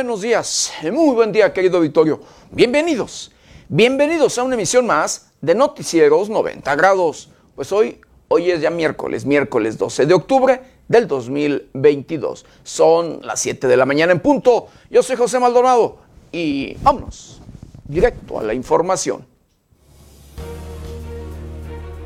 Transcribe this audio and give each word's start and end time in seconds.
buenos 0.00 0.22
días, 0.22 0.72
muy 0.90 1.14
buen 1.14 1.30
día 1.30 1.52
querido 1.52 1.76
auditorio. 1.76 2.20
Bienvenidos, 2.50 3.32
bienvenidos 3.68 4.38
a 4.38 4.44
una 4.44 4.54
emisión 4.54 4.86
más 4.86 5.30
de 5.42 5.54
Noticieros 5.54 6.30
90 6.30 6.74
grados. 6.74 7.28
Pues 7.54 7.70
hoy, 7.70 8.00
hoy 8.28 8.50
es 8.50 8.62
ya 8.62 8.70
miércoles, 8.70 9.26
miércoles 9.26 9.76
12 9.76 10.06
de 10.06 10.14
octubre 10.14 10.62
del 10.88 11.06
2022. 11.06 12.46
Son 12.62 13.20
las 13.22 13.40
7 13.40 13.68
de 13.68 13.76
la 13.76 13.84
mañana 13.84 14.12
en 14.12 14.20
punto. 14.20 14.68
Yo 14.88 15.02
soy 15.02 15.16
José 15.16 15.38
Maldonado 15.38 15.98
y 16.32 16.78
vámonos 16.80 17.42
directo 17.84 18.40
a 18.40 18.42
la 18.42 18.54
información. 18.54 19.26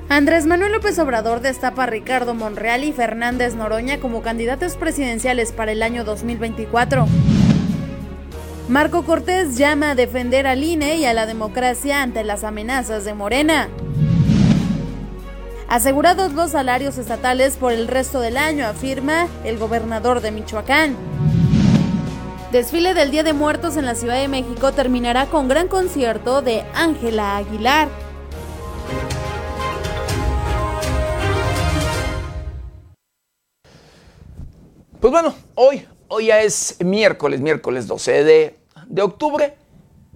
Andrés 0.08 0.46
Manuel 0.46 0.72
López 0.72 0.98
Obrador 0.98 1.42
destapa 1.42 1.84
a 1.84 1.86
Ricardo 1.86 2.34
Monreal 2.34 2.82
y 2.82 2.92
Fernández 2.92 3.54
Noroña 3.54 4.00
como 4.00 4.22
candidatos 4.22 4.74
presidenciales 4.74 5.52
para 5.52 5.70
el 5.70 5.80
año 5.80 6.02
2024. 6.02 7.06
Marco 8.68 9.04
Cortés 9.04 9.58
llama 9.58 9.90
a 9.90 9.94
defender 9.94 10.46
al 10.46 10.64
INE 10.64 10.96
y 10.96 11.04
a 11.04 11.12
la 11.12 11.26
democracia 11.26 12.02
ante 12.02 12.24
las 12.24 12.44
amenazas 12.44 13.04
de 13.04 13.12
Morena. 13.12 13.68
Asegurados 15.68 16.32
los 16.32 16.52
salarios 16.52 16.96
estatales 16.96 17.56
por 17.56 17.72
el 17.72 17.88
resto 17.88 18.20
del 18.20 18.38
año, 18.38 18.66
afirma 18.66 19.28
el 19.44 19.58
gobernador 19.58 20.22
de 20.22 20.30
Michoacán. 20.30 20.96
Desfile 22.52 22.94
del 22.94 23.10
Día 23.10 23.22
de 23.22 23.34
Muertos 23.34 23.76
en 23.76 23.84
la 23.84 23.94
Ciudad 23.94 24.14
de 24.14 24.28
México 24.28 24.72
terminará 24.72 25.26
con 25.26 25.46
gran 25.46 25.68
concierto 25.68 26.40
de 26.40 26.64
Ángela 26.74 27.36
Aguilar. 27.36 27.88
Pues 35.00 35.12
bueno, 35.12 35.34
hoy, 35.54 35.86
hoy 36.08 36.26
ya 36.26 36.40
es 36.40 36.76
miércoles, 36.82 37.40
miércoles 37.40 37.86
12 37.86 38.24
de, 38.24 38.63
de 38.88 39.02
octubre 39.02 39.54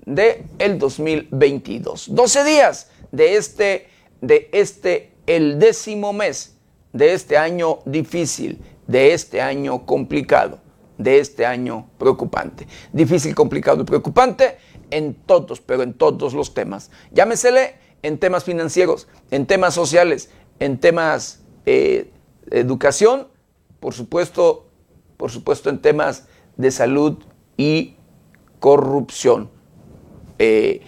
de 0.07 0.47
el 0.59 0.79
2022. 0.79 2.15
12 2.15 2.45
días 2.45 2.91
de 3.13 3.37
este, 3.37 3.89
de 4.21 4.49
este, 4.53 5.13
el 5.27 5.59
décimo 5.59 6.13
mes 6.13 6.57
de 6.93 7.13
este 7.13 7.37
año 7.37 7.81
difícil, 7.85 8.61
de 8.87 9.13
este 9.13 9.41
año 9.43 9.85
complicado, 9.85 10.61
de 10.97 11.19
este 11.19 11.45
año 11.45 11.89
preocupante. 11.99 12.67
Difícil, 12.93 13.35
complicado 13.35 13.83
y 13.83 13.85
preocupante 13.85 14.59
en 14.91 15.15
todos, 15.15 15.61
pero 15.61 15.83
en 15.83 15.93
todos 15.93 16.33
los 16.33 16.55
temas. 16.55 16.91
Llámesele 17.13 17.75
en 18.03 18.19
temas 18.19 18.45
financieros, 18.45 19.09
en 19.31 19.47
temas 19.47 19.75
sociales, 19.75 20.31
en 20.59 20.79
temas 20.79 21.41
eh, 21.67 22.11
educación, 22.51 23.29
por 23.81 23.95
supuesto, 23.95 24.67
por 25.17 25.31
supuesto 25.31 25.69
en 25.69 25.81
temas 25.81 26.27
de 26.57 26.71
salud 26.71 27.19
y 27.57 27.98
corrupción. 28.61 29.51
Eh, 30.39 30.83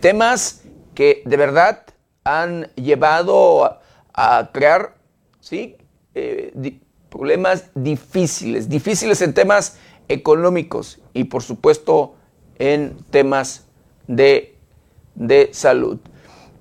temas 0.00 0.62
que 0.94 1.22
de 1.24 1.36
verdad 1.36 1.84
han 2.24 2.70
llevado 2.74 3.78
a, 4.12 4.50
crear 4.52 4.96
¿sí? 5.40 5.76
Eh, 6.14 6.80
problemas 7.08 7.70
difíciles, 7.74 8.68
difíciles 8.68 9.22
en 9.22 9.32
temas 9.32 9.78
económicos 10.08 10.98
y 11.14 11.24
por 11.24 11.42
supuesto 11.42 12.14
en 12.58 12.96
temas 13.10 13.66
de, 14.06 14.56
de 15.14 15.50
salud. 15.52 15.98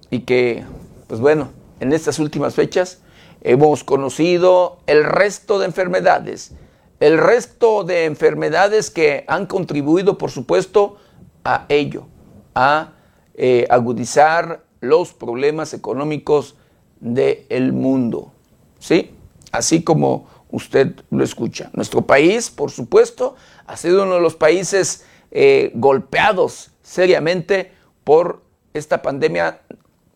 Y 0.10 0.22
que, 0.22 0.64
pues 1.08 1.20
bueno, 1.20 1.50
en 1.80 1.92
estas 1.92 2.20
últimas 2.20 2.56
fechas 2.56 3.00
hemos 3.42 3.84
conocido 3.84 4.80
el 4.88 5.04
resto 5.04 5.60
de 5.60 5.66
enfermedades 5.66 6.54
el 7.00 7.18
resto 7.18 7.84
de 7.84 8.06
enfermedades 8.06 8.90
que 8.90 9.24
han 9.28 9.46
contribuido, 9.46 10.18
por 10.18 10.32
supuesto, 10.32 10.98
a 11.44 11.66
ello, 11.70 12.08
a 12.56 12.94
eh, 13.36 13.68
agudizar 13.70 14.64
los 14.82 15.14
problemas 15.14 15.74
económicos 15.74 16.56
del 17.00 17.74
mundo. 17.74 18.32
¿Sí? 18.80 19.12
Así 19.52 19.84
como 19.84 20.28
usted 20.50 20.96
lo 21.10 21.24
escucha. 21.24 21.70
Nuestro 21.74 22.02
país, 22.02 22.50
por 22.50 22.72
supuesto, 22.72 23.36
ha 23.66 23.78
sido 23.78 24.04
uno 24.04 24.16
de 24.16 24.22
los 24.22 24.36
países 24.36 25.06
eh, 25.32 25.72
golpeados 25.76 26.72
seriamente 26.82 27.72
por 28.04 28.42
esta 28.74 29.02
pandemia 29.02 29.62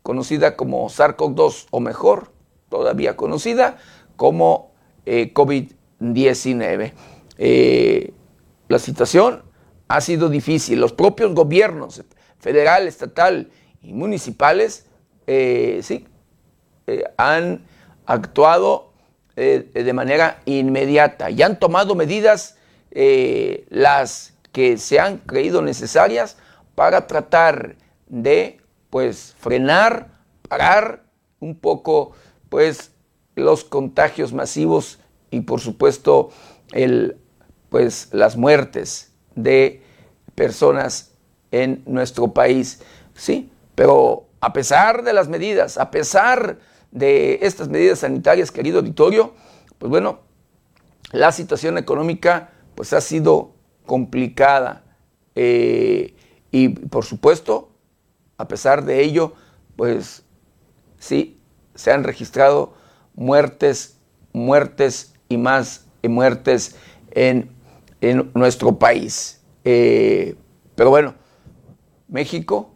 conocida 0.03 0.55
como 0.55 0.89
SARS-CoV-2, 0.89 1.67
o 1.69 1.79
mejor, 1.79 2.31
todavía 2.69 3.15
conocida 3.15 3.77
como 4.15 4.71
eh, 5.05 5.33
COVID-19. 5.33 5.80
19. 6.01 6.93
Eh, 7.37 8.13
la 8.67 8.79
situación 8.79 9.43
ha 9.87 10.01
sido 10.01 10.29
difícil. 10.29 10.79
Los 10.79 10.93
propios 10.93 11.33
gobiernos 11.33 12.03
federal, 12.39 12.87
estatal 12.87 13.51
y 13.81 13.93
municipales 13.93 14.87
eh, 15.27 15.79
sí, 15.83 16.07
eh, 16.87 17.03
han 17.17 17.65
actuado 18.05 18.89
de 19.33 19.93
manera 19.93 20.41
inmediata 20.45 21.31
y 21.31 21.41
han 21.41 21.57
tomado 21.57 21.95
medidas 21.95 22.57
las 22.91 24.33
que 24.51 24.77
se 24.77 24.99
han 24.99 25.17
creído 25.19 25.63
necesarias 25.63 26.37
para 26.75 27.07
tratar 27.07 27.77
de 28.07 28.59
pues 28.89 29.33
frenar, 29.39 30.11
parar 30.47 31.05
un 31.39 31.55
poco 31.57 32.11
pues 32.49 32.91
los 33.35 33.63
contagios 33.63 34.33
masivos 34.33 34.99
y 35.31 35.41
por 35.41 35.59
supuesto 35.59 36.29
el, 36.73 37.17
pues, 37.69 38.09
las 38.11 38.37
muertes 38.37 39.11
de 39.35 39.81
personas 40.35 41.11
en 41.51 41.81
nuestro 41.85 42.33
país. 42.33 42.81
Sí, 43.15 43.51
pero 43.75 44.27
a 44.41 44.53
pesar 44.53 45.03
de 45.03 45.13
las 45.13 45.27
medidas, 45.27 45.77
a 45.77 45.89
pesar 45.89 46.59
de 46.91 47.39
estas 47.41 47.69
medidas 47.69 47.99
sanitarias, 47.99 48.51
querido 48.51 48.79
auditorio, 48.79 49.33
pues 49.77 49.89
bueno, 49.89 50.19
la 51.11 51.31
situación 51.31 51.77
económica 51.77 52.51
pues 52.75 52.93
ha 52.93 53.01
sido 53.01 53.53
complicada. 53.85 54.83
Eh, 55.35 56.15
y 56.51 56.69
por 56.69 57.05
supuesto, 57.05 57.71
a 58.37 58.47
pesar 58.47 58.83
de 58.83 59.01
ello, 59.01 59.33
pues 59.75 60.23
sí, 60.99 61.39
se 61.75 61.91
han 61.91 62.03
registrado 62.03 62.73
muertes, 63.15 63.97
muertes 64.33 65.10
y 65.31 65.37
más 65.37 65.85
muertes 66.03 66.75
en, 67.11 67.49
nuestro 68.33 68.79
país. 68.79 69.41
Eh, 69.63 70.35
pero 70.73 70.89
bueno, 70.89 71.13
México, 72.07 72.71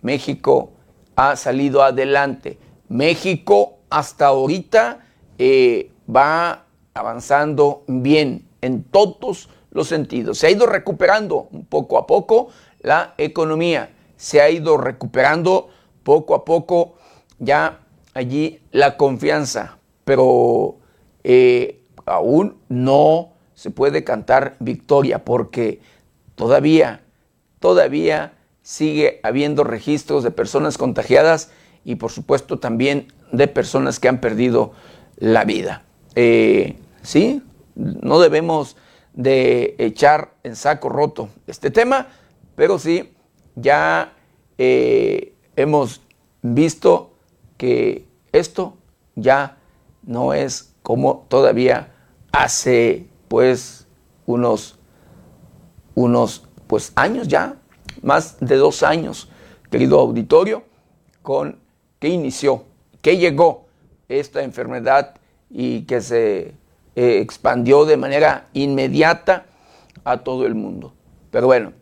México 0.00 0.72
ha 1.14 1.36
salido 1.36 1.82
adelante. 1.82 2.58
México 2.88 3.78
hasta 3.88 4.26
ahorita 4.26 5.06
eh, 5.38 5.92
va 6.14 6.66
avanzando 6.92 7.84
bien 7.86 8.48
en 8.62 8.82
todos 8.82 9.48
los 9.70 9.88
sentidos. 9.88 10.38
Se 10.38 10.48
ha 10.48 10.50
ido 10.50 10.66
recuperando 10.66 11.48
poco 11.68 11.98
a 11.98 12.06
poco 12.06 12.48
la 12.80 13.14
economía, 13.18 13.90
se 14.16 14.40
ha 14.40 14.50
ido 14.50 14.76
recuperando 14.76 15.68
poco 16.02 16.34
a 16.34 16.44
poco 16.44 16.94
ya 17.38 17.80
allí 18.14 18.60
la 18.70 18.96
confianza, 18.96 19.78
pero 20.04 20.76
eh, 21.24 21.84
aún 22.06 22.56
no 22.68 23.32
se 23.54 23.70
puede 23.70 24.04
cantar 24.04 24.56
victoria 24.60 25.24
porque 25.24 25.80
todavía, 26.34 27.02
todavía 27.60 28.34
sigue 28.62 29.20
habiendo 29.22 29.64
registros 29.64 30.24
de 30.24 30.30
personas 30.30 30.78
contagiadas 30.78 31.50
y 31.84 31.96
por 31.96 32.10
supuesto 32.10 32.58
también 32.58 33.08
de 33.32 33.48
personas 33.48 34.00
que 34.00 34.08
han 34.08 34.20
perdido 34.20 34.72
la 35.16 35.44
vida. 35.44 35.84
Eh, 36.14 36.76
sí, 37.02 37.42
no 37.74 38.20
debemos 38.20 38.76
de 39.14 39.74
echar 39.78 40.34
en 40.42 40.56
saco 40.56 40.88
roto 40.88 41.28
este 41.46 41.70
tema, 41.70 42.08
pero 42.54 42.78
sí 42.78 43.12
ya 43.54 44.14
eh, 44.58 45.34
hemos 45.56 46.00
visto 46.42 47.14
que 47.56 48.06
esto 48.32 48.76
ya 49.14 49.58
no 50.02 50.32
es 50.32 50.71
como 50.82 51.26
todavía 51.28 51.92
hace 52.32 53.06
pues 53.28 53.86
unos, 54.26 54.78
unos 55.94 56.48
pues 56.66 56.92
años 56.96 57.28
ya, 57.28 57.56
más 58.02 58.38
de 58.40 58.56
dos 58.56 58.82
años, 58.82 59.28
querido 59.70 60.00
auditorio, 60.00 60.64
con 61.22 61.58
que 61.98 62.08
inició, 62.08 62.64
que 63.00 63.16
llegó 63.16 63.66
esta 64.08 64.42
enfermedad 64.42 65.14
y 65.50 65.82
que 65.82 66.00
se 66.00 66.54
eh, 66.96 67.20
expandió 67.20 67.84
de 67.84 67.96
manera 67.96 68.48
inmediata 68.52 69.46
a 70.04 70.18
todo 70.18 70.46
el 70.46 70.54
mundo. 70.54 70.94
Pero 71.30 71.46
bueno, 71.46 71.72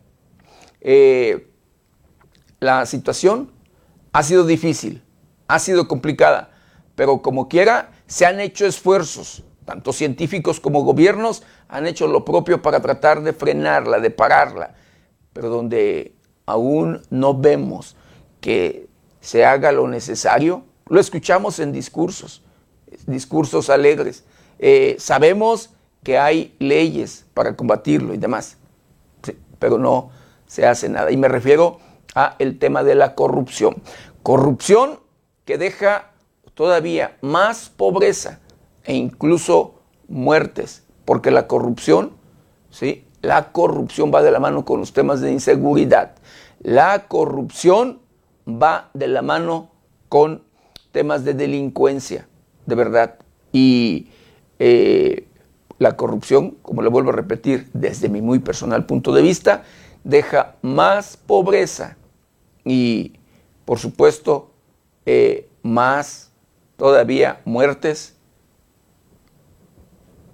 eh, 0.81 1.47
la 2.59 2.85
situación 2.85 3.51
ha 4.13 4.23
sido 4.23 4.45
difícil, 4.45 5.01
ha 5.47 5.59
sido 5.59 5.87
complicada, 5.87 6.51
pero 6.95 7.21
como 7.21 7.47
quiera, 7.47 7.91
se 8.11 8.25
han 8.25 8.41
hecho 8.41 8.65
esfuerzos 8.65 9.41
tanto 9.63 9.93
científicos 9.93 10.59
como 10.59 10.83
gobiernos 10.83 11.43
han 11.69 11.87
hecho 11.87 12.07
lo 12.07 12.25
propio 12.25 12.61
para 12.61 12.81
tratar 12.81 13.23
de 13.23 13.31
frenarla, 13.31 14.01
de 14.01 14.11
pararla, 14.11 14.75
pero 15.31 15.47
donde 15.47 16.13
aún 16.45 17.01
no 17.09 17.33
vemos 17.33 17.95
que 18.41 18.89
se 19.21 19.45
haga 19.45 19.71
lo 19.71 19.87
necesario, 19.87 20.65
lo 20.89 20.99
escuchamos 20.99 21.59
en 21.59 21.71
discursos, 21.71 22.43
discursos 23.05 23.69
alegres. 23.69 24.25
Eh, 24.59 24.97
sabemos 24.99 25.69
que 26.03 26.17
hay 26.17 26.53
leyes 26.59 27.25
para 27.33 27.55
combatirlo 27.55 28.13
y 28.13 28.17
demás, 28.17 28.57
pero 29.57 29.77
no 29.77 30.09
se 30.47 30.67
hace 30.67 30.89
nada. 30.89 31.11
Y 31.11 31.17
me 31.17 31.29
refiero 31.29 31.79
a 32.13 32.35
el 32.39 32.59
tema 32.59 32.83
de 32.83 32.95
la 32.95 33.15
corrupción. 33.15 33.81
Corrupción 34.21 34.99
que 35.45 35.57
deja 35.57 36.10
todavía 36.53 37.17
más 37.21 37.69
pobreza 37.69 38.39
e 38.83 38.95
incluso 38.95 39.81
muertes, 40.07 40.83
porque 41.05 41.31
la 41.31 41.47
corrupción, 41.47 42.11
¿sí? 42.69 43.05
La 43.21 43.51
corrupción 43.51 44.11
va 44.13 44.23
de 44.23 44.31
la 44.31 44.39
mano 44.39 44.65
con 44.65 44.79
los 44.79 44.93
temas 44.93 45.21
de 45.21 45.31
inseguridad. 45.31 46.15
La 46.61 47.07
corrupción 47.07 47.99
va 48.47 48.89
de 48.93 49.07
la 49.07 49.21
mano 49.21 49.69
con 50.09 50.43
temas 50.91 51.23
de 51.23 51.33
delincuencia, 51.33 52.27
de 52.65 52.75
verdad. 52.75 53.15
Y 53.51 54.09
eh, 54.59 55.27
la 55.77 55.95
corrupción, 55.95 56.57
como 56.61 56.81
le 56.81 56.89
vuelvo 56.89 57.11
a 57.11 57.13
repetir, 57.13 57.69
desde 57.73 58.09
mi 58.09 58.21
muy 58.21 58.39
personal 58.39 58.85
punto 58.85 59.13
de 59.13 59.21
vista, 59.21 59.63
deja 60.03 60.55
más 60.61 61.17
pobreza 61.17 61.97
y, 62.65 63.13
por 63.65 63.79
supuesto, 63.79 64.51
eh, 65.05 65.49
más 65.63 66.30
todavía 66.81 67.41
muertes 67.45 68.15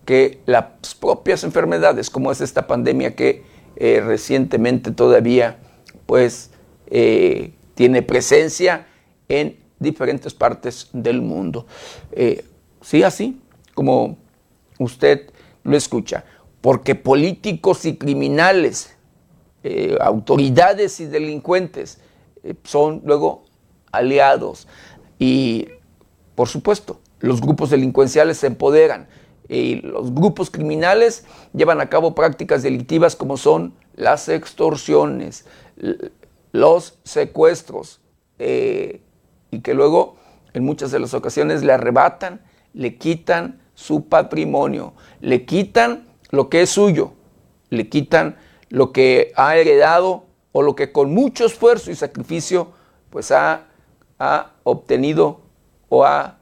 que 0.06 0.40
las 0.46 0.96
propias 0.96 1.44
enfermedades, 1.44 2.10
como 2.10 2.32
es 2.32 2.40
esta 2.40 2.66
pandemia 2.66 3.18
que 3.18 3.44
eh, 3.76 4.00
recientemente 4.00 4.92
todavía 4.92 5.58
pues 6.06 6.52
eh, 6.86 7.52
tiene 7.76 8.02
presencia 8.02 8.88
en 9.28 9.58
diferentes 9.78 10.34
partes 10.34 10.90
del 10.94 11.22
mundo. 11.22 11.68
sí, 12.80 13.04
así 13.04 13.42
como 13.74 14.18
usted 14.80 15.30
lo 15.66 15.76
escucha, 15.76 16.24
porque 16.62 16.96
políticos 16.96 17.84
y 17.84 17.98
criminales, 17.98 18.96
autoridades 20.00 21.02
y 21.02 21.08
delincuentes 21.08 22.00
eh, 22.48 22.56
son 22.64 23.02
luego 23.04 23.44
aliados 23.92 24.70
y, 25.20 25.68
por 26.38 26.48
supuesto, 26.50 27.00
los 27.20 27.42
grupos 27.42 27.72
delincuenciales 27.72 28.38
se 28.38 28.46
empoderan 28.46 29.08
y 29.50 29.82
los 29.82 30.14
grupos 30.14 30.52
criminales 30.52 31.26
llevan 31.52 31.82
a 31.82 31.90
cabo 31.90 32.14
prácticas 32.14 32.62
delictivas 32.62 33.16
como 33.16 33.38
son 33.38 33.74
las 33.96 34.30
extorsiones, 34.30 35.48
los 36.52 37.00
secuestros 37.04 38.02
eh, 38.38 39.02
y 39.50 39.62
que 39.62 39.74
luego 39.74 40.18
en 40.54 40.64
muchas 40.64 40.92
de 40.92 41.00
las 41.00 41.16
ocasiones 41.16 41.64
le 41.64 41.74
arrebatan, 41.74 42.42
le 42.72 43.00
quitan 43.00 43.60
su 43.74 44.08
patrimonio, 44.08 44.94
le 45.22 45.44
quitan 45.44 46.06
lo 46.30 46.50
que 46.50 46.62
es 46.62 46.70
suyo, 46.70 47.14
le 47.72 47.90
quitan 47.90 48.38
lo 48.70 48.92
que 48.92 49.32
ha 49.36 49.58
heredado 49.58 50.26
o 50.52 50.62
lo 50.62 50.76
que 50.76 50.92
con 50.92 51.16
mucho 51.16 51.48
esfuerzo 51.48 51.90
y 51.90 51.96
sacrificio 51.96 52.74
pues 53.10 53.32
ha, 53.32 53.66
ha 54.20 54.52
obtenido 54.62 55.47
o 55.90 56.04
ha 56.04 56.38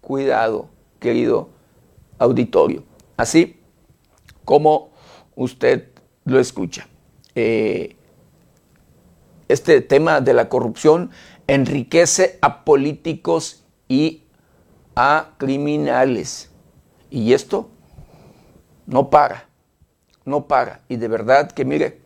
cuidado, 0.00 0.68
querido 0.98 1.50
auditorio. 2.18 2.84
Así 3.16 3.60
como 4.44 4.90
usted 5.34 5.88
lo 6.24 6.38
escucha. 6.38 6.88
Eh, 7.34 7.96
este 9.48 9.80
tema 9.80 10.20
de 10.20 10.34
la 10.34 10.48
corrupción 10.48 11.10
enriquece 11.46 12.38
a 12.40 12.64
políticos 12.64 13.64
y 13.88 14.24
a 14.94 15.30
criminales. 15.38 16.50
Y 17.10 17.32
esto 17.32 17.70
no 18.86 19.10
para, 19.10 19.48
no 20.24 20.46
para. 20.46 20.82
Y 20.88 20.96
de 20.96 21.08
verdad 21.08 21.50
que 21.50 21.64
mire, 21.64 22.00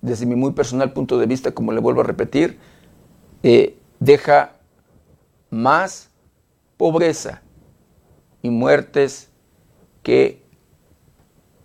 desde 0.00 0.26
mi 0.26 0.36
muy 0.36 0.52
personal 0.52 0.92
punto 0.92 1.18
de 1.18 1.26
vista, 1.26 1.52
como 1.52 1.72
le 1.72 1.80
vuelvo 1.80 2.02
a 2.02 2.04
repetir, 2.04 2.58
eh, 3.42 3.76
deja 3.98 4.52
más 5.50 6.10
pobreza 6.76 7.42
y 8.42 8.50
muertes 8.50 9.30
que 10.02 10.42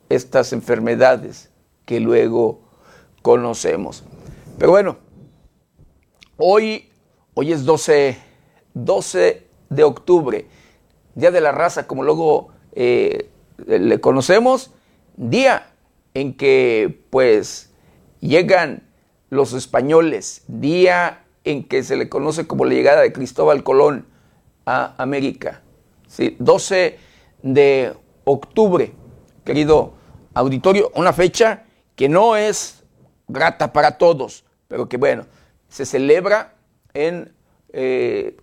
estas 0.09 0.53
enfermedades 0.53 1.51
que 1.85 1.99
luego 1.99 2.61
conocemos. 3.21 4.03
Pero 4.57 4.71
bueno, 4.71 4.97
hoy, 6.37 6.89
hoy 7.33 7.51
es 7.51 7.65
12, 7.65 8.17
12 8.73 9.47
de 9.69 9.83
octubre, 9.83 10.47
Día 11.15 11.31
de 11.31 11.39
la 11.39 11.53
Raza, 11.53 11.87
como 11.87 12.03
luego 12.03 12.49
eh, 12.73 13.29
le 13.65 14.01
conocemos, 14.01 14.71
día 15.15 15.71
en 16.13 16.35
que 16.35 17.03
pues 17.09 17.71
llegan 18.19 18.83
los 19.29 19.53
españoles, 19.53 20.43
día 20.47 21.24
en 21.45 21.63
que 21.63 21.83
se 21.83 21.95
le 21.95 22.09
conoce 22.09 22.47
como 22.47 22.65
la 22.65 22.73
llegada 22.73 23.01
de 23.01 23.13
Cristóbal 23.13 23.63
Colón 23.63 24.05
a 24.65 24.95
América. 25.01 25.61
¿sí? 26.07 26.35
12 26.39 26.97
de 27.43 27.93
octubre, 28.25 28.93
querido 29.45 29.93
auditorio, 30.33 30.91
una 30.95 31.13
fecha 31.13 31.63
que 31.95 32.09
no 32.09 32.35
es 32.35 32.83
grata 33.27 33.71
para 33.71 33.97
todos, 33.97 34.43
pero 34.67 34.89
que 34.89 34.97
bueno, 34.97 35.25
se 35.69 35.85
celebra 35.85 36.55
en, 36.93 37.33
eh, 37.71 38.35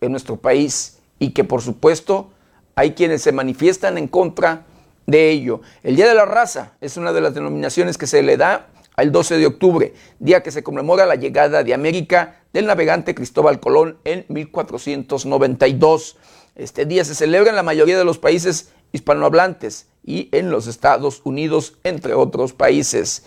en 0.00 0.10
nuestro 0.10 0.36
país 0.36 0.98
y 1.18 1.30
que 1.30 1.44
por 1.44 1.62
supuesto 1.62 2.30
hay 2.74 2.92
quienes 2.92 3.22
se 3.22 3.32
manifiestan 3.32 3.98
en 3.98 4.08
contra 4.08 4.64
de 5.06 5.30
ello. 5.30 5.60
El 5.82 5.96
Día 5.96 6.08
de 6.08 6.14
la 6.14 6.24
Raza 6.24 6.72
es 6.80 6.96
una 6.96 7.12
de 7.12 7.20
las 7.20 7.34
denominaciones 7.34 7.96
que 7.96 8.06
se 8.06 8.22
le 8.22 8.36
da 8.36 8.68
al 8.96 9.12
12 9.12 9.36
de 9.38 9.46
octubre, 9.46 9.94
día 10.18 10.42
que 10.42 10.50
se 10.50 10.62
conmemora 10.62 11.06
la 11.06 11.14
llegada 11.16 11.62
de 11.62 11.74
América 11.74 12.40
del 12.52 12.66
navegante 12.66 13.14
Cristóbal 13.14 13.60
Colón 13.60 13.98
en 14.04 14.24
1492. 14.28 16.16
Este 16.56 16.86
día 16.86 17.04
se 17.04 17.14
celebra 17.14 17.50
en 17.50 17.56
la 17.56 17.62
mayoría 17.62 17.98
de 17.98 18.04
los 18.04 18.18
países 18.18 18.70
hispanohablantes 18.92 19.86
y 20.02 20.30
en 20.32 20.50
los 20.50 20.66
Estados 20.66 21.20
Unidos, 21.24 21.76
entre 21.84 22.14
otros 22.14 22.54
países. 22.54 23.24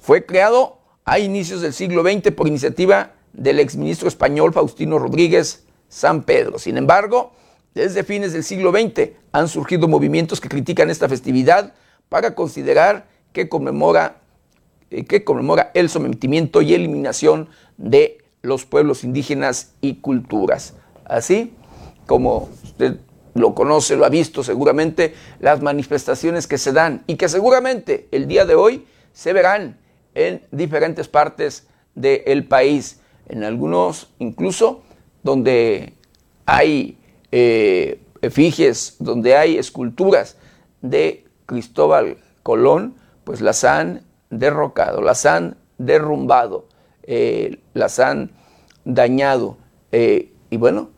Fue 0.00 0.24
creado 0.24 0.78
a 1.04 1.18
inicios 1.18 1.60
del 1.60 1.74
siglo 1.74 2.02
XX 2.02 2.32
por 2.32 2.48
iniciativa 2.48 3.12
del 3.34 3.60
exministro 3.60 4.08
español 4.08 4.54
Faustino 4.54 4.98
Rodríguez 4.98 5.64
San 5.88 6.22
Pedro. 6.22 6.58
Sin 6.58 6.78
embargo, 6.78 7.32
desde 7.74 8.04
fines 8.04 8.32
del 8.32 8.44
siglo 8.44 8.72
XX 8.72 9.10
han 9.32 9.48
surgido 9.48 9.86
movimientos 9.88 10.40
que 10.40 10.48
critican 10.48 10.88
esta 10.88 11.08
festividad 11.08 11.74
para 12.08 12.34
considerar 12.34 13.08
que 13.32 13.48
conmemora 13.48 14.22
que 15.02 15.24
conmemora 15.24 15.70
el 15.74 15.88
sometimiento 15.88 16.62
y 16.62 16.74
eliminación 16.74 17.48
de 17.76 18.18
los 18.42 18.64
pueblos 18.64 19.02
indígenas 19.02 19.74
y 19.80 19.96
culturas. 19.96 20.74
Así 21.04 21.52
como 22.06 22.50
usted 22.62 22.98
lo 23.34 23.54
conoce, 23.54 23.96
lo 23.96 24.04
ha 24.04 24.10
visto 24.10 24.44
seguramente, 24.44 25.14
las 25.40 25.60
manifestaciones 25.60 26.46
que 26.46 26.58
se 26.58 26.72
dan 26.72 27.02
y 27.06 27.16
que 27.16 27.28
seguramente 27.28 28.08
el 28.12 28.28
día 28.28 28.44
de 28.44 28.54
hoy 28.54 28.86
se 29.12 29.32
verán 29.32 29.78
en 30.14 30.42
diferentes 30.52 31.08
partes 31.08 31.66
del 31.94 32.46
país, 32.46 33.00
en 33.28 33.42
algunos 33.42 34.10
incluso 34.18 34.82
donde 35.22 35.94
hay 36.46 36.98
eh, 37.32 38.00
efigies, 38.22 38.96
donde 38.98 39.36
hay 39.36 39.58
esculturas 39.58 40.36
de 40.82 41.24
Cristóbal 41.46 42.18
Colón, 42.42 42.94
pues 43.24 43.40
las 43.40 43.64
han 43.64 44.02
derrocado, 44.38 45.00
las 45.00 45.26
han 45.26 45.56
derrumbado, 45.78 46.66
eh, 47.02 47.58
las 47.72 47.98
han 47.98 48.32
dañado. 48.84 49.58
Eh, 49.92 50.32
y 50.50 50.56
bueno, 50.56 50.90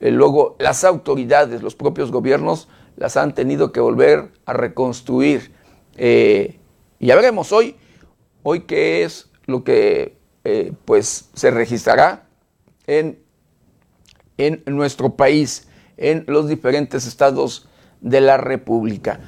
eh, 0.00 0.10
luego 0.10 0.56
las 0.58 0.84
autoridades, 0.84 1.62
los 1.62 1.74
propios 1.74 2.10
gobiernos, 2.10 2.68
las 2.96 3.16
han 3.16 3.34
tenido 3.34 3.72
que 3.72 3.80
volver 3.80 4.30
a 4.44 4.52
reconstruir. 4.52 5.52
y 5.96 7.06
ya 7.06 7.16
veremos 7.16 7.52
hoy, 7.52 7.76
hoy 8.42 8.60
qué 8.60 9.04
es 9.04 9.30
lo 9.46 9.64
que 9.64 10.16
pues 10.84 11.30
se 11.34 11.50
registrará 11.50 12.26
en, 12.86 13.18
en 14.38 14.62
nuestro 14.66 15.16
país, 15.16 15.68
en 15.96 16.24
los 16.26 16.48
diferentes 16.48 17.06
estados 17.06 17.68
de 18.00 18.20
la 18.20 18.36
República. 18.36 19.20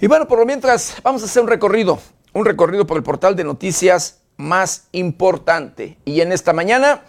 Y 0.00 0.06
bueno, 0.06 0.28
por 0.28 0.38
lo 0.38 0.46
mientras, 0.46 0.96
vamos 1.02 1.22
a 1.22 1.24
hacer 1.24 1.42
un 1.42 1.48
recorrido 1.48 1.98
un 2.32 2.44
recorrido 2.44 2.86
por 2.86 2.96
el 2.96 3.02
portal 3.02 3.36
de 3.36 3.44
noticias 3.44 4.20
más 4.36 4.88
importante. 4.92 5.98
Y 6.04 6.20
en 6.20 6.32
esta 6.32 6.52
mañana, 6.52 7.02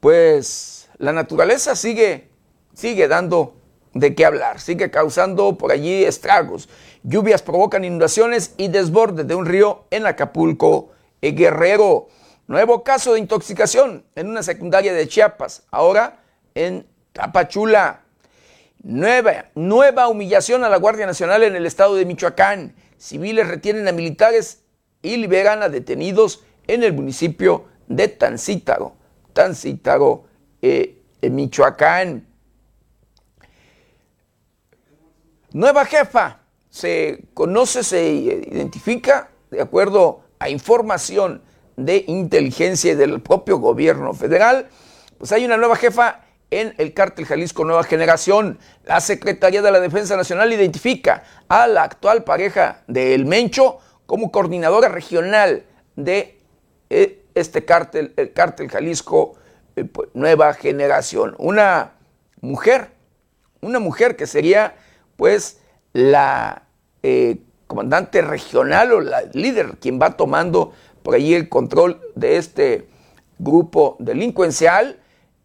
pues 0.00 0.88
la 0.98 1.12
naturaleza 1.12 1.76
sigue, 1.76 2.28
sigue 2.74 3.08
dando 3.08 3.56
de 3.94 4.14
qué 4.14 4.24
hablar. 4.24 4.60
Sigue 4.60 4.90
causando 4.90 5.56
por 5.58 5.72
allí 5.72 6.04
estragos. 6.04 6.68
Lluvias 7.02 7.42
provocan 7.42 7.84
inundaciones 7.84 8.54
y 8.56 8.68
desborde 8.68 9.24
de 9.24 9.34
un 9.34 9.46
río 9.46 9.84
en 9.90 10.06
Acapulco, 10.06 10.90
Guerrero. 11.20 12.08
Nuevo 12.46 12.84
caso 12.84 13.14
de 13.14 13.18
intoxicación 13.18 14.04
en 14.14 14.28
una 14.28 14.42
secundaria 14.42 14.92
de 14.92 15.08
Chiapas, 15.08 15.64
ahora 15.70 16.20
en 16.54 16.86
Tapachula. 17.12 18.02
Nueva, 18.82 19.46
nueva 19.56 20.06
humillación 20.06 20.62
a 20.62 20.68
la 20.68 20.76
Guardia 20.76 21.06
Nacional 21.06 21.42
en 21.42 21.56
el 21.56 21.66
estado 21.66 21.96
de 21.96 22.04
Michoacán. 22.04 22.76
Civiles 22.98 23.46
retienen 23.46 23.88
a 23.88 23.92
militares 23.92 24.62
y 25.02 25.16
liberan 25.16 25.62
a 25.62 25.68
detenidos 25.68 26.44
en 26.66 26.82
el 26.82 26.92
municipio 26.92 27.66
de 27.88 28.08
Tancítaro. 28.08 28.94
Tancítaro, 29.32 30.24
eh, 30.62 31.02
Michoacán. 31.22 32.26
Nueva 35.52 35.84
jefa. 35.84 36.40
Se 36.70 37.24
conoce, 37.32 37.82
se 37.82 38.06
identifica 38.12 39.30
de 39.50 39.62
acuerdo 39.62 40.20
a 40.38 40.50
información 40.50 41.42
de 41.76 42.04
inteligencia 42.06 42.92
y 42.92 42.94
del 42.94 43.22
propio 43.22 43.58
gobierno 43.58 44.12
federal. 44.12 44.68
Pues 45.16 45.32
hay 45.32 45.44
una 45.44 45.56
nueva 45.56 45.76
jefa 45.76 46.25
en 46.50 46.74
el 46.78 46.94
cártel 46.94 47.26
Jalisco 47.26 47.64
Nueva 47.64 47.84
Generación. 47.84 48.58
La 48.84 49.00
Secretaría 49.00 49.62
de 49.62 49.70
la 49.70 49.80
Defensa 49.80 50.16
Nacional 50.16 50.52
identifica 50.52 51.24
a 51.48 51.66
la 51.66 51.82
actual 51.82 52.24
pareja 52.24 52.82
de 52.86 53.14
El 53.14 53.26
Mencho 53.26 53.78
como 54.06 54.30
coordinadora 54.30 54.88
regional 54.88 55.64
de 55.96 56.38
eh, 56.90 57.24
este 57.34 57.64
cártel, 57.64 58.14
el 58.16 58.32
cártel 58.32 58.70
Jalisco 58.70 59.34
eh, 59.74 59.84
pues, 59.84 60.08
Nueva 60.14 60.54
Generación. 60.54 61.34
Una 61.38 61.92
mujer, 62.40 62.90
una 63.60 63.78
mujer 63.78 64.16
que 64.16 64.26
sería 64.26 64.76
pues 65.16 65.60
la 65.92 66.62
eh, 67.02 67.38
comandante 67.66 68.22
regional 68.22 68.92
o 68.92 69.00
la 69.00 69.22
líder 69.32 69.78
quien 69.80 70.00
va 70.00 70.16
tomando 70.16 70.72
por 71.02 71.14
allí 71.14 71.34
el 71.34 71.48
control 71.48 72.00
de 72.14 72.36
este 72.36 72.88
grupo 73.38 73.96
delincuencial 73.98 74.98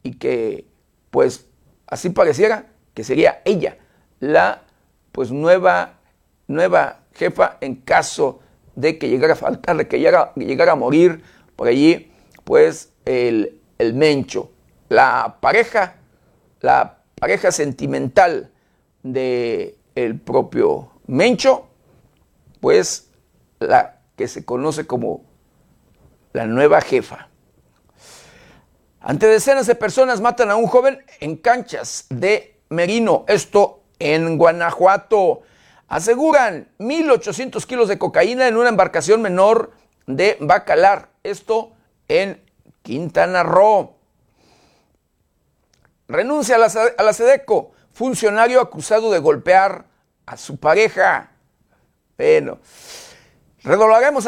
y 0.03 0.17
que 0.17 0.65
pues 1.11 1.47
así 1.87 2.09
pareciera 2.09 2.65
que 2.93 3.03
sería 3.03 3.41
ella 3.45 3.77
la 4.19 4.63
pues 5.11 5.31
nueva, 5.31 5.99
nueva 6.47 7.01
jefa 7.13 7.57
en 7.61 7.75
caso 7.75 8.39
de 8.75 8.97
que 8.97 9.09
llegara 9.09 9.33
a 9.33 9.35
faltar, 9.35 9.77
de 9.77 9.87
que 9.87 9.99
llegara, 9.99 10.71
a 10.71 10.75
morir 10.75 11.21
por 11.55 11.67
allí 11.67 12.11
pues 12.43 12.93
el, 13.05 13.59
el 13.77 13.93
Mencho. 13.93 14.51
La 14.89 15.37
pareja, 15.41 15.95
la 16.61 16.99
pareja 17.19 17.51
sentimental 17.51 18.51
de 19.03 19.77
el 19.95 20.19
propio 20.19 20.91
Mencho, 21.07 21.67
pues 22.59 23.09
la 23.59 23.99
que 24.15 24.27
se 24.27 24.45
conoce 24.45 24.87
como 24.87 25.23
la 26.33 26.45
nueva 26.45 26.81
jefa. 26.81 27.30
Ante 29.03 29.25
decenas 29.25 29.65
de 29.65 29.73
personas 29.73 30.21
matan 30.21 30.51
a 30.51 30.55
un 30.55 30.67
joven 30.67 31.03
en 31.19 31.35
canchas 31.35 32.05
de 32.09 32.61
Merino, 32.69 33.25
esto 33.27 33.81
en 33.97 34.37
Guanajuato. 34.37 35.41
Aseguran 35.87 36.69
1.800 36.77 37.65
kilos 37.65 37.87
de 37.87 37.97
cocaína 37.97 38.47
en 38.47 38.57
una 38.57 38.69
embarcación 38.69 39.23
menor 39.23 39.71
de 40.05 40.37
Bacalar, 40.39 41.09
esto 41.23 41.71
en 42.07 42.43
Quintana 42.83 43.41
Roo. 43.41 43.95
Renuncia 46.07 46.57
a 46.57 47.03
la, 47.03 47.13
SEDECO, 47.13 47.71
funcionario 47.93 48.61
acusado 48.61 49.11
de 49.11 49.17
golpear 49.17 49.85
a 50.27 50.37
su 50.37 50.57
pareja. 50.57 51.31
Bueno, 52.19 52.59
redoblaremos 53.63 54.27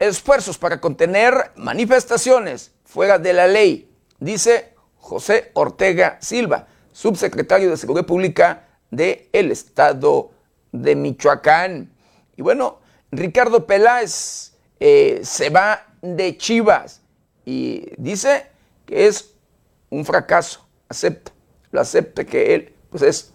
esfuerzos 0.00 0.58
para 0.58 0.80
contener 0.80 1.52
manifestaciones 1.54 2.72
fuera 2.84 3.18
de 3.18 3.32
la 3.32 3.46
ley 3.46 3.87
dice 4.18 4.74
José 4.96 5.50
Ortega 5.54 6.18
Silva, 6.20 6.66
subsecretario 6.92 7.70
de 7.70 7.76
Seguridad 7.76 8.06
Pública 8.06 8.68
del 8.90 9.50
Estado 9.52 10.30
de 10.72 10.96
Michoacán. 10.96 11.90
Y 12.36 12.42
bueno, 12.42 12.80
Ricardo 13.10 13.66
Peláez 13.66 14.52
eh, 14.80 15.20
se 15.22 15.50
va 15.50 15.86
de 16.02 16.36
Chivas 16.36 17.00
y 17.44 17.90
dice 17.96 18.46
que 18.86 19.06
es 19.06 19.34
un 19.90 20.04
fracaso. 20.04 20.66
Acepta, 20.88 21.32
lo 21.70 21.80
acepta 21.80 22.24
que 22.24 22.54
él 22.54 22.74
pues 22.90 23.02
es 23.02 23.32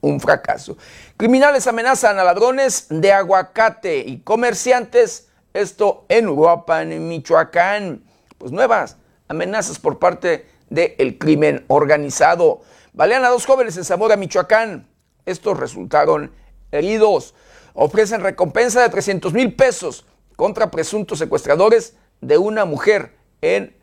un 0.00 0.20
fracaso. 0.20 0.76
Criminales 1.16 1.66
amenazan 1.66 2.18
a 2.18 2.24
ladrones 2.24 2.86
de 2.88 3.12
aguacate 3.12 3.98
y 3.98 4.18
comerciantes, 4.20 5.28
esto 5.52 6.04
en 6.08 6.28
Uruapan, 6.28 6.92
en 6.92 7.08
Michoacán. 7.08 8.02
Pues 8.38 8.52
nuevas 8.52 8.96
amenazas 9.30 9.78
por 9.78 9.98
parte 9.98 10.44
del 10.68 11.16
crimen 11.16 11.64
organizado. 11.68 12.60
Balean 12.92 13.24
a 13.24 13.28
dos 13.28 13.46
jóvenes 13.46 13.76
en 13.76 13.84
Zamora, 13.84 14.16
Michoacán. 14.16 14.88
Estos 15.24 15.56
resultaron 15.58 16.32
heridos. 16.72 17.34
Ofrecen 17.74 18.22
recompensa 18.22 18.82
de 18.82 18.88
300 18.88 19.32
mil 19.32 19.54
pesos 19.54 20.04
contra 20.34 20.72
presuntos 20.72 21.20
secuestradores 21.20 21.94
de 22.20 22.38
una 22.38 22.64
mujer 22.64 23.14
en 23.40 23.76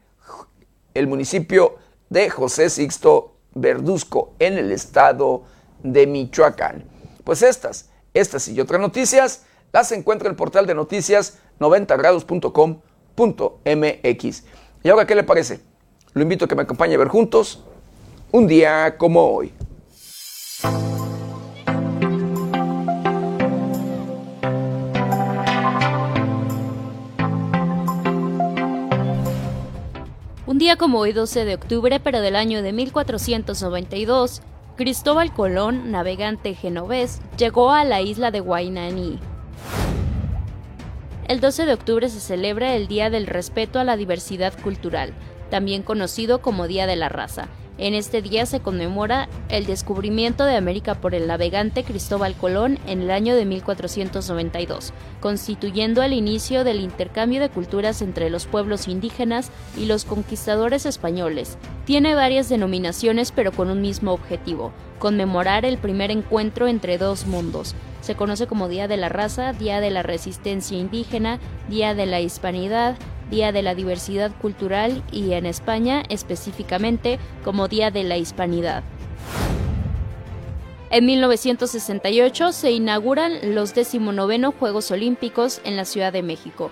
el 0.94 1.08
municipio 1.08 1.78
de 2.10 2.30
José 2.30 2.70
Sixto 2.70 3.38
Verduzco, 3.54 4.34
en 4.40 4.58
el 4.58 4.74
estado 4.74 5.44
de 5.82 6.08
Michoacán. 6.08 6.84
Pues 7.24 7.42
estas, 7.42 7.90
estas 8.14 8.50
y 8.50 8.60
otras 8.60 8.82
noticias 8.82 9.46
las 9.72 9.94
encuentra 9.94 10.28
en 10.28 10.32
el 10.32 10.38
portal 10.38 10.68
de 10.68 10.76
noticias 10.76 11.40
90grados.com.mx. 11.60 14.44
¿Y 14.84 14.90
ahora 14.90 15.06
qué 15.06 15.16
le 15.16 15.24
parece? 15.24 15.60
Lo 16.14 16.22
invito 16.22 16.46
a 16.46 16.48
que 16.48 16.56
me 16.56 16.64
acompañe 16.64 16.96
a 16.96 16.98
ver 16.98 17.08
juntos 17.08 17.64
un 18.32 18.48
día 18.48 18.98
como 18.98 19.24
hoy. 19.24 19.54
Un 30.46 30.58
día 30.60 30.76
como 30.76 31.00
hoy, 31.00 31.14
12 31.14 31.46
de 31.46 31.56
octubre, 31.56 32.00
pero 32.00 32.22
del 32.22 32.36
año 32.36 32.62
de 32.62 32.74
1492, 32.74 34.42
Cristóbal 34.76 35.34
Colón, 35.34 35.92
navegante 35.92 36.54
genovés, 36.56 37.20
llegó 37.38 37.72
a 37.72 37.84
la 37.84 38.02
isla 38.02 38.32
de 38.32 38.40
Guainani. 38.40 39.20
El 41.28 41.42
12 41.42 41.66
de 41.66 41.74
octubre 41.74 42.08
se 42.08 42.22
celebra 42.22 42.74
el 42.76 42.88
Día 42.88 43.10
del 43.10 43.28
Respeto 43.28 43.80
a 43.80 43.84
la 43.84 43.98
Diversidad 43.98 44.58
Cultural, 44.62 45.12
también 45.50 45.84
conocido 45.84 46.42
como 46.42 46.68
Día 46.68 46.88
de 46.88 46.96
la 46.96 47.10
Raza. 47.10 47.50
En 47.80 47.94
este 47.94 48.24
día 48.24 48.48
se 48.48 48.60
conmemora 48.60 49.30
el 49.50 49.68
descubrimiento 49.68 50.46
de 50.46 50.56
América 50.56 50.96
por 50.96 51.14
el 51.14 51.28
navegante 51.28 51.84
Cristóbal 51.84 52.34
Colón 52.34 52.80
en 52.88 53.02
el 53.02 53.12
año 53.12 53.36
de 53.36 53.46
1492, 53.46 54.94
constituyendo 55.20 56.02
el 56.02 56.14
inicio 56.14 56.64
del 56.64 56.80
intercambio 56.80 57.40
de 57.40 57.50
culturas 57.50 58.02
entre 58.02 58.32
los 58.32 58.48
pueblos 58.48 58.88
indígenas 58.88 59.52
y 59.78 59.86
los 59.86 60.06
conquistadores 60.06 60.88
españoles. 60.88 61.60
Tiene 61.86 62.16
varias 62.16 62.50
denominaciones 62.50 63.32
pero 63.32 63.52
con 63.52 63.70
un 63.70 63.82
mismo 63.82 64.12
objetivo, 64.12 64.72
conmemorar 64.98 65.64
el 65.64 65.78
primer 65.78 66.10
encuentro 66.10 66.68
entre 66.68 66.98
dos 66.98 67.28
mundos. 67.28 67.76
Se 68.02 68.16
conoce 68.16 68.48
como 68.48 68.70
Día 68.70 68.88
de 68.88 68.98
la 68.98 69.10
Raza, 69.10 69.54
Día 69.54 69.82
de 69.82 69.92
la 69.92 70.02
Resistencia 70.02 70.78
Indígena, 70.80 71.40
Día 71.70 71.94
de 71.94 72.08
la 72.08 72.22
Hispanidad, 72.22 72.96
Día 73.30 73.52
de 73.52 73.62
la 73.62 73.76
Diversidad 73.76 74.32
Cultural 74.42 75.04
y 75.12 75.34
en 75.34 75.46
España 75.46 76.04
específicamente 76.10 77.20
como 77.44 77.68
Día 77.68 77.92
de 77.92 78.04
la 78.04 78.18
Hispanidad. 78.18 78.84
En 80.90 81.06
1968 81.06 82.54
se 82.54 82.72
inauguran 82.72 83.54
los 83.54 83.74
19 83.74 84.52
Juegos 84.58 84.92
Olímpicos 84.92 85.62
en 85.66 85.76
la 85.76 85.86
Ciudad 85.86 86.14
de 86.14 86.24
México. 86.24 86.72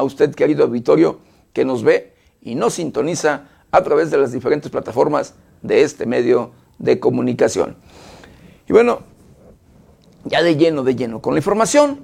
a 0.00 0.02
usted 0.02 0.34
querido 0.34 0.64
auditorio, 0.64 1.20
que 1.52 1.66
nos 1.66 1.84
ve 1.84 2.14
y 2.40 2.54
nos 2.54 2.74
sintoniza 2.74 3.48
a 3.70 3.82
través 3.82 4.10
de 4.10 4.16
las 4.16 4.32
diferentes 4.32 4.70
plataformas 4.70 5.34
de 5.60 5.82
este 5.82 6.06
medio 6.06 6.52
de 6.78 6.98
comunicación. 6.98 7.76
Y 8.66 8.72
bueno, 8.72 9.00
ya 10.24 10.42
de 10.42 10.56
lleno, 10.56 10.84
de 10.84 10.96
lleno, 10.96 11.20
con 11.20 11.34
la 11.34 11.40
información, 11.40 12.00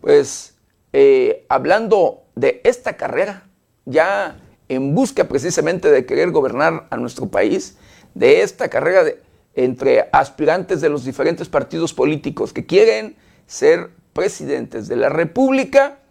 pues 0.00 0.56
eh, 0.92 1.46
hablando 1.48 2.24
de 2.34 2.60
esta 2.64 2.96
carrera, 2.96 3.48
ya 3.84 4.40
en 4.68 4.92
busca 4.92 5.28
precisamente 5.28 5.92
de 5.92 6.04
querer 6.04 6.32
gobernar 6.32 6.88
a 6.90 6.96
nuestro 6.96 7.28
país, 7.28 7.76
de 8.14 8.42
esta 8.42 8.68
carrera 8.68 9.04
de, 9.04 9.22
entre 9.54 10.08
aspirantes 10.12 10.80
de 10.80 10.88
los 10.88 11.04
diferentes 11.04 11.48
partidos 11.48 11.94
políticos 11.94 12.52
que 12.52 12.66
quieren 12.66 13.14
ser 13.46 13.90
presidentes 14.12 14.88
de 14.88 14.96
la 14.96 15.08
República, 15.08 16.01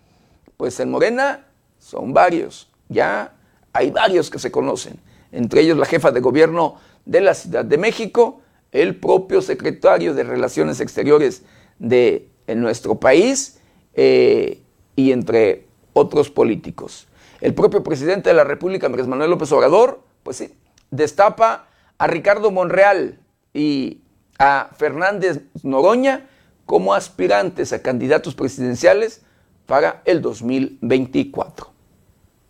pues 0.61 0.79
en 0.79 0.91
Morena 0.91 1.47
son 1.79 2.13
varios, 2.13 2.69
ya 2.87 3.33
hay 3.73 3.89
varios 3.89 4.29
que 4.29 4.37
se 4.37 4.51
conocen, 4.51 4.99
entre 5.31 5.61
ellos 5.61 5.75
la 5.75 5.87
jefa 5.87 6.11
de 6.11 6.19
gobierno 6.19 6.75
de 7.03 7.19
la 7.19 7.33
Ciudad 7.33 7.65
de 7.65 7.79
México, 7.79 8.41
el 8.71 8.95
propio 8.95 9.41
secretario 9.41 10.13
de 10.13 10.21
Relaciones 10.23 10.79
Exteriores 10.79 11.41
de 11.79 12.29
nuestro 12.55 12.99
país 12.99 13.59
eh, 13.95 14.61
y 14.95 15.11
entre 15.13 15.65
otros 15.93 16.29
políticos. 16.29 17.07
El 17.39 17.55
propio 17.55 17.83
presidente 17.83 18.29
de 18.29 18.35
la 18.35 18.43
República, 18.43 18.85
Andrés 18.85 19.07
Manuel 19.07 19.31
López 19.31 19.51
Obrador, 19.53 20.03
pues 20.21 20.37
sí, 20.37 20.53
destapa 20.91 21.69
a 21.97 22.05
Ricardo 22.05 22.51
Monreal 22.51 23.17
y 23.51 24.01
a 24.37 24.69
Fernández 24.77 25.41
Noroña 25.63 26.29
como 26.67 26.93
aspirantes 26.93 27.73
a 27.73 27.81
candidatos 27.81 28.35
presidenciales 28.35 29.23
para 29.71 30.01
el 30.03 30.21
2024. 30.21 31.71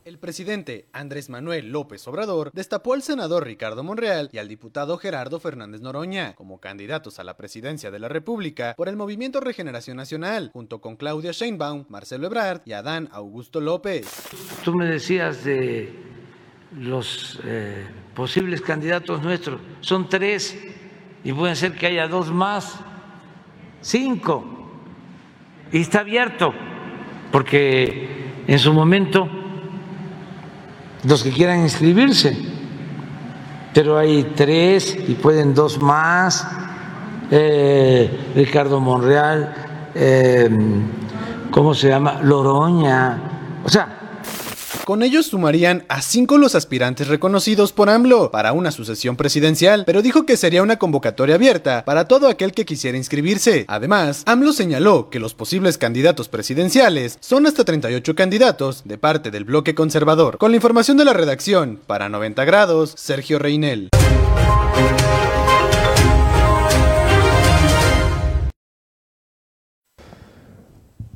El 0.06 0.18
presidente 0.18 0.88
Andrés 0.92 1.30
Manuel 1.30 1.72
López 1.72 2.08
Obrador 2.08 2.50
destapó 2.52 2.96
al 2.96 3.04
senador 3.04 3.46
Ricardo 3.46 3.84
Monreal 3.84 4.28
y 4.32 4.40
al 4.40 4.48
diputado 4.48 4.98
Gerardo 4.98 5.40
Fernández 5.40 5.82
Noroña 5.82 6.34
como 6.34 6.60
candidatos 6.60 7.20
a 7.20 7.24
la 7.24 7.38
presidencia 7.38 7.92
de 7.92 8.00
la 8.00 8.08
República 8.08 8.74
por 8.76 8.90
el 8.90 8.96
Movimiento 8.96 9.40
Regeneración 9.40 9.98
Nacional, 9.98 10.50
junto 10.52 10.82
con 10.82 10.96
Claudia 10.96 11.32
Sheinbaum, 11.32 11.86
Marcelo 11.90 12.26
Ebrard 12.26 12.62
y 12.66 12.74
Adán 12.74 13.08
Augusto 13.12 13.62
López. 13.62 14.08
Tú 14.64 14.74
me 14.74 14.88
decías 14.88 15.44
de 15.44 15.94
los 16.76 17.40
eh, 17.46 17.86
posibles 18.16 18.62
candidatos 18.62 19.22
nuestros, 19.22 19.62
son 19.82 20.10
tres 20.10 20.58
y 21.24 21.34
puede 21.34 21.56
ser 21.56 21.74
que 21.74 21.86
haya 21.86 22.08
dos 22.08 22.32
más, 22.32 22.80
cinco, 23.80 24.72
y 25.72 25.82
está 25.82 26.00
abierto, 26.00 26.52
porque 27.32 28.44
en 28.48 28.60
su 28.60 28.74
momento 28.74 29.28
los 31.04 31.24
que 31.24 31.32
quieran 31.32 31.62
inscribirse. 31.62 32.38
Pero 33.74 33.98
hay 33.98 34.34
tres 34.36 34.98
y 35.08 35.14
pueden 35.14 35.54
dos 35.54 35.82
más. 35.82 36.46
Eh, 37.32 38.32
Ricardo 38.36 38.82
Monreal, 38.82 39.54
eh, 39.96 40.50
¿cómo 41.50 41.74
se 41.74 41.88
llama? 41.88 42.20
Loroña. 42.22 43.18
O 43.64 43.70
sea, 43.70 44.01
con 44.92 45.04
ellos 45.04 45.28
sumarían 45.28 45.86
a 45.88 46.02
cinco 46.02 46.38
los 46.38 46.54
aspirantes 46.54 47.08
reconocidos 47.08 47.72
por 47.72 47.90
AMLO 47.90 48.30
para 48.30 48.52
una 48.52 48.72
sucesión 48.72 49.16
presidencial, 49.16 49.86
pero 49.86 50.02
dijo 50.02 50.26
que 50.26 50.36
sería 50.36 50.62
una 50.62 50.76
convocatoria 50.76 51.36
abierta 51.36 51.86
para 51.86 52.10
todo 52.10 52.28
aquel 52.28 52.52
que 52.52 52.66
quisiera 52.66 52.98
inscribirse. 52.98 53.64
Además, 53.70 54.24
AMLO 54.26 54.52
señaló 54.52 55.10
que 55.10 55.22
los 55.22 55.34
posibles 55.34 55.78
candidatos 55.78 56.28
presidenciales 56.28 57.20
son 57.22 57.48
hasta 57.48 57.64
38 57.64 58.16
candidatos 58.16 58.82
de 58.84 58.98
parte 58.98 59.32
del 59.32 59.46
bloque 59.46 59.74
conservador. 59.76 60.38
Con 60.38 60.52
la 60.52 60.58
información 60.58 60.98
de 60.98 61.06
la 61.06 61.14
redacción, 61.14 61.80
para 61.88 62.10
90 62.10 62.44
grados, 62.44 62.94
Sergio 62.98 63.40
Reinel. 63.40 63.92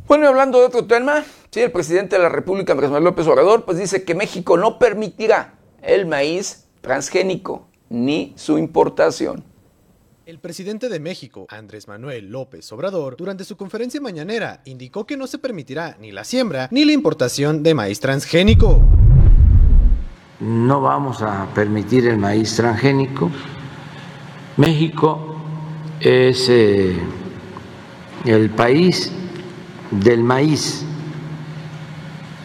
Bueno, 0.07 0.25
y 0.25 0.27
hablando 0.27 0.59
de 0.59 0.65
otro 0.65 0.85
tema, 0.85 1.23
sí, 1.49 1.61
el 1.61 1.71
presidente 1.71 2.15
de 2.15 2.21
la 2.21 2.29
República, 2.29 2.73
Andrés 2.73 2.91
Manuel 2.91 3.05
López 3.05 3.25
Obrador, 3.25 3.65
pues 3.65 3.79
dice 3.79 4.03
que 4.03 4.13
México 4.13 4.55
no 4.55 4.77
permitirá 4.77 5.55
el 5.81 6.05
maíz 6.05 6.67
transgénico 6.81 7.67
ni 7.89 8.31
su 8.35 8.59
importación. 8.59 9.43
El 10.27 10.37
presidente 10.37 10.89
de 10.89 10.99
México, 10.99 11.47
Andrés 11.49 11.87
Manuel 11.87 12.29
López 12.29 12.71
Obrador, 12.71 13.15
durante 13.17 13.43
su 13.45 13.57
conferencia 13.57 13.99
mañanera, 13.99 14.61
indicó 14.65 15.07
que 15.07 15.17
no 15.17 15.25
se 15.25 15.39
permitirá 15.39 15.97
ni 15.99 16.11
la 16.11 16.23
siembra 16.23 16.67
ni 16.71 16.85
la 16.85 16.91
importación 16.93 17.63
de 17.63 17.73
maíz 17.73 17.99
transgénico. 17.99 18.81
No 20.39 20.81
vamos 20.81 21.23
a 21.23 21.47
permitir 21.55 22.07
el 22.07 22.17
maíz 22.17 22.55
transgénico. 22.55 23.31
México 24.57 25.35
es 25.99 26.47
eh, 26.49 26.95
el 28.25 28.51
país 28.51 29.11
del 29.99 30.23
maíz. 30.23 30.85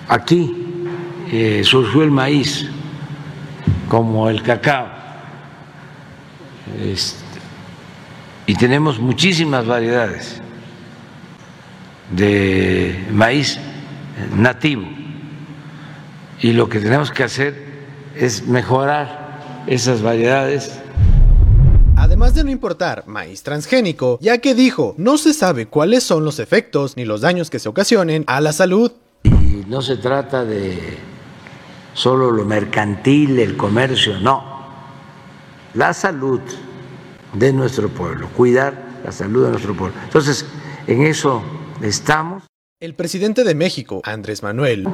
Aquí 0.09 0.85
eh, 1.31 1.63
surgió 1.65 2.03
el 2.03 2.11
maíz 2.11 2.69
como 3.89 4.29
el 4.29 4.43
cacao. 4.43 4.89
Este, 6.83 7.41
y 8.47 8.55
tenemos 8.55 8.99
muchísimas 8.99 9.67
variedades 9.67 10.41
de 12.11 13.07
maíz 13.13 13.59
nativo. 14.35 14.89
Y 16.41 16.53
lo 16.53 16.69
que 16.69 16.81
tenemos 16.81 17.11
que 17.11 17.23
hacer 17.23 17.71
es 18.17 18.47
mejorar 18.47 19.65
esas 19.67 20.03
variedades 20.03 20.80
además 22.01 22.35
de 22.35 22.45
no 22.45 22.51
importar 22.51 23.05
maíz 23.07 23.43
transgénico, 23.43 24.19
ya 24.21 24.39
que 24.39 24.55
dijo 24.55 24.95
no 24.97 25.19
se 25.19 25.35
sabe 25.35 25.67
cuáles 25.67 26.03
son 26.03 26.25
los 26.25 26.39
efectos 26.39 26.97
ni 26.97 27.05
los 27.05 27.21
daños 27.21 27.51
que 27.51 27.59
se 27.59 27.69
ocasionen 27.69 28.25
a 28.27 28.41
la 28.41 28.53
salud. 28.53 28.93
Y 29.25 29.65
no 29.69 29.83
se 29.83 29.99
trata 29.99 30.45
de 30.45 30.97
solo 31.93 32.31
lo 32.31 32.45
mercantil, 32.45 33.39
el 33.39 33.57
comercio, 33.57 34.19
no. 34.19 34.61
La 35.75 35.93
salud 35.93 36.41
de 37.35 37.53
nuestro 37.53 37.89
pueblo, 37.91 38.29
cuidar 38.35 39.01
la 39.05 39.13
salud 39.13 39.45
de 39.45 39.51
nuestro 39.51 39.77
pueblo. 39.77 39.95
Entonces, 40.03 40.47
en 40.87 41.03
eso 41.03 41.43
estamos. 41.83 42.45
El 42.81 42.95
presidente 42.95 43.45
de 43.45 43.55
México, 43.55 44.01
Andrés 44.05 44.43
Manuel. 44.43 44.89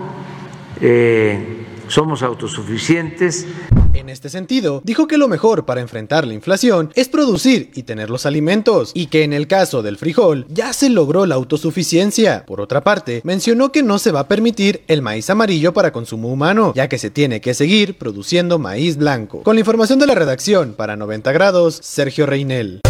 Eh, 0.80 1.64
somos 1.86 2.22
autosuficientes. 2.22 3.46
En 3.96 4.10
este 4.10 4.28
sentido, 4.28 4.82
dijo 4.84 5.06
que 5.06 5.16
lo 5.16 5.26
mejor 5.26 5.64
para 5.64 5.80
enfrentar 5.80 6.26
la 6.26 6.34
inflación 6.34 6.92
es 6.94 7.08
producir 7.08 7.70
y 7.74 7.84
tener 7.84 8.10
los 8.10 8.26
alimentos, 8.26 8.90
y 8.92 9.06
que 9.06 9.24
en 9.24 9.32
el 9.32 9.46
caso 9.46 9.82
del 9.82 9.96
frijol 9.96 10.44
ya 10.50 10.74
se 10.74 10.90
logró 10.90 11.24
la 11.24 11.36
autosuficiencia. 11.36 12.44
Por 12.46 12.60
otra 12.60 12.84
parte, 12.84 13.22
mencionó 13.24 13.72
que 13.72 13.82
no 13.82 13.98
se 13.98 14.12
va 14.12 14.20
a 14.20 14.28
permitir 14.28 14.82
el 14.86 15.00
maíz 15.00 15.30
amarillo 15.30 15.72
para 15.72 15.92
consumo 15.92 16.28
humano, 16.28 16.74
ya 16.76 16.90
que 16.90 16.98
se 16.98 17.08
tiene 17.08 17.40
que 17.40 17.54
seguir 17.54 17.96
produciendo 17.96 18.58
maíz 18.58 18.98
blanco. 18.98 19.42
Con 19.42 19.56
la 19.56 19.60
información 19.60 19.98
de 19.98 20.06
la 20.06 20.14
redacción, 20.14 20.74
para 20.74 20.96
90 20.96 21.32
grados, 21.32 21.80
Sergio 21.82 22.26
Reinel. 22.26 22.82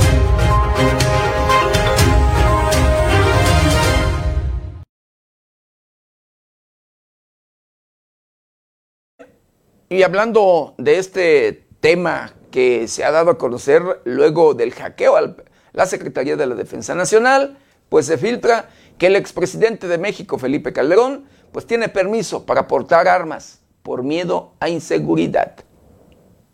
Y 9.88 10.02
hablando 10.02 10.74
de 10.78 10.98
este 10.98 11.64
tema 11.78 12.32
que 12.50 12.88
se 12.88 13.04
ha 13.04 13.12
dado 13.12 13.30
a 13.30 13.38
conocer 13.38 13.82
luego 14.04 14.54
del 14.54 14.72
hackeo 14.72 15.16
a 15.16 15.36
la 15.72 15.86
Secretaría 15.86 16.34
de 16.34 16.44
la 16.44 16.56
Defensa 16.56 16.96
Nacional, 16.96 17.58
pues 17.88 18.06
se 18.06 18.18
filtra 18.18 18.68
que 18.98 19.06
el 19.06 19.14
expresidente 19.14 19.86
de 19.86 19.98
México, 19.98 20.38
Felipe 20.38 20.72
Calderón, 20.72 21.26
pues 21.52 21.68
tiene 21.68 21.88
permiso 21.88 22.44
para 22.46 22.66
portar 22.66 23.06
armas 23.06 23.60
por 23.84 24.02
miedo 24.02 24.54
a 24.58 24.68
inseguridad. 24.68 25.54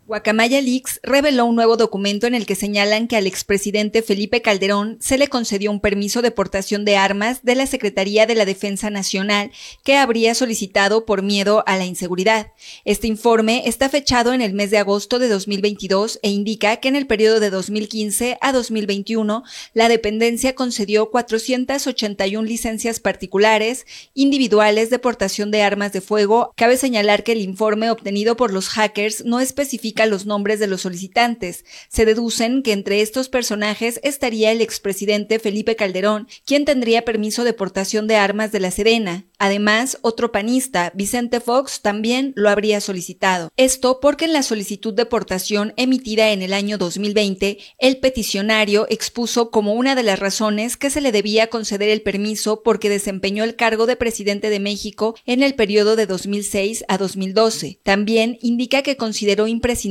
Guacamaya 0.05 0.59
Leaks 0.59 0.99
reveló 1.01 1.45
un 1.45 1.55
nuevo 1.55 1.77
documento 1.77 2.27
en 2.27 2.35
el 2.35 2.45
que 2.45 2.55
señalan 2.55 3.07
que 3.07 3.15
al 3.15 3.25
expresidente 3.25 4.01
Felipe 4.01 4.41
Calderón 4.41 4.97
se 4.99 5.17
le 5.17 5.29
concedió 5.29 5.71
un 5.71 5.79
permiso 5.79 6.21
de 6.21 6.29
portación 6.29 6.83
de 6.83 6.97
armas 6.97 7.39
de 7.43 7.55
la 7.55 7.67
Secretaría 7.67 8.25
de 8.25 8.35
la 8.35 8.43
Defensa 8.43 8.89
Nacional 8.89 9.51
que 9.81 9.95
habría 9.95 10.35
solicitado 10.35 11.05
por 11.05 11.21
miedo 11.21 11.63
a 11.67 11.77
la 11.77 11.85
inseguridad. 11.85 12.51
Este 12.83 13.07
informe 13.07 13.63
está 13.65 13.87
fechado 13.87 14.33
en 14.33 14.41
el 14.41 14.53
mes 14.53 14.71
de 14.71 14.77
agosto 14.77 15.19
de 15.19 15.29
2022 15.29 16.19
e 16.21 16.29
indica 16.29 16.75
que 16.77 16.89
en 16.89 16.97
el 16.97 17.07
periodo 17.07 17.39
de 17.39 17.49
2015 17.49 18.37
a 18.41 18.51
2021 18.51 19.43
la 19.73 19.87
dependencia 19.87 20.53
concedió 20.53 21.11
481 21.11 22.45
licencias 22.45 22.99
particulares, 22.99 23.85
individuales 24.13 24.89
de 24.89 24.99
portación 24.99 25.49
de 25.49 25.61
armas 25.61 25.93
de 25.93 26.01
fuego. 26.01 26.51
Cabe 26.57 26.75
señalar 26.75 27.23
que 27.23 27.31
el 27.31 27.39
informe 27.39 27.89
obtenido 27.89 28.35
por 28.35 28.51
los 28.51 28.67
hackers 28.67 29.23
no 29.23 29.39
especifica 29.39 29.93
los 30.05 30.25
nombres 30.25 30.59
de 30.59 30.67
los 30.67 30.81
solicitantes. 30.81 31.65
Se 31.89 32.05
deducen 32.05 32.63
que 32.63 32.71
entre 32.71 33.01
estos 33.01 33.29
personajes 33.29 33.99
estaría 34.03 34.51
el 34.51 34.61
expresidente 34.61 35.39
Felipe 35.39 35.75
Calderón, 35.75 36.27
quien 36.45 36.65
tendría 36.65 37.05
permiso 37.05 37.43
de 37.43 37.53
portación 37.53 38.07
de 38.07 38.15
armas 38.15 38.51
de 38.51 38.59
la 38.59 38.71
Sedena. 38.71 39.25
Además, 39.37 39.97
otro 40.01 40.31
panista, 40.31 40.91
Vicente 40.95 41.39
Fox, 41.39 41.81
también 41.81 42.31
lo 42.35 42.49
habría 42.49 42.79
solicitado. 42.79 43.51
Esto 43.57 43.99
porque 43.99 44.25
en 44.25 44.33
la 44.33 44.41
solicitud 44.41 44.93
de 44.93 45.05
portación 45.05 45.73
emitida 45.75 46.31
en 46.31 46.41
el 46.41 46.53
año 46.53 46.77
2020, 46.77 47.57
el 47.77 47.97
peticionario 47.97 48.87
expuso 48.89 49.51
como 49.51 49.73
una 49.73 49.95
de 49.95 50.03
las 50.03 50.19
razones 50.19 50.77
que 50.77 50.89
se 50.89 51.01
le 51.01 51.11
debía 51.11 51.47
conceder 51.47 51.89
el 51.89 52.01
permiso 52.01 52.63
porque 52.63 52.89
desempeñó 52.89 53.43
el 53.43 53.55
cargo 53.55 53.85
de 53.85 53.95
presidente 53.95 54.49
de 54.49 54.59
México 54.59 55.15
en 55.25 55.43
el 55.43 55.55
periodo 55.55 55.95
de 55.95 56.05
2006 56.05 56.85
a 56.87 56.97
2012. 56.97 57.79
También 57.83 58.37
indica 58.41 58.81
que 58.81 58.97
consideró 58.97 59.47
imprescindible 59.47 59.82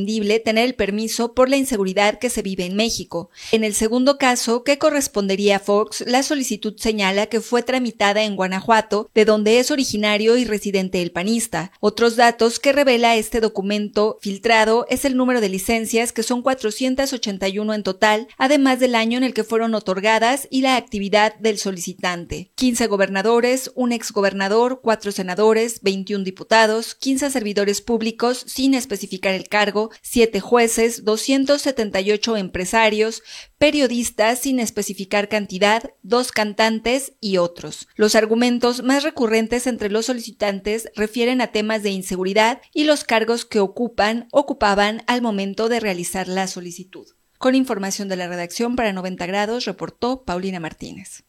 tener 0.45 0.65
el 0.65 0.75
permiso 0.75 1.35
por 1.35 1.49
la 1.49 1.57
inseguridad 1.57 2.19
que 2.19 2.31
se 2.31 2.43
vive 2.43 2.65
en 2.65 2.77
México. 2.77 3.31
En 3.53 3.65
el 3.65 3.75
segundo 3.75 4.19
caso, 4.19 4.65
que 4.65 4.79
correspondería 4.79 5.57
a 5.57 5.61
Fox, 5.61 6.05
la 6.07 6.23
solicitud 6.23 6.75
señala 6.77 7.27
que 7.27 7.41
fue 7.41 7.63
tramitada 7.63 8.23
en 8.23 8.37
Guanajuato, 8.37 9.11
de 9.15 9.25
donde 9.25 9.59
es 9.59 9.71
originario 9.71 10.37
y 10.37 10.45
residente 10.45 11.03
el 11.03 11.13
panista. 11.13 11.73
Otros 11.81 12.17
datos 12.17 12.59
que 12.59 12.73
revela 12.73 13.17
este 13.17 13.41
documento 13.41 14.19
filtrado 14.21 14.87
es 14.89 15.05
el 15.05 15.17
número 15.17 15.41
de 15.41 15.49
licencias, 15.49 16.13
que 16.13 16.23
son 16.23 16.43
481 16.43 17.75
en 17.75 17.83
total, 17.83 18.29
además 18.39 18.81
del 18.81 18.95
año 18.95 19.19
en 19.19 19.25
el 19.25 19.35
que 19.35 19.45
fueron 19.45 19.75
otorgadas 19.75 20.49
y 20.51 20.63
la 20.63 20.77
actividad 20.77 21.35
del 21.37 21.59
solicitante. 21.59 22.51
15 22.55 22.87
gobernadores, 22.87 23.71
un 23.75 23.93
exgobernador, 23.93 24.81
4 24.83 25.13
senadores, 25.13 25.81
21 25.83 26.25
diputados, 26.25 26.95
15 26.95 27.31
servidores 27.31 27.81
públicos 27.81 28.45
sin 28.47 28.75
especificar 28.75 29.35
el 29.35 29.49
cargo, 29.49 29.82
7 30.03 30.41
jueces, 30.41 31.05
278 31.05 32.37
empresarios, 32.37 33.23
periodistas 33.59 34.41
sin 34.41 34.61
especificar 34.61 35.29
cantidad, 35.29 35.91
dos 36.03 36.33
cantantes 36.33 37.13
y 37.21 37.37
otros. 37.37 37.89
Los 37.95 38.15
argumentos 38.15 38.83
más 38.83 39.03
recurrentes 39.03 39.67
entre 39.67 39.91
los 39.91 40.07
solicitantes 40.07 40.89
refieren 40.95 41.41
a 41.41 41.53
temas 41.53 41.83
de 41.83 41.91
inseguridad 41.91 42.61
y 42.73 42.85
los 42.85 43.05
cargos 43.05 43.45
que 43.45 43.61
ocupan, 43.61 44.29
ocupaban 44.33 45.03
al 45.07 45.23
momento 45.23 45.69
de 45.69 45.81
realizar 45.81 46.29
la 46.29 46.47
solicitud. 46.47 47.07
Con 47.39 47.55
información 47.55 48.09
de 48.09 48.17
la 48.17 48.29
redacción 48.29 48.77
para 48.77 48.93
90 48.93 49.27
grados, 49.27 49.65
reportó 49.65 50.25
Paulina 50.25 50.61
Martínez. 50.61 51.25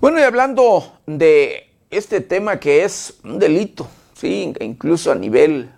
Bueno, 0.00 0.18
y 0.18 0.22
hablando 0.22 0.98
de 1.04 1.74
este 1.90 2.22
tema 2.22 2.58
que 2.58 2.84
es 2.84 3.18
un 3.22 3.38
delito, 3.38 3.86
sí, 4.14 4.50
incluso 4.60 5.12
a 5.12 5.14
nivel 5.14 5.70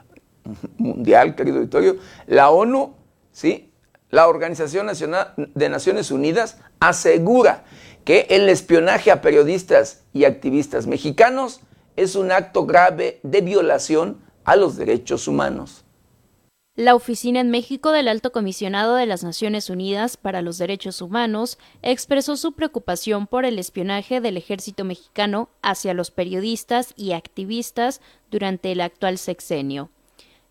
mundial, 0.79 1.35
querido 1.35 1.57
auditorio, 1.57 1.97
la 2.29 2.51
ONU, 2.51 2.95
sí, 3.33 3.73
la 4.11 4.29
Organización 4.29 4.87
Nacional 4.87 5.33
de 5.37 5.69
Naciones 5.69 6.13
Unidas 6.13 6.61
asegura 6.79 7.65
que 8.05 8.29
el 8.31 8.49
espionaje 8.49 9.11
a 9.11 9.23
periodistas 9.23 10.05
y 10.13 10.25
activistas 10.25 10.87
mexicanos 10.87 11.61
es 11.97 12.15
un 12.15 12.31
acto 12.31 12.65
grave 12.65 13.19
de 13.25 13.41
violación 13.41 14.21
a 14.45 14.55
los 14.55 14.77
derechos 14.77 15.27
humanos. 15.27 15.82
La 16.75 16.95
Oficina 16.95 17.39
en 17.41 17.51
México 17.51 17.93
del 17.93 18.09
Alto 18.09 18.33
Comisionado 18.33 18.95
de 18.95 19.05
las 19.05 19.23
Naciones 19.23 19.69
Unidas 19.69 20.17
para 20.17 20.41
los 20.41 20.57
Derechos 20.57 21.03
Humanos 21.03 21.59
expresó 21.83 22.39
su 22.39 22.53
preocupación 22.53 23.27
por 23.27 23.45
el 23.45 23.59
espionaje 23.59 24.23
del 24.23 24.39
ejército 24.39 24.83
mexicano 24.83 25.51
hacia 25.61 25.93
los 25.93 26.11
periodistas 26.11 26.95
y 26.97 27.13
activistas 27.13 28.01
durante 28.31 28.73
el 28.73 28.81
actual 28.81 29.19
sexenio. 29.19 29.91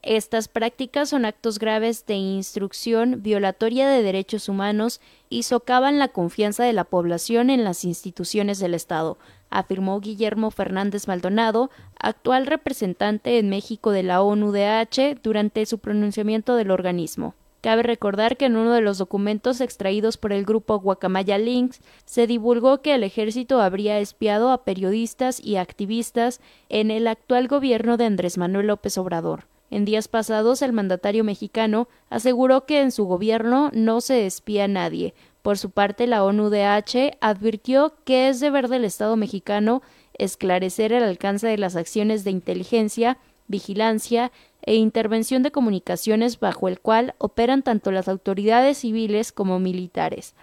Estas 0.04 0.48
prácticas 0.48 1.10
son 1.10 1.26
actos 1.26 1.58
graves 1.58 2.06
de 2.06 2.14
instrucción 2.14 3.24
violatoria 3.24 3.88
de 3.88 4.04
derechos 4.04 4.48
humanos 4.48 5.02
y 5.28 5.42
socavan 5.42 5.98
la 5.98 6.10
confianza 6.10 6.64
de 6.64 6.74
la 6.74 6.84
población 6.84 7.50
en 7.50 7.64
las 7.64 7.84
instituciones 7.84 8.60
del 8.60 8.76
Estado, 8.76 9.18
afirmó 9.52 10.00
Guillermo 10.00 10.50
Fernández 10.50 11.08
Maldonado, 11.08 11.70
actual 12.00 12.48
representante 12.48 13.38
en 13.38 13.50
México 13.50 13.92
de 13.92 14.02
la 14.02 14.24
ONU-DH, 14.24 15.20
durante 15.22 15.66
su 15.68 15.78
pronunciamiento 15.78 16.56
del 16.56 16.72
organismo. 16.72 17.36
Cabe 17.62 17.84
recordar 17.84 18.38
que 18.38 18.46
en 18.46 18.56
uno 18.56 18.74
de 18.74 18.82
los 18.82 18.98
documentos 18.98 19.62
extraídos 19.62 20.18
por 20.18 20.34
el 20.34 20.46
grupo 20.46 20.80
Guacamaya 20.80 21.38
Links 21.38 21.80
se 22.06 22.26
divulgó 22.26 22.82
que 22.82 22.96
el 22.96 23.04
ejército 23.04 23.62
habría 23.62 24.00
espiado 24.00 24.50
a 24.50 24.64
periodistas 24.64 25.40
y 25.40 25.58
activistas 25.58 26.42
en 26.70 26.90
el 26.90 27.08
actual 27.08 27.48
gobierno 27.48 27.98
de 27.98 28.06
Andrés 28.06 28.40
Manuel 28.40 28.66
López 28.66 28.98
Obrador. 28.98 29.46
En 29.70 29.86
días 29.86 30.08
pasados, 30.08 30.64
el 30.64 30.74
mandatario 30.74 31.24
mexicano 31.24 31.88
aseguró 32.10 32.66
que 32.66 32.82
en 32.82 32.92
su 32.92 33.06
gobierno 33.06 33.70
no 33.74 34.02
se 34.02 34.26
espía 34.26 34.66
a 34.66 34.68
nadie. 34.68 35.14
Por 35.42 35.58
su 35.58 35.72
parte, 35.72 36.06
la 36.08 36.24
ONU-DH 36.24 37.18
advirtió 37.20 37.94
que 38.06 38.30
es 38.30 38.40
deber 38.40 38.68
del 38.68 38.86
Estado 38.86 39.16
mexicano 39.16 39.82
esclarecer 40.14 40.94
el 40.94 41.04
alcance 41.04 41.48
de 41.48 41.58
las 41.58 41.76
acciones 41.76 42.24
de 42.24 42.32
inteligencia, 42.32 43.18
vigilancia 43.48 44.32
e 44.62 44.76
intervención 44.76 45.42
de 45.42 45.52
comunicaciones 45.52 46.40
bajo 46.40 46.68
el 46.68 46.80
cual 46.80 47.16
operan 47.18 47.64
tanto 47.64 47.92
las 47.92 48.08
autoridades 48.08 48.78
civiles 48.78 49.32
como 49.32 49.60
militares. 49.60 50.36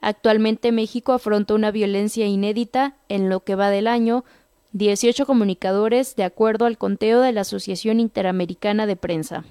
Actualmente 0.00 0.70
México 0.70 1.12
afronta 1.12 1.54
una 1.54 1.72
violencia 1.72 2.26
inédita 2.26 2.94
en 3.08 3.28
lo 3.28 3.40
que 3.40 3.56
va 3.56 3.70
del 3.70 3.88
año, 3.88 4.24
18 4.72 5.26
comunicadores 5.26 6.14
de 6.14 6.22
acuerdo 6.22 6.66
al 6.66 6.78
conteo 6.78 7.20
de 7.20 7.32
la 7.32 7.40
Asociación 7.40 7.98
Interamericana 7.98 8.86
de 8.86 8.94
Prensa. 8.94 9.44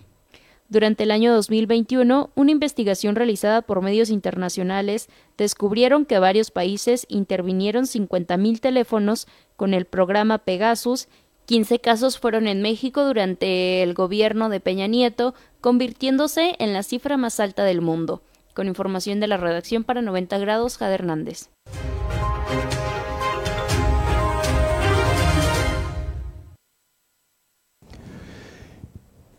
Durante 0.70 1.04
el 1.04 1.12
año 1.12 1.34
2021, 1.34 2.30
una 2.36 2.52
investigación 2.52 3.16
realizada 3.16 3.62
por 3.62 3.82
medios 3.82 4.10
internacionales 4.10 5.08
descubrieron 5.38 6.06
que 6.06 6.20
varios 6.20 6.52
países 6.52 7.06
intervinieron 7.08 7.86
50.000 7.86 8.60
teléfonos 8.60 9.28
con 9.56 9.74
el 9.74 9.86
programa 9.86 10.40
Pegasus. 10.40 11.08
15 11.46 11.80
casos 11.80 12.20
fueron 12.20 12.48
en 12.48 12.62
México 12.62 13.06
durante 13.06 13.82
el 13.82 13.94
gobierno 13.94 14.50
de 14.50 14.60
Peña 14.60 14.88
Nieto, 14.88 15.34
convirtiéndose 15.62 16.58
en 16.60 16.74
la 16.74 16.84
cifra 16.84 17.16
más 17.16 17.40
alta 17.40 17.64
del 17.64 17.80
mundo. 17.80 18.22
Con 18.54 18.68
información 18.68 19.22
de 19.22 19.28
la 19.28 19.38
redacción 19.38 19.86
para 19.86 20.02
90 20.02 20.38
grados, 20.40 20.78
Jade 20.78 20.96
Hernández. 20.96 21.50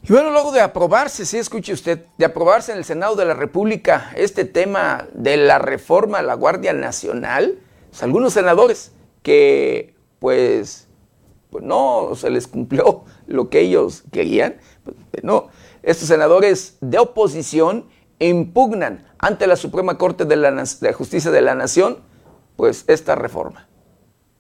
Y 0.09 0.13
bueno, 0.13 0.31
luego 0.31 0.53
de 0.53 0.63
aprobarse, 0.63 1.27
sí, 1.27 1.37
escuche 1.37 1.71
usted, 1.75 2.07
de 2.17 2.25
aprobarse 2.25 2.73
en 2.73 2.79
el 2.79 2.85
Senado 2.87 3.15
de 3.15 3.27
la 3.27 3.35
República 3.35 4.11
este 4.17 4.47
tema 4.47 5.07
de 5.13 5.37
la 5.37 5.59
reforma 5.59 6.21
a 6.21 6.23
la 6.23 6.33
Guardia 6.33 6.73
Nacional, 6.73 7.59
pues, 7.91 8.03
algunos 8.03 8.33
senadores 8.33 8.93
que 9.23 9.95
pues, 10.19 10.89
pues, 11.51 11.63
no 11.63 12.13
se 12.15 12.31
les 12.31 12.47
cumplió 12.47 13.05
lo 13.27 13.51
que 13.51 13.61
ellos 13.61 14.05
querían, 14.11 14.57
pues, 14.83 15.25
no, 15.25 15.49
estos 15.83 16.09
senadores 16.09 16.79
de 16.81 16.99
oposición 16.99 17.87
impugnan 18.19 19.07
ante 19.19 19.47
la 19.47 19.57
Suprema 19.57 19.99
Corte 19.99 20.25
de 20.25 20.37
la, 20.37 20.51
de 20.51 20.93
Justicia 20.95 21.31
de 21.31 21.43
la 21.43 21.55
Nación 21.55 21.99
pues 22.57 22.85
esta 22.89 23.15
reforma. 23.15 23.68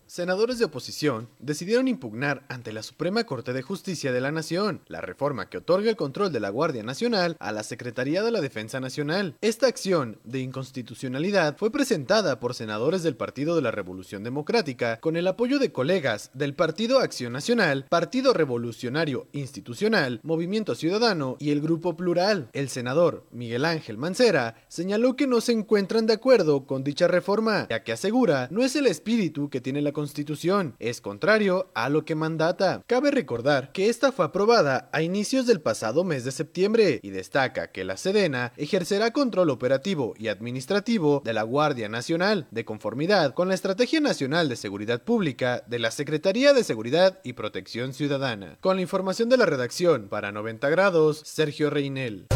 Senadores 0.08 0.58
de 0.58 0.64
oposición 0.64 1.28
decidieron 1.38 1.86
impugnar 1.86 2.42
ante 2.48 2.72
la 2.72 2.82
Suprema 2.82 3.24
Corte 3.24 3.52
de 3.52 3.60
Justicia 3.60 4.10
de 4.10 4.22
la 4.22 4.32
Nación 4.32 4.80
la 4.88 5.02
reforma 5.02 5.50
que 5.50 5.58
otorga 5.58 5.90
el 5.90 5.96
control 5.96 6.32
de 6.32 6.40
la 6.40 6.48
Guardia 6.48 6.82
Nacional 6.82 7.36
a 7.38 7.52
la 7.52 7.62
Secretaría 7.62 8.22
de 8.22 8.30
la 8.30 8.40
Defensa 8.40 8.80
Nacional. 8.80 9.36
Esta 9.42 9.66
acción 9.66 10.18
de 10.24 10.40
inconstitucionalidad 10.40 11.58
fue 11.58 11.70
presentada 11.70 12.40
por 12.40 12.54
senadores 12.54 13.02
del 13.02 13.16
Partido 13.16 13.54
de 13.54 13.60
la 13.60 13.70
Revolución 13.70 14.24
Democrática 14.24 14.98
con 14.98 15.14
el 15.18 15.26
apoyo 15.26 15.58
de 15.58 15.72
colegas 15.72 16.30
del 16.32 16.54
Partido 16.54 17.00
Acción 17.00 17.34
Nacional, 17.34 17.84
Partido 17.90 18.32
Revolucionario 18.32 19.26
Institucional, 19.32 20.20
Movimiento 20.22 20.74
Ciudadano 20.74 21.36
y 21.38 21.50
el 21.50 21.60
Grupo 21.60 21.98
Plural. 21.98 22.48
El 22.54 22.70
senador 22.70 23.26
Miguel 23.30 23.66
Ángel 23.66 23.98
Mancera 23.98 24.56
señaló 24.68 25.16
que 25.16 25.26
no 25.26 25.42
se 25.42 25.52
encuentran 25.52 26.06
de 26.06 26.14
acuerdo 26.14 26.64
con 26.64 26.82
dicha 26.82 27.08
reforma, 27.08 27.66
ya 27.68 27.84
que 27.84 27.92
asegura 27.92 28.48
no 28.50 28.64
es 28.64 28.74
el 28.74 28.86
espíritu 28.86 29.50
que 29.50 29.60
tiene 29.60 29.82
la 29.82 29.97
Constitución, 29.98 30.76
es 30.78 31.00
contrario 31.00 31.72
a 31.74 31.88
lo 31.88 32.04
que 32.04 32.14
mandata. 32.14 32.84
Cabe 32.86 33.10
recordar 33.10 33.72
que 33.72 33.88
esta 33.88 34.12
fue 34.12 34.26
aprobada 34.26 34.88
a 34.92 35.02
inicios 35.02 35.44
del 35.44 35.60
pasado 35.60 36.04
mes 36.04 36.22
de 36.22 36.30
septiembre 36.30 37.00
y 37.02 37.10
destaca 37.10 37.72
que 37.72 37.82
la 37.82 37.96
Sedena 37.96 38.52
ejercerá 38.56 39.10
control 39.10 39.50
operativo 39.50 40.14
y 40.16 40.28
administrativo 40.28 41.20
de 41.24 41.32
la 41.32 41.42
Guardia 41.42 41.88
Nacional, 41.88 42.46
de 42.52 42.64
conformidad 42.64 43.34
con 43.34 43.48
la 43.48 43.54
Estrategia 43.54 43.98
Nacional 43.98 44.48
de 44.48 44.54
Seguridad 44.54 45.02
Pública 45.02 45.64
de 45.66 45.80
la 45.80 45.90
Secretaría 45.90 46.52
de 46.52 46.62
Seguridad 46.62 47.18
y 47.24 47.32
Protección 47.32 47.92
Ciudadana. 47.92 48.56
Con 48.60 48.76
la 48.76 48.82
información 48.82 49.28
de 49.28 49.36
la 49.36 49.46
redacción 49.46 50.06
para 50.08 50.30
90 50.30 50.68
grados, 50.68 51.22
Sergio 51.24 51.70
Reinel. 51.70 52.28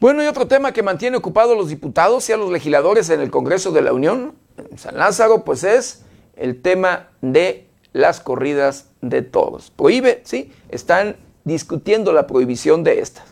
Bueno, 0.00 0.24
y 0.24 0.26
otro 0.28 0.48
tema 0.48 0.72
que 0.72 0.82
mantiene 0.82 1.18
ocupados 1.18 1.54
los 1.54 1.68
diputados 1.68 2.26
y 2.30 2.32
a 2.32 2.38
los 2.38 2.50
legisladores 2.50 3.10
en 3.10 3.20
el 3.20 3.30
Congreso 3.30 3.70
de 3.70 3.82
la 3.82 3.92
Unión, 3.92 4.34
en 4.56 4.78
San 4.78 4.96
Lázaro, 4.96 5.44
pues 5.44 5.62
es 5.62 6.06
el 6.36 6.62
tema 6.62 7.10
de 7.20 7.68
las 7.92 8.20
corridas 8.20 8.92
de 9.02 9.20
toros. 9.20 9.70
Prohíbe, 9.70 10.22
sí, 10.24 10.52
están 10.70 11.16
discutiendo 11.44 12.14
la 12.14 12.26
prohibición 12.26 12.82
de 12.82 13.00
estas. 13.00 13.29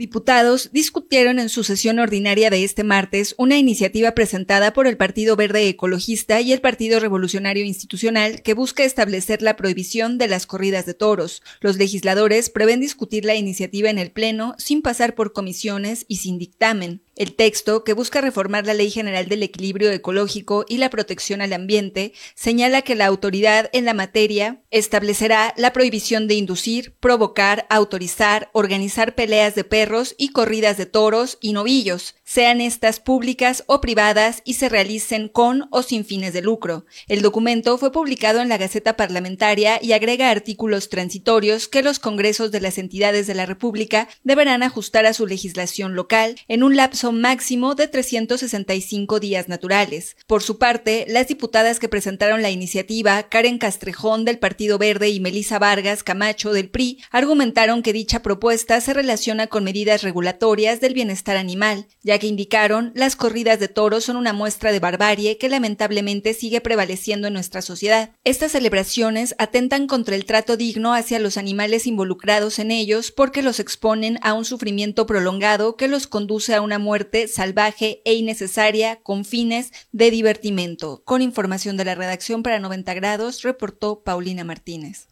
Diputados 0.00 0.70
discutieron 0.72 1.38
en 1.38 1.50
su 1.50 1.62
sesión 1.62 1.98
ordinaria 1.98 2.48
de 2.48 2.64
este 2.64 2.84
martes 2.84 3.34
una 3.36 3.58
iniciativa 3.58 4.12
presentada 4.12 4.72
por 4.72 4.86
el 4.86 4.96
Partido 4.96 5.36
Verde 5.36 5.68
Ecologista 5.68 6.40
y 6.40 6.54
el 6.54 6.62
Partido 6.62 7.00
Revolucionario 7.00 7.66
Institucional 7.66 8.40
que 8.40 8.54
busca 8.54 8.82
establecer 8.82 9.42
la 9.42 9.56
prohibición 9.56 10.16
de 10.16 10.28
las 10.28 10.46
corridas 10.46 10.86
de 10.86 10.94
toros. 10.94 11.42
Los 11.60 11.76
legisladores 11.76 12.48
prevén 12.48 12.80
discutir 12.80 13.26
la 13.26 13.34
iniciativa 13.34 13.90
en 13.90 13.98
el 13.98 14.10
Pleno 14.10 14.54
sin 14.56 14.80
pasar 14.80 15.14
por 15.14 15.34
comisiones 15.34 16.06
y 16.08 16.16
sin 16.16 16.38
dictamen. 16.38 17.02
El 17.20 17.34
texto, 17.34 17.84
que 17.84 17.92
busca 17.92 18.22
reformar 18.22 18.64
la 18.64 18.72
Ley 18.72 18.90
General 18.90 19.28
del 19.28 19.42
Equilibrio 19.42 19.92
Ecológico 19.92 20.64
y 20.66 20.78
la 20.78 20.88
Protección 20.88 21.42
al 21.42 21.52
Ambiente, 21.52 22.14
señala 22.34 22.80
que 22.80 22.94
la 22.94 23.04
autoridad 23.04 23.68
en 23.74 23.84
la 23.84 23.92
materia 23.92 24.62
establecerá 24.70 25.52
la 25.58 25.74
prohibición 25.74 26.28
de 26.28 26.36
inducir, 26.36 26.94
provocar, 26.98 27.66
autorizar, 27.68 28.48
organizar 28.54 29.14
peleas 29.16 29.54
de 29.54 29.64
perros 29.64 30.14
y 30.16 30.30
corridas 30.30 30.78
de 30.78 30.86
toros 30.86 31.36
y 31.42 31.52
novillos, 31.52 32.14
sean 32.30 32.60
estas 32.60 33.00
públicas 33.00 33.64
o 33.66 33.80
privadas 33.80 34.42
y 34.44 34.54
se 34.54 34.68
realicen 34.68 35.28
con 35.28 35.66
o 35.72 35.82
sin 35.82 36.04
fines 36.04 36.32
de 36.32 36.42
lucro. 36.42 36.86
El 37.08 37.22
documento 37.22 37.76
fue 37.76 37.90
publicado 37.90 38.40
en 38.40 38.48
la 38.48 38.56
Gaceta 38.56 38.96
Parlamentaria 38.96 39.80
y 39.82 39.94
agrega 39.94 40.30
artículos 40.30 40.90
transitorios 40.90 41.66
que 41.66 41.82
los 41.82 41.98
congresos 41.98 42.52
de 42.52 42.60
las 42.60 42.78
entidades 42.78 43.26
de 43.26 43.34
la 43.34 43.46
República 43.46 44.08
deberán 44.22 44.62
ajustar 44.62 45.06
a 45.06 45.12
su 45.12 45.26
legislación 45.26 45.96
local 45.96 46.36
en 46.46 46.62
un 46.62 46.76
lapso 46.76 47.10
máximo 47.10 47.74
de 47.74 47.88
365 47.88 49.18
días 49.18 49.48
naturales. 49.48 50.16
Por 50.28 50.44
su 50.44 50.56
parte, 50.56 51.06
las 51.08 51.26
diputadas 51.26 51.80
que 51.80 51.88
presentaron 51.88 52.42
la 52.42 52.50
iniciativa, 52.50 53.24
Karen 53.24 53.58
Castrejón 53.58 54.24
del 54.24 54.38
Partido 54.38 54.78
Verde 54.78 55.08
y 55.08 55.18
Melisa 55.18 55.58
Vargas 55.58 56.04
Camacho 56.04 56.52
del 56.52 56.70
PRI, 56.70 57.02
argumentaron 57.10 57.82
que 57.82 57.92
dicha 57.92 58.22
propuesta 58.22 58.80
se 58.80 58.94
relaciona 58.94 59.48
con 59.48 59.64
medidas 59.64 60.04
regulatorias 60.04 60.80
del 60.80 60.94
bienestar 60.94 61.36
animal, 61.36 61.88
ya 62.04 62.19
que 62.20 62.28
indicaron 62.28 62.92
las 62.94 63.16
corridas 63.16 63.58
de 63.58 63.66
toros 63.66 64.04
son 64.04 64.14
una 64.14 64.32
muestra 64.32 64.70
de 64.70 64.78
barbarie 64.78 65.38
que 65.38 65.48
lamentablemente 65.48 66.34
sigue 66.34 66.60
prevaleciendo 66.60 67.26
en 67.26 67.32
nuestra 67.32 67.62
sociedad. 67.62 68.12
Estas 68.22 68.52
celebraciones 68.52 69.34
atentan 69.38 69.88
contra 69.88 70.14
el 70.14 70.24
trato 70.24 70.56
digno 70.56 70.94
hacia 70.94 71.18
los 71.18 71.36
animales 71.36 71.88
involucrados 71.88 72.60
en 72.60 72.70
ellos 72.70 73.10
porque 73.10 73.42
los 73.42 73.58
exponen 73.58 74.20
a 74.22 74.34
un 74.34 74.44
sufrimiento 74.44 75.06
prolongado 75.06 75.76
que 75.76 75.88
los 75.88 76.06
conduce 76.06 76.54
a 76.54 76.60
una 76.60 76.78
muerte 76.78 77.26
salvaje 77.26 78.02
e 78.04 78.14
innecesaria 78.14 79.00
con 79.02 79.24
fines 79.24 79.72
de 79.90 80.12
divertimento. 80.12 81.02
Con 81.04 81.22
información 81.22 81.76
de 81.76 81.86
la 81.86 81.96
redacción 81.96 82.44
para 82.44 82.60
90 82.60 82.94
grados, 82.94 83.42
reportó 83.42 84.04
Paulina 84.04 84.44
Martínez. 84.44 85.08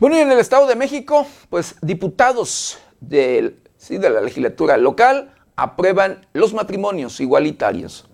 Bueno, 0.00 0.16
y 0.16 0.20
en 0.20 0.32
el 0.32 0.38
Estado 0.38 0.66
de 0.66 0.76
México, 0.76 1.26
pues 1.50 1.74
diputados 1.82 2.78
de 3.00 3.52
la 3.90 4.22
legislatura 4.22 4.78
local 4.78 5.34
aprueban 5.56 6.26
los 6.32 6.54
matrimonios 6.54 7.20
igualitarios. 7.20 8.06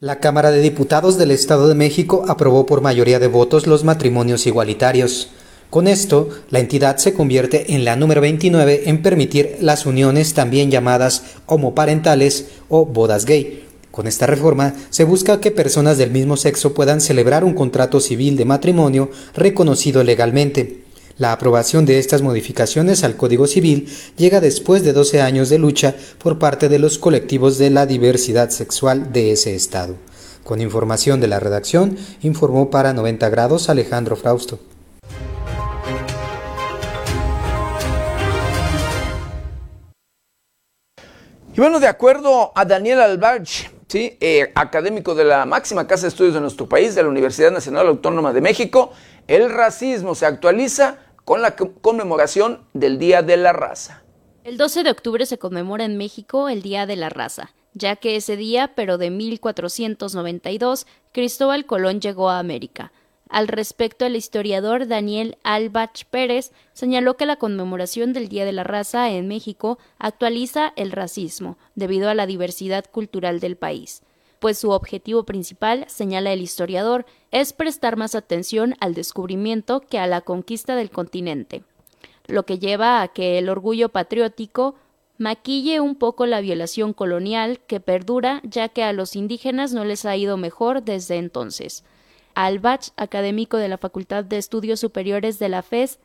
La 0.00 0.18
Cámara 0.18 0.50
de 0.50 0.60
Diputados 0.60 1.18
del 1.18 1.30
Estado 1.30 1.68
de 1.68 1.76
México 1.76 2.24
aprobó 2.26 2.66
por 2.66 2.80
mayoría 2.80 3.20
de 3.20 3.28
votos 3.28 3.68
los 3.68 3.84
matrimonios 3.84 4.48
igualitarios. 4.48 5.30
Con 5.70 5.86
esto, 5.86 6.28
la 6.50 6.58
entidad 6.58 6.96
se 6.96 7.14
convierte 7.14 7.72
en 7.72 7.84
la 7.84 7.94
número 7.94 8.20
29 8.20 8.90
en 8.90 9.00
permitir 9.00 9.58
las 9.60 9.86
uniones 9.86 10.34
también 10.34 10.72
llamadas 10.72 11.36
homoparentales 11.46 12.48
o 12.68 12.84
bodas 12.84 13.26
gay. 13.26 13.68
Con 13.92 14.08
esta 14.08 14.26
reforma 14.26 14.74
se 14.90 15.04
busca 15.04 15.40
que 15.40 15.52
personas 15.52 15.98
del 15.98 16.10
mismo 16.10 16.36
sexo 16.36 16.74
puedan 16.74 17.00
celebrar 17.00 17.44
un 17.44 17.54
contrato 17.54 18.00
civil 18.00 18.36
de 18.36 18.44
matrimonio 18.44 19.10
reconocido 19.36 20.02
legalmente. 20.02 20.81
La 21.18 21.32
aprobación 21.32 21.84
de 21.84 21.98
estas 21.98 22.22
modificaciones 22.22 23.04
al 23.04 23.16
Código 23.16 23.46
Civil 23.46 23.88
llega 24.16 24.40
después 24.40 24.82
de 24.82 24.92
12 24.92 25.20
años 25.20 25.50
de 25.50 25.58
lucha 25.58 25.94
por 26.18 26.38
parte 26.38 26.68
de 26.68 26.78
los 26.78 26.98
colectivos 26.98 27.58
de 27.58 27.70
la 27.70 27.84
diversidad 27.84 28.50
sexual 28.50 29.12
de 29.12 29.32
ese 29.32 29.54
estado. 29.54 29.96
Con 30.42 30.60
información 30.60 31.20
de 31.20 31.28
la 31.28 31.38
redacción, 31.38 31.96
informó 32.22 32.70
para 32.70 32.92
90 32.94 33.28
grados 33.28 33.68
Alejandro 33.68 34.16
Frausto. 34.16 34.58
Y 41.54 41.60
bueno, 41.60 41.78
de 41.78 41.86
acuerdo 41.86 42.50
a 42.54 42.64
Daniel 42.64 43.00
Albarch, 43.02 43.70
¿sí? 43.86 44.16
Eh, 44.20 44.50
académico 44.54 45.14
de 45.14 45.24
la 45.24 45.44
máxima 45.44 45.86
casa 45.86 46.02
de 46.02 46.08
estudios 46.08 46.32
de 46.32 46.40
nuestro 46.40 46.66
país, 46.66 46.94
de 46.94 47.02
la 47.02 47.10
Universidad 47.10 47.50
Nacional 47.50 47.88
Autónoma 47.88 48.32
de 48.32 48.40
México, 48.40 48.90
el 49.28 49.50
racismo 49.50 50.14
se 50.14 50.26
actualiza 50.26 50.98
con 51.24 51.42
la 51.42 51.56
conmemoración 51.56 52.66
del 52.72 52.98
Día 52.98 53.22
de 53.22 53.36
la 53.36 53.52
Raza. 53.52 54.02
El 54.44 54.56
12 54.56 54.82
de 54.82 54.90
octubre 54.90 55.24
se 55.26 55.38
conmemora 55.38 55.84
en 55.84 55.96
México 55.96 56.48
el 56.48 56.62
Día 56.62 56.86
de 56.86 56.96
la 56.96 57.08
Raza, 57.08 57.52
ya 57.74 57.96
que 57.96 58.16
ese 58.16 58.36
día, 58.36 58.72
pero 58.74 58.98
de 58.98 59.10
1492, 59.10 60.86
Cristóbal 61.12 61.64
Colón 61.66 62.00
llegó 62.00 62.28
a 62.28 62.38
América 62.38 62.92
al 63.32 63.48
respecto, 63.48 64.04
el 64.04 64.14
historiador 64.14 64.86
Daniel 64.86 65.38
Albach 65.42 66.04
Pérez 66.10 66.52
señaló 66.74 67.16
que 67.16 67.24
la 67.24 67.36
conmemoración 67.36 68.12
del 68.12 68.28
Día 68.28 68.44
de 68.44 68.52
la 68.52 68.62
Raza 68.62 69.10
en 69.10 69.26
México 69.26 69.78
actualiza 69.98 70.74
el 70.76 70.92
racismo 70.92 71.56
debido 71.74 72.10
a 72.10 72.14
la 72.14 72.26
diversidad 72.26 72.84
cultural 72.84 73.40
del 73.40 73.56
país, 73.56 74.02
pues 74.42 74.58
su 74.58 74.70
objetivo 74.70 75.22
principal, 75.22 75.84
señala 75.86 76.32
el 76.32 76.40
historiador, 76.40 77.06
es 77.30 77.52
prestar 77.52 77.96
más 77.96 78.16
atención 78.16 78.74
al 78.80 78.92
descubrimiento 78.92 79.78
que 79.78 80.00
a 80.00 80.08
la 80.08 80.20
conquista 80.20 80.74
del 80.74 80.90
continente, 80.90 81.62
lo 82.26 82.44
que 82.44 82.58
lleva 82.58 83.02
a 83.02 83.08
que 83.08 83.38
el 83.38 83.48
orgullo 83.48 83.90
patriótico 83.90 84.74
maquille 85.16 85.78
un 85.78 85.94
poco 85.94 86.26
la 86.26 86.40
violación 86.40 86.92
colonial 86.92 87.60
que 87.68 87.78
perdura 87.78 88.40
ya 88.42 88.68
que 88.68 88.82
a 88.82 88.92
los 88.92 89.14
indígenas 89.14 89.74
no 89.74 89.84
les 89.84 90.04
ha 90.06 90.16
ido 90.16 90.36
mejor 90.36 90.82
desde 90.82 91.18
entonces. 91.18 91.84
Albach, 92.34 92.88
académico 92.96 93.58
de 93.58 93.68
la 93.68 93.78
Facultad 93.78 94.24
de 94.24 94.38
Estudios 94.38 94.80
Superiores 94.80 95.38
de 95.38 95.50
la 95.50 95.62
FES, 95.62 96.00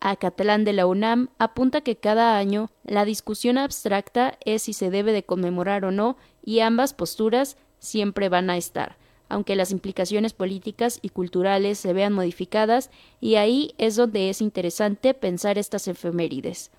Acatlán 0.00 0.64
de 0.64 0.72
la 0.72 0.86
UNAM, 0.86 1.28
apunta 1.38 1.82
que 1.82 1.94
cada 1.94 2.36
año 2.36 2.68
la 2.82 3.04
discusión 3.04 3.58
abstracta 3.58 4.38
es 4.44 4.62
si 4.62 4.72
se 4.72 4.90
debe 4.90 5.12
de 5.12 5.22
conmemorar 5.22 5.84
o 5.84 5.92
no, 5.92 6.16
y 6.44 6.60
ambas 6.60 6.92
posturas 6.92 7.56
siempre 7.78 8.28
van 8.28 8.50
a 8.50 8.56
estar, 8.56 8.96
aunque 9.28 9.56
las 9.56 9.70
implicaciones 9.70 10.32
políticas 10.32 10.98
y 11.02 11.08
culturales 11.10 11.78
se 11.78 11.92
vean 11.92 12.12
modificadas, 12.12 12.90
y 13.20 13.36
ahí 13.36 13.74
es 13.78 13.96
donde 13.96 14.30
es 14.30 14.40
interesante 14.40 15.14
pensar 15.14 15.58
estas 15.58 15.88
efemérides 15.88 16.70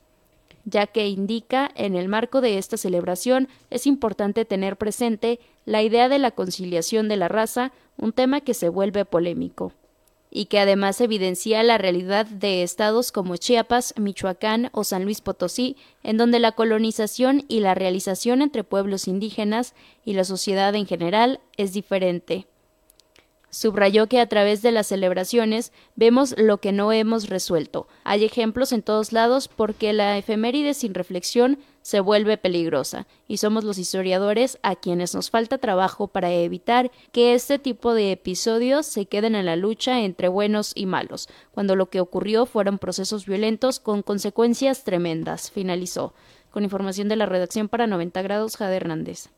ya 0.67 0.85
que 0.85 1.07
indica 1.07 1.71
en 1.75 1.95
el 1.95 2.09
marco 2.09 2.41
de 2.41 2.57
esta 2.57 2.75
celebración 2.75 3.47
es 3.69 3.87
importante 3.87 4.43
tener 4.43 4.75
presente 4.75 5.39
la 5.63 5.81
idea 5.81 6.09
de 6.09 6.19
la 6.19 6.31
conciliación 6.31 7.07
de 7.07 7.15
la 7.15 7.29
raza, 7.29 7.71
un 7.95 8.11
tema 8.11 8.41
que 8.41 8.53
se 8.53 8.67
vuelve 8.67 9.05
polémico 9.05 9.71
y 10.29 10.45
que 10.45 10.59
además 10.59 10.99
evidencia 11.01 11.63
la 11.63 11.77
realidad 11.77 12.25
de 12.25 12.63
estados 12.63 13.11
como 13.11 13.37
Chiapas, 13.37 13.93
Michoacán 13.97 14.69
o 14.73 14.83
San 14.83 15.03
Luis 15.03 15.21
Potosí, 15.21 15.77
en 16.03 16.17
donde 16.17 16.39
la 16.39 16.51
colonización 16.51 17.45
y 17.47 17.59
la 17.61 17.75
realización 17.75 18.41
entre 18.41 18.63
pueblos 18.63 19.07
indígenas 19.07 19.73
y 20.03 20.13
la 20.13 20.23
sociedad 20.23 20.75
en 20.75 20.85
general 20.85 21.39
es 21.55 21.73
diferente. 21.73 22.47
Subrayó 23.49 24.07
que 24.07 24.19
a 24.19 24.27
través 24.27 24.61
de 24.61 24.71
las 24.71 24.87
celebraciones 24.87 25.71
vemos 25.95 26.35
lo 26.37 26.57
que 26.57 26.73
no 26.73 26.91
hemos 26.91 27.29
resuelto. 27.29 27.87
Hay 28.03 28.25
ejemplos 28.25 28.73
en 28.73 28.83
todos 28.83 29.13
lados 29.13 29.47
porque 29.47 29.93
la 29.93 30.17
efeméride 30.17 30.73
sin 30.73 30.93
reflexión 30.93 31.57
se 31.87 32.01
vuelve 32.01 32.35
peligrosa, 32.35 33.07
y 33.29 33.37
somos 33.37 33.63
los 33.63 33.77
historiadores 33.77 34.59
a 34.61 34.75
quienes 34.75 35.15
nos 35.15 35.29
falta 35.29 35.57
trabajo 35.57 36.09
para 36.09 36.29
evitar 36.29 36.91
que 37.13 37.33
este 37.33 37.59
tipo 37.59 37.93
de 37.93 38.11
episodios 38.11 38.85
se 38.85 39.05
queden 39.05 39.35
en 39.35 39.45
la 39.45 39.55
lucha 39.55 40.01
entre 40.01 40.27
buenos 40.27 40.73
y 40.75 40.85
malos, 40.85 41.29
cuando 41.53 41.77
lo 41.77 41.89
que 41.89 42.01
ocurrió 42.01 42.45
fueron 42.45 42.77
procesos 42.77 43.25
violentos 43.25 43.79
con 43.79 44.01
consecuencias 44.01 44.83
tremendas, 44.83 45.49
finalizó. 45.49 46.13
Con 46.51 46.65
información 46.65 47.07
de 47.07 47.15
la 47.15 47.25
redacción 47.25 47.69
para 47.69 47.87
90 47.87 48.21
grados, 48.21 48.57
Jade 48.57 48.75
Hernández. 48.75 49.29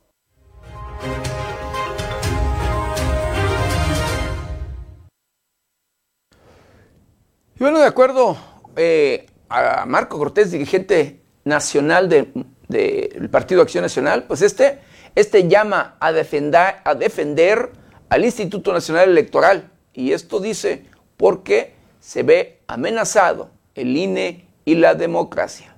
Y 7.53 7.59
bueno, 7.59 7.77
de 7.77 7.85
acuerdo 7.85 8.35
eh, 8.75 9.27
a 9.49 9.85
Marco 9.85 10.17
Cortés, 10.17 10.49
dirigente 10.49 11.18
nacional 11.43 12.09
del 12.09 13.29
Partido 13.29 13.61
Acción 13.61 13.83
Nacional, 13.83 14.23
pues 14.23 14.41
este, 14.41 14.79
este 15.15 15.47
llama 15.47 15.97
a 15.99 16.11
defender, 16.11 16.75
a 16.83 16.95
defender 16.95 17.71
al 18.09 18.25
Instituto 18.25 18.73
Nacional 18.73 19.09
Electoral. 19.09 19.71
Y 19.93 20.11
esto 20.11 20.39
dice 20.39 20.85
porque 21.17 21.73
se 21.99 22.23
ve 22.23 22.59
amenazado 22.67 23.51
el 23.75 23.95
INE 23.95 24.47
y 24.65 24.75
la 24.75 24.95
democracia. 24.95 25.68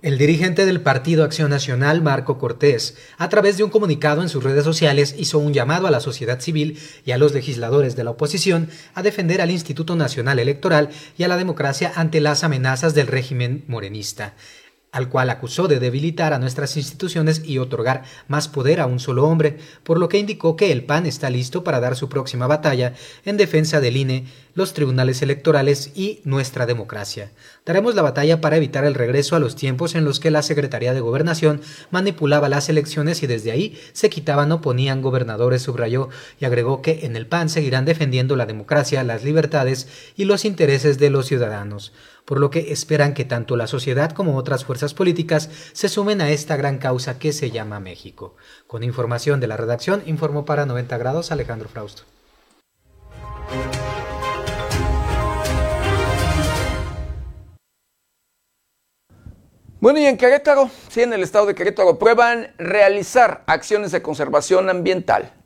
El 0.00 0.16
dirigente 0.16 0.64
del 0.64 0.80
Partido 0.80 1.24
Acción 1.24 1.50
Nacional, 1.50 2.02
Marco 2.02 2.38
Cortés, 2.38 2.96
a 3.16 3.28
través 3.28 3.56
de 3.56 3.64
un 3.64 3.70
comunicado 3.70 4.22
en 4.22 4.28
sus 4.28 4.44
redes 4.44 4.62
sociales, 4.62 5.16
hizo 5.18 5.40
un 5.40 5.52
llamado 5.52 5.88
a 5.88 5.90
la 5.90 5.98
sociedad 5.98 6.38
civil 6.38 6.78
y 7.04 7.10
a 7.10 7.18
los 7.18 7.34
legisladores 7.34 7.96
de 7.96 8.04
la 8.04 8.10
oposición 8.10 8.70
a 8.94 9.02
defender 9.02 9.40
al 9.40 9.50
Instituto 9.50 9.96
Nacional 9.96 10.38
Electoral 10.38 10.90
y 11.16 11.24
a 11.24 11.28
la 11.28 11.36
democracia 11.36 11.92
ante 11.96 12.20
las 12.20 12.44
amenazas 12.44 12.94
del 12.94 13.08
régimen 13.08 13.64
morenista 13.66 14.34
al 14.98 15.08
cual 15.08 15.30
acusó 15.30 15.68
de 15.68 15.78
debilitar 15.78 16.32
a 16.32 16.40
nuestras 16.40 16.76
instituciones 16.76 17.42
y 17.44 17.58
otorgar 17.58 18.02
más 18.26 18.48
poder 18.48 18.80
a 18.80 18.86
un 18.86 18.98
solo 18.98 19.24
hombre, 19.26 19.58
por 19.84 19.98
lo 19.98 20.08
que 20.08 20.18
indicó 20.18 20.56
que 20.56 20.72
el 20.72 20.84
PAN 20.84 21.06
está 21.06 21.30
listo 21.30 21.62
para 21.62 21.78
dar 21.78 21.94
su 21.94 22.08
próxima 22.08 22.48
batalla 22.48 22.94
en 23.24 23.36
defensa 23.36 23.80
del 23.80 23.96
INE, 23.96 24.26
los 24.54 24.74
tribunales 24.74 25.22
electorales 25.22 25.92
y 25.94 26.20
nuestra 26.24 26.66
democracia. 26.66 27.30
Daremos 27.64 27.94
la 27.94 28.02
batalla 28.02 28.40
para 28.40 28.56
evitar 28.56 28.84
el 28.84 28.94
regreso 28.94 29.36
a 29.36 29.38
los 29.38 29.54
tiempos 29.54 29.94
en 29.94 30.04
los 30.04 30.18
que 30.18 30.32
la 30.32 30.42
Secretaría 30.42 30.94
de 30.94 31.00
Gobernación 31.00 31.60
manipulaba 31.92 32.48
las 32.48 32.68
elecciones 32.68 33.22
y 33.22 33.28
desde 33.28 33.52
ahí 33.52 33.80
se 33.92 34.10
quitaban 34.10 34.50
o 34.50 34.60
ponían 34.60 35.00
gobernadores, 35.00 35.62
subrayó, 35.62 36.08
y 36.40 36.44
agregó 36.44 36.82
que 36.82 37.06
en 37.06 37.14
el 37.14 37.28
PAN 37.28 37.50
seguirán 37.50 37.84
defendiendo 37.84 38.34
la 38.34 38.46
democracia, 38.46 39.04
las 39.04 39.22
libertades 39.22 39.86
y 40.16 40.24
los 40.24 40.44
intereses 40.44 40.98
de 40.98 41.10
los 41.10 41.26
ciudadanos 41.26 41.92
por 42.28 42.40
lo 42.40 42.50
que 42.50 42.72
esperan 42.72 43.14
que 43.14 43.24
tanto 43.24 43.56
la 43.56 43.66
sociedad 43.66 44.12
como 44.12 44.36
otras 44.36 44.66
fuerzas 44.66 44.92
políticas 44.92 45.48
se 45.72 45.88
sumen 45.88 46.20
a 46.20 46.28
esta 46.28 46.58
gran 46.58 46.76
causa 46.76 47.18
que 47.18 47.32
se 47.32 47.50
llama 47.50 47.80
México. 47.80 48.36
Con 48.66 48.82
información 48.82 49.40
de 49.40 49.46
la 49.46 49.56
redacción, 49.56 50.02
informó 50.04 50.44
para 50.44 50.66
90 50.66 50.98
grados 50.98 51.32
Alejandro 51.32 51.70
Frausto. 51.70 52.02
Bueno, 59.80 59.98
y 59.98 60.04
en 60.04 60.18
Querétaro, 60.18 60.70
sí, 60.90 61.00
en 61.00 61.14
el 61.14 61.22
estado 61.22 61.46
de 61.46 61.54
Querétaro, 61.54 61.98
prueban 61.98 62.52
realizar 62.58 63.42
acciones 63.46 63.90
de 63.90 64.02
conservación 64.02 64.68
ambiental. 64.68 65.37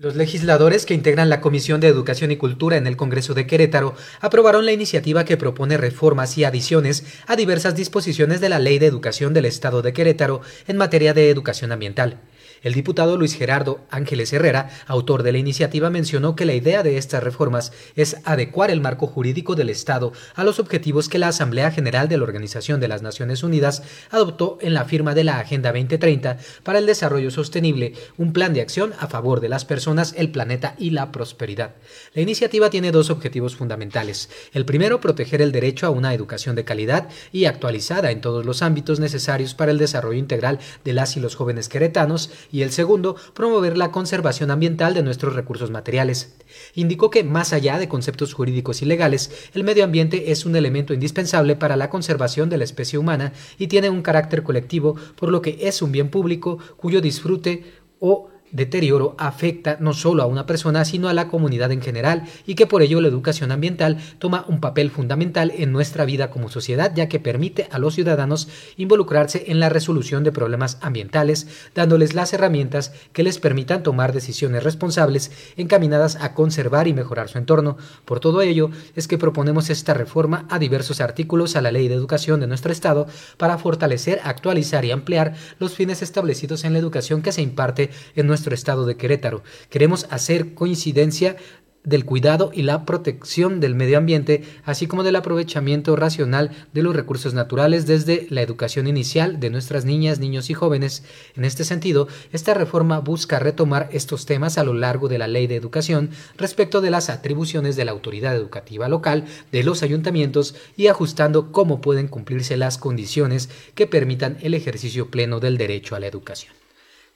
Los 0.00 0.16
legisladores 0.16 0.86
que 0.86 0.94
integran 0.94 1.28
la 1.28 1.42
Comisión 1.42 1.78
de 1.78 1.88
Educación 1.88 2.30
y 2.30 2.38
Cultura 2.38 2.78
en 2.78 2.86
el 2.86 2.96
Congreso 2.96 3.34
de 3.34 3.46
Querétaro 3.46 3.94
aprobaron 4.22 4.64
la 4.64 4.72
iniciativa 4.72 5.26
que 5.26 5.36
propone 5.36 5.76
reformas 5.76 6.38
y 6.38 6.44
adiciones 6.44 7.04
a 7.26 7.36
diversas 7.36 7.74
disposiciones 7.74 8.40
de 8.40 8.48
la 8.48 8.58
Ley 8.58 8.78
de 8.78 8.86
Educación 8.86 9.34
del 9.34 9.44
Estado 9.44 9.82
de 9.82 9.92
Querétaro 9.92 10.40
en 10.66 10.78
materia 10.78 11.12
de 11.12 11.28
educación 11.28 11.70
ambiental. 11.70 12.18
El 12.62 12.74
diputado 12.74 13.16
Luis 13.16 13.34
Gerardo 13.34 13.80
Ángeles 13.90 14.32
Herrera, 14.34 14.68
autor 14.86 15.22
de 15.22 15.32
la 15.32 15.38
iniciativa, 15.38 15.88
mencionó 15.88 16.36
que 16.36 16.44
la 16.44 16.52
idea 16.52 16.82
de 16.82 16.98
estas 16.98 17.22
reformas 17.22 17.72
es 17.96 18.18
adecuar 18.24 18.70
el 18.70 18.82
marco 18.82 19.06
jurídico 19.06 19.54
del 19.54 19.70
Estado 19.70 20.12
a 20.34 20.44
los 20.44 20.58
objetivos 20.58 21.08
que 21.08 21.18
la 21.18 21.28
Asamblea 21.28 21.70
General 21.70 22.08
de 22.08 22.18
la 22.18 22.24
Organización 22.24 22.78
de 22.78 22.88
las 22.88 23.00
Naciones 23.00 23.42
Unidas 23.42 23.82
adoptó 24.10 24.58
en 24.60 24.74
la 24.74 24.84
firma 24.84 25.14
de 25.14 25.24
la 25.24 25.38
Agenda 25.38 25.72
2030 25.72 26.36
para 26.62 26.78
el 26.78 26.86
Desarrollo 26.86 27.30
Sostenible, 27.30 27.94
un 28.18 28.34
plan 28.34 28.52
de 28.52 28.60
acción 28.60 28.92
a 28.98 29.06
favor 29.06 29.40
de 29.40 29.48
las 29.48 29.64
personas, 29.64 30.14
el 30.18 30.30
planeta 30.30 30.74
y 30.78 30.90
la 30.90 31.12
prosperidad. 31.12 31.76
La 32.12 32.20
iniciativa 32.20 32.68
tiene 32.68 32.92
dos 32.92 33.08
objetivos 33.08 33.56
fundamentales. 33.56 34.28
El 34.52 34.66
primero, 34.66 35.00
proteger 35.00 35.40
el 35.40 35.52
derecho 35.52 35.86
a 35.86 35.90
una 35.90 36.12
educación 36.12 36.56
de 36.56 36.64
calidad 36.64 37.08
y 37.32 37.46
actualizada 37.46 38.10
en 38.10 38.20
todos 38.20 38.44
los 38.44 38.60
ámbitos 38.60 39.00
necesarios 39.00 39.54
para 39.54 39.72
el 39.72 39.78
desarrollo 39.78 40.18
integral 40.18 40.58
de 40.84 40.92
las 40.92 41.16
y 41.16 41.20
los 41.20 41.36
jóvenes 41.36 41.70
queretanos 41.70 42.30
y 42.52 42.62
el 42.62 42.72
segundo, 42.72 43.16
promover 43.34 43.76
la 43.76 43.90
conservación 43.90 44.50
ambiental 44.50 44.94
de 44.94 45.02
nuestros 45.02 45.34
recursos 45.34 45.70
materiales. 45.70 46.36
Indicó 46.74 47.10
que, 47.10 47.24
más 47.24 47.52
allá 47.52 47.78
de 47.78 47.88
conceptos 47.88 48.34
jurídicos 48.34 48.82
y 48.82 48.86
legales, 48.86 49.30
el 49.54 49.64
medio 49.64 49.84
ambiente 49.84 50.32
es 50.32 50.46
un 50.46 50.56
elemento 50.56 50.94
indispensable 50.94 51.56
para 51.56 51.76
la 51.76 51.90
conservación 51.90 52.48
de 52.48 52.58
la 52.58 52.64
especie 52.64 52.98
humana 52.98 53.32
y 53.58 53.66
tiene 53.66 53.90
un 53.90 54.02
carácter 54.02 54.42
colectivo, 54.42 54.96
por 55.16 55.30
lo 55.30 55.42
que 55.42 55.58
es 55.60 55.82
un 55.82 55.92
bien 55.92 56.10
público 56.10 56.58
cuyo 56.76 57.00
disfrute 57.00 57.64
o 57.98 58.29
deterioro 58.52 59.14
afecta 59.18 59.76
no 59.80 59.92
solo 59.94 60.22
a 60.22 60.26
una 60.26 60.46
persona, 60.46 60.84
sino 60.84 61.08
a 61.08 61.14
la 61.14 61.28
comunidad 61.28 61.72
en 61.72 61.82
general, 61.82 62.24
y 62.46 62.54
que 62.54 62.66
por 62.66 62.82
ello 62.82 63.00
la 63.00 63.08
educación 63.08 63.52
ambiental 63.52 63.98
toma 64.18 64.44
un 64.48 64.60
papel 64.60 64.90
fundamental 64.90 65.52
en 65.56 65.72
nuestra 65.72 66.04
vida 66.04 66.30
como 66.30 66.48
sociedad, 66.48 66.92
ya 66.94 67.08
que 67.08 67.20
permite 67.20 67.68
a 67.70 67.78
los 67.78 67.94
ciudadanos 67.94 68.48
involucrarse 68.76 69.44
en 69.48 69.60
la 69.60 69.68
resolución 69.68 70.24
de 70.24 70.32
problemas 70.32 70.78
ambientales, 70.80 71.46
dándoles 71.74 72.14
las 72.14 72.32
herramientas 72.32 72.92
que 73.12 73.22
les 73.22 73.38
permitan 73.38 73.82
tomar 73.82 74.12
decisiones 74.12 74.64
responsables 74.64 75.30
encaminadas 75.56 76.16
a 76.16 76.34
conservar 76.34 76.88
y 76.88 76.94
mejorar 76.94 77.28
su 77.28 77.38
entorno. 77.38 77.76
Por 78.04 78.20
todo 78.20 78.42
ello, 78.42 78.70
es 78.96 79.08
que 79.08 79.18
proponemos 79.18 79.70
esta 79.70 79.94
reforma 79.94 80.46
a 80.50 80.58
diversos 80.58 81.00
artículos 81.00 81.56
a 81.56 81.60
la 81.60 81.72
Ley 81.72 81.88
de 81.88 81.94
Educación 81.94 82.40
de 82.40 82.46
nuestro 82.46 82.72
Estado 82.72 83.06
para 83.36 83.58
fortalecer, 83.58 84.20
actualizar 84.24 84.84
y 84.84 84.90
ampliar 84.90 85.34
los 85.58 85.74
fines 85.74 86.02
establecidos 86.02 86.64
en 86.64 86.72
la 86.72 86.78
educación 86.78 87.22
que 87.22 87.32
se 87.32 87.42
imparte 87.42 87.90
en 88.16 88.26
nuestro 88.26 88.39
nuestro 88.40 88.54
estado 88.54 88.86
de 88.86 88.96
Querétaro. 88.96 89.42
Queremos 89.68 90.06
hacer 90.08 90.54
coincidencia 90.54 91.36
del 91.84 92.06
cuidado 92.06 92.50
y 92.54 92.62
la 92.62 92.86
protección 92.86 93.60
del 93.60 93.74
medio 93.74 93.98
ambiente, 93.98 94.44
así 94.64 94.86
como 94.86 95.02
del 95.02 95.16
aprovechamiento 95.16 95.94
racional 95.94 96.50
de 96.72 96.82
los 96.82 96.96
recursos 96.96 97.34
naturales 97.34 97.86
desde 97.86 98.26
la 98.30 98.40
educación 98.40 98.86
inicial 98.86 99.40
de 99.40 99.50
nuestras 99.50 99.84
niñas, 99.84 100.18
niños 100.18 100.48
y 100.48 100.54
jóvenes. 100.54 101.04
En 101.36 101.44
este 101.44 101.64
sentido, 101.64 102.08
esta 102.32 102.54
reforma 102.54 103.00
busca 103.00 103.38
retomar 103.38 103.90
estos 103.92 104.24
temas 104.24 104.56
a 104.56 104.64
lo 104.64 104.72
largo 104.72 105.08
de 105.08 105.18
la 105.18 105.28
ley 105.28 105.46
de 105.46 105.56
educación 105.56 106.10
respecto 106.38 106.80
de 106.80 106.90
las 106.90 107.10
atribuciones 107.10 107.76
de 107.76 107.84
la 107.84 107.92
autoridad 107.92 108.34
educativa 108.34 108.88
local, 108.88 109.26
de 109.52 109.64
los 109.64 109.82
ayuntamientos 109.82 110.54
y 110.78 110.86
ajustando 110.86 111.52
cómo 111.52 111.82
pueden 111.82 112.08
cumplirse 112.08 112.56
las 112.56 112.78
condiciones 112.78 113.50
que 113.74 113.86
permitan 113.86 114.38
el 114.40 114.54
ejercicio 114.54 115.10
pleno 115.10 115.40
del 115.40 115.58
derecho 115.58 115.94
a 115.94 116.00
la 116.00 116.06
educación. 116.06 116.59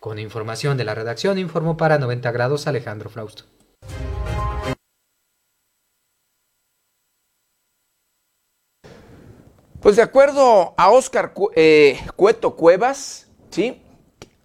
Con 0.04 0.18
información 0.18 0.76
de 0.76 0.84
la 0.84 0.94
redacción 0.94 1.38
informó 1.38 1.78
para 1.78 1.96
90 1.98 2.30
grados 2.30 2.66
Alejandro 2.66 3.08
Frausto. 3.08 3.44
Pues 9.80 9.96
de 9.96 10.02
acuerdo 10.02 10.74
a 10.76 10.90
Oscar 10.90 11.32
eh, 11.56 11.98
Cueto 12.16 12.54
Cuevas, 12.54 13.30
¿sí? 13.48 13.80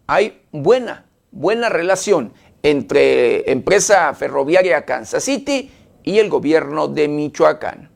hay 0.08 0.45
buena, 0.54 1.08
buena 1.30 1.67
relación 1.67 2.32
entre 2.63 3.52
empresa 3.52 4.13
ferroviaria 4.13 4.86
Kansas 4.86 5.26
City 5.26 5.74
y 6.04 6.19
el 6.19 6.30
gobierno 6.30 6.88
de 6.88 7.10
Michoacán. 7.10 7.88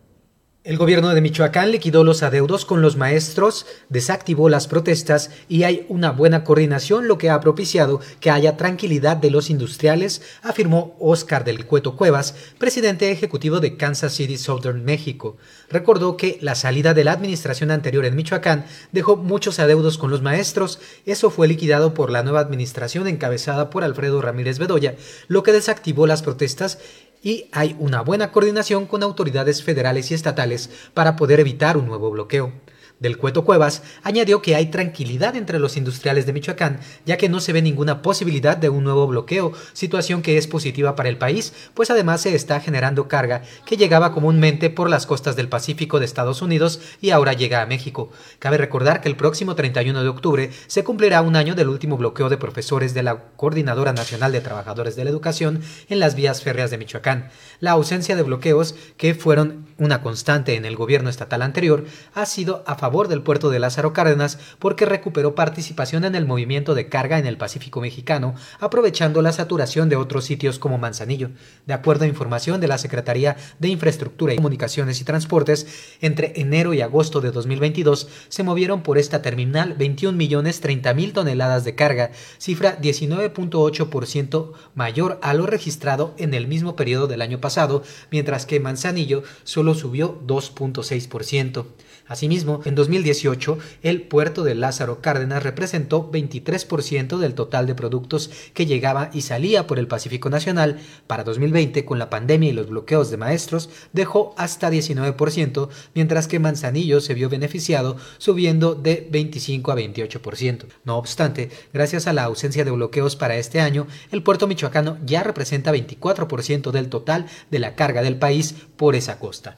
El 0.66 0.78
gobierno 0.78 1.10
de 1.10 1.20
Michoacán 1.20 1.72
liquidó 1.72 2.06
los 2.06 2.24
adeudos 2.24 2.64
con 2.64 2.82
los 2.82 2.96
maestros, 2.96 3.66
desactivó 3.90 4.48
las 4.48 4.70
protestas 4.70 5.30
y 5.50 5.64
hay 5.64 5.86
una 5.90 6.12
buena 6.12 6.46
coordinación, 6.46 7.10
lo 7.10 7.18
que 7.18 7.30
ha 7.30 7.42
propiciado 7.42 8.00
que 8.22 8.32
haya 8.32 8.56
tranquilidad 8.56 9.18
de 9.18 9.30
los 9.30 9.50
industriales, 9.50 10.22
afirmó 10.42 10.96
Oscar 11.02 11.44
del 11.44 11.66
Cueto 11.66 11.98
Cuevas, 11.98 12.34
presidente 12.60 13.12
ejecutivo 13.12 13.60
de 13.60 13.76
Kansas 13.76 14.14
City 14.14 14.38
Southern 14.38 14.86
México. 14.86 15.36
Recordó 15.70 16.16
que 16.16 16.38
la 16.40 16.56
salida 16.56 16.94
de 16.94 17.04
la 17.04 17.12
administración 17.12 17.70
anterior 17.70 18.06
en 18.06 18.16
Michoacán 18.16 18.66
dejó 18.94 19.18
muchos 19.18 19.60
adeudos 19.60 19.98
con 19.98 20.12
los 20.12 20.22
maestros, 20.22 20.80
eso 21.06 21.30
fue 21.30 21.50
liquidado 21.50 21.94
por 21.94 22.10
la 22.10 22.24
nueva 22.24 22.40
administración 22.40 23.10
encabezada 23.10 23.70
por 23.70 23.84
Alfredo 23.84 24.22
Ramírez 24.22 24.60
Bedoya, 24.60 24.96
lo 25.28 25.44
que 25.44 25.52
desactivó 25.52 26.08
las 26.08 26.22
protestas 26.22 26.80
y 27.24 27.48
hay 27.54 27.76
una 27.80 28.02
buena 28.02 28.32
coordinación 28.32 28.86
con 28.86 29.02
autoridades 29.02 29.64
federales 29.64 30.12
y 30.12 30.14
estatales 30.14 30.70
para 30.94 31.16
poder 31.16 31.40
evitar 31.40 31.78
un 31.78 31.88
nuevo 31.88 32.12
bloqueo 32.12 32.52
del 33.00 33.18
Cueto 33.18 33.44
Cuevas, 33.44 33.84
añadió 34.04 34.42
que 34.42 34.56
hay 34.56 34.68
tranquilidad 34.68 35.36
entre 35.36 35.60
los 35.60 35.78
industriales 35.78 36.26
de 36.26 36.34
Michoacán, 36.34 36.80
ya 37.06 37.18
que 37.18 37.30
no 37.30 37.40
se 37.40 37.54
ve 37.54 37.62
ninguna 37.62 38.02
posibilidad 38.02 38.56
de 38.56 38.70
un 38.70 38.84
nuevo 38.84 39.08
bloqueo, 39.08 39.54
situación 39.74 40.22
que 40.22 40.38
es 40.38 40.48
positiva 40.48 40.96
para 40.96 41.10
el 41.10 41.18
país, 41.18 41.54
pues 41.74 41.90
además 41.90 42.22
se 42.22 42.36
está 42.36 42.60
generando 42.60 43.08
carga 43.08 43.44
que 43.66 43.78
llegaba 43.78 44.14
comúnmente 44.14 44.70
por 44.70 44.90
las 44.90 45.06
costas 45.06 45.36
del 45.36 45.50
Pacífico 45.50 46.00
de 46.00 46.06
Estados 46.06 46.42
Unidos 46.42 46.80
y 47.02 47.10
ahora 47.10 47.34
llega 47.34 47.62
a 47.62 47.66
México. 47.66 48.12
Cabe 48.40 48.58
recordar 48.58 49.02
que 49.02 49.10
el 49.10 49.16
próximo 49.16 49.56
31 49.56 50.02
de 50.02 50.10
octubre 50.10 50.50
se 50.68 50.84
cumplirá 50.84 51.22
un 51.22 51.36
año 51.36 51.56
del 51.56 51.70
último 51.70 51.98
bloqueo 51.98 52.30
de 52.30 52.38
profesores 52.38 52.94
de 52.94 53.04
la 53.04 53.24
Coordinadora 53.36 53.94
Nacional 53.94 54.32
de 54.32 54.42
Trabajadores 54.42 54.96
de 54.96 55.04
la 55.04 55.10
Educación 55.10 55.62
en 55.90 56.00
las 56.00 56.16
vías 56.16 56.42
férreas 56.42 56.72
de 56.72 56.78
Michoacán. 56.78 57.30
La 57.60 57.72
ausencia 57.72 58.16
de 58.16 58.24
bloqueos, 58.24 58.76
que 58.98 59.14
fueron 59.14 59.68
una 59.78 60.02
constante 60.02 60.56
en 60.56 60.66
el 60.66 60.76
gobierno 60.76 61.10
estatal 61.10 61.42
anterior, 61.42 61.86
ha 62.14 62.26
sido 62.26 62.64
a 62.68 62.76
favor 62.76 63.08
del 63.08 63.22
puerto 63.22 63.50
de 63.50 63.60
Lázaro 63.60 63.94
Cárdenas 63.94 64.38
porque 64.60 64.86
recuperó 64.86 65.36
participación 65.36 66.06
en 66.06 66.16
el 66.16 66.26
movimiento 66.26 66.76
de 66.76 66.90
carga 66.90 67.20
en 67.20 67.26
el 67.26 67.38
Pacífico 67.38 67.82
mexicano, 67.82 68.36
aprovechando 68.60 69.22
la 69.22 69.32
saturación 69.32 69.90
de 69.90 69.96
otros 69.96 70.26
sitios 70.26 70.60
como 70.60 70.78
Manzanillo. 70.78 71.32
De 71.66 71.74
acuerdo 71.74 72.06
a 72.06 72.08
información 72.08 72.60
de 72.62 72.68
la 72.68 72.78
Secretaría 72.78 73.38
de 73.60 73.68
Infraestructura 73.70 74.34
y 74.34 74.38
Comunicaciones 74.38 75.02
y 75.02 75.04
Transportes, 75.04 75.96
entre 76.02 76.34
enero 76.36 76.74
y 76.74 76.82
agosto 76.82 77.22
de 77.22 77.32
2022 77.32 78.08
se 78.30 78.44
movieron 78.44 78.84
por 78.84 78.98
esta 78.98 79.22
terminal 79.22 79.74
21 79.74 80.18
millones 80.18 80.60
30 80.60 80.94
mil 80.94 81.14
toneladas 81.14 81.64
de 81.64 81.76
carga, 81.76 82.12
cifra 82.38 82.80
19.8% 82.80 84.52
mayor 84.76 85.20
a 85.22 85.34
lo 85.34 85.46
registrado 85.46 86.14
en 86.18 86.34
el 86.34 86.48
mismo 86.48 86.76
periodo 86.76 87.08
del 87.08 87.22
año 87.22 87.40
pasado, 87.40 87.84
mientras 88.12 88.46
que 88.46 88.60
Manzanillo 88.60 89.24
solo 89.44 89.63
subió 89.74 90.20
2.6%. 90.28 91.66
Asimismo, 92.14 92.62
en 92.66 92.76
2018, 92.76 93.58
el 93.82 94.04
puerto 94.04 94.44
de 94.44 94.54
Lázaro 94.54 95.02
Cárdenas 95.02 95.42
representó 95.42 96.12
23% 96.12 97.18
del 97.18 97.34
total 97.34 97.66
de 97.66 97.74
productos 97.74 98.30
que 98.54 98.68
llegaba 98.68 99.10
y 99.14 99.22
salía 99.22 99.66
por 99.66 99.80
el 99.80 99.88
Pacífico 99.88 100.30
Nacional. 100.30 100.80
Para 101.08 101.24
2020, 101.24 101.86
con 101.86 101.98
la 101.98 102.12
pandemia 102.12 102.52
y 102.52 102.54
los 102.54 102.70
bloqueos 102.70 103.10
de 103.10 103.18
maestros, 103.18 103.72
dejó 103.94 104.36
hasta 104.38 104.70
19%, 104.70 105.70
mientras 105.96 106.28
que 106.28 106.38
Manzanillo 106.38 107.02
se 107.02 107.16
vio 107.16 107.30
beneficiado, 107.30 107.98
subiendo 108.20 108.76
de 108.76 109.08
25 109.10 109.72
a 109.72 109.76
28%. 109.76 110.66
No 110.86 111.00
obstante, 111.00 111.50
gracias 111.74 112.06
a 112.06 112.14
la 112.14 112.26
ausencia 112.26 112.64
de 112.64 112.70
bloqueos 112.70 113.16
para 113.16 113.38
este 113.38 113.60
año, 113.60 113.88
el 114.12 114.22
puerto 114.22 114.46
michoacano 114.46 115.00
ya 115.04 115.24
representa 115.24 115.74
24% 115.74 116.70
del 116.70 116.90
total 116.90 117.26
de 117.50 117.58
la 117.58 117.74
carga 117.74 118.04
del 118.04 118.18
país 118.18 118.54
por 118.78 118.94
esa 118.94 119.18
costa. 119.18 119.58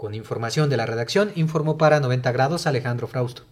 Con 0.00 0.14
información 0.14 0.70
de 0.70 0.78
la 0.78 0.86
redacción, 0.86 1.30
informó 1.34 1.76
para 1.76 2.00
90 2.00 2.32
grados 2.32 2.66
Alejandro 2.66 3.06
Frausto. 3.06 3.42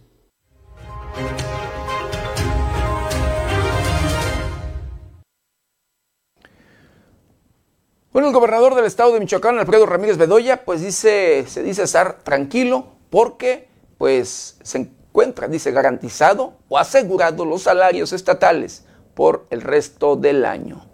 Bueno, 8.11 8.29
el 8.29 8.33
gobernador 8.33 8.73
del 8.73 8.85
estado 8.85 9.13
de 9.13 9.19
Michoacán, 9.19 9.59
Alfredo 9.59 9.85
Ramírez 9.85 10.17
Bedoya, 10.17 10.65
pues 10.65 10.81
dice, 10.81 11.45
se 11.47 11.61
dice 11.61 11.83
estar 11.83 12.23
tranquilo 12.23 12.95
porque 13.11 13.69
pues 13.99 14.57
se 14.63 14.79
encuentra, 14.79 15.47
dice, 15.47 15.71
garantizado 15.71 16.55
o 16.67 16.79
asegurado 16.79 17.45
los 17.45 17.61
salarios 17.61 18.11
estatales 18.11 18.87
por 19.13 19.45
el 19.51 19.61
resto 19.61 20.15
del 20.15 20.43
año. 20.45 20.88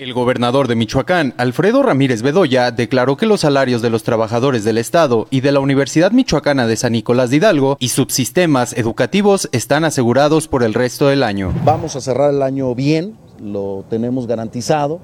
El 0.00 0.14
gobernador 0.14 0.66
de 0.66 0.76
Michoacán, 0.76 1.34
Alfredo 1.36 1.82
Ramírez 1.82 2.22
Bedoya, 2.22 2.70
declaró 2.70 3.18
que 3.18 3.26
los 3.26 3.40
salarios 3.40 3.82
de 3.82 3.90
los 3.90 4.02
trabajadores 4.02 4.64
del 4.64 4.78
Estado 4.78 5.26
y 5.28 5.42
de 5.42 5.52
la 5.52 5.60
Universidad 5.60 6.10
Michoacana 6.10 6.66
de 6.66 6.76
San 6.76 6.92
Nicolás 6.92 7.28
de 7.28 7.36
Hidalgo 7.36 7.76
y 7.78 7.88
subsistemas 7.88 8.72
educativos 8.72 9.50
están 9.52 9.84
asegurados 9.84 10.48
por 10.48 10.62
el 10.62 10.72
resto 10.72 11.08
del 11.08 11.22
año. 11.22 11.52
Vamos 11.66 11.96
a 11.96 12.00
cerrar 12.00 12.32
el 12.32 12.40
año 12.40 12.74
bien, 12.74 13.18
lo 13.42 13.84
tenemos 13.90 14.26
garantizado, 14.26 15.00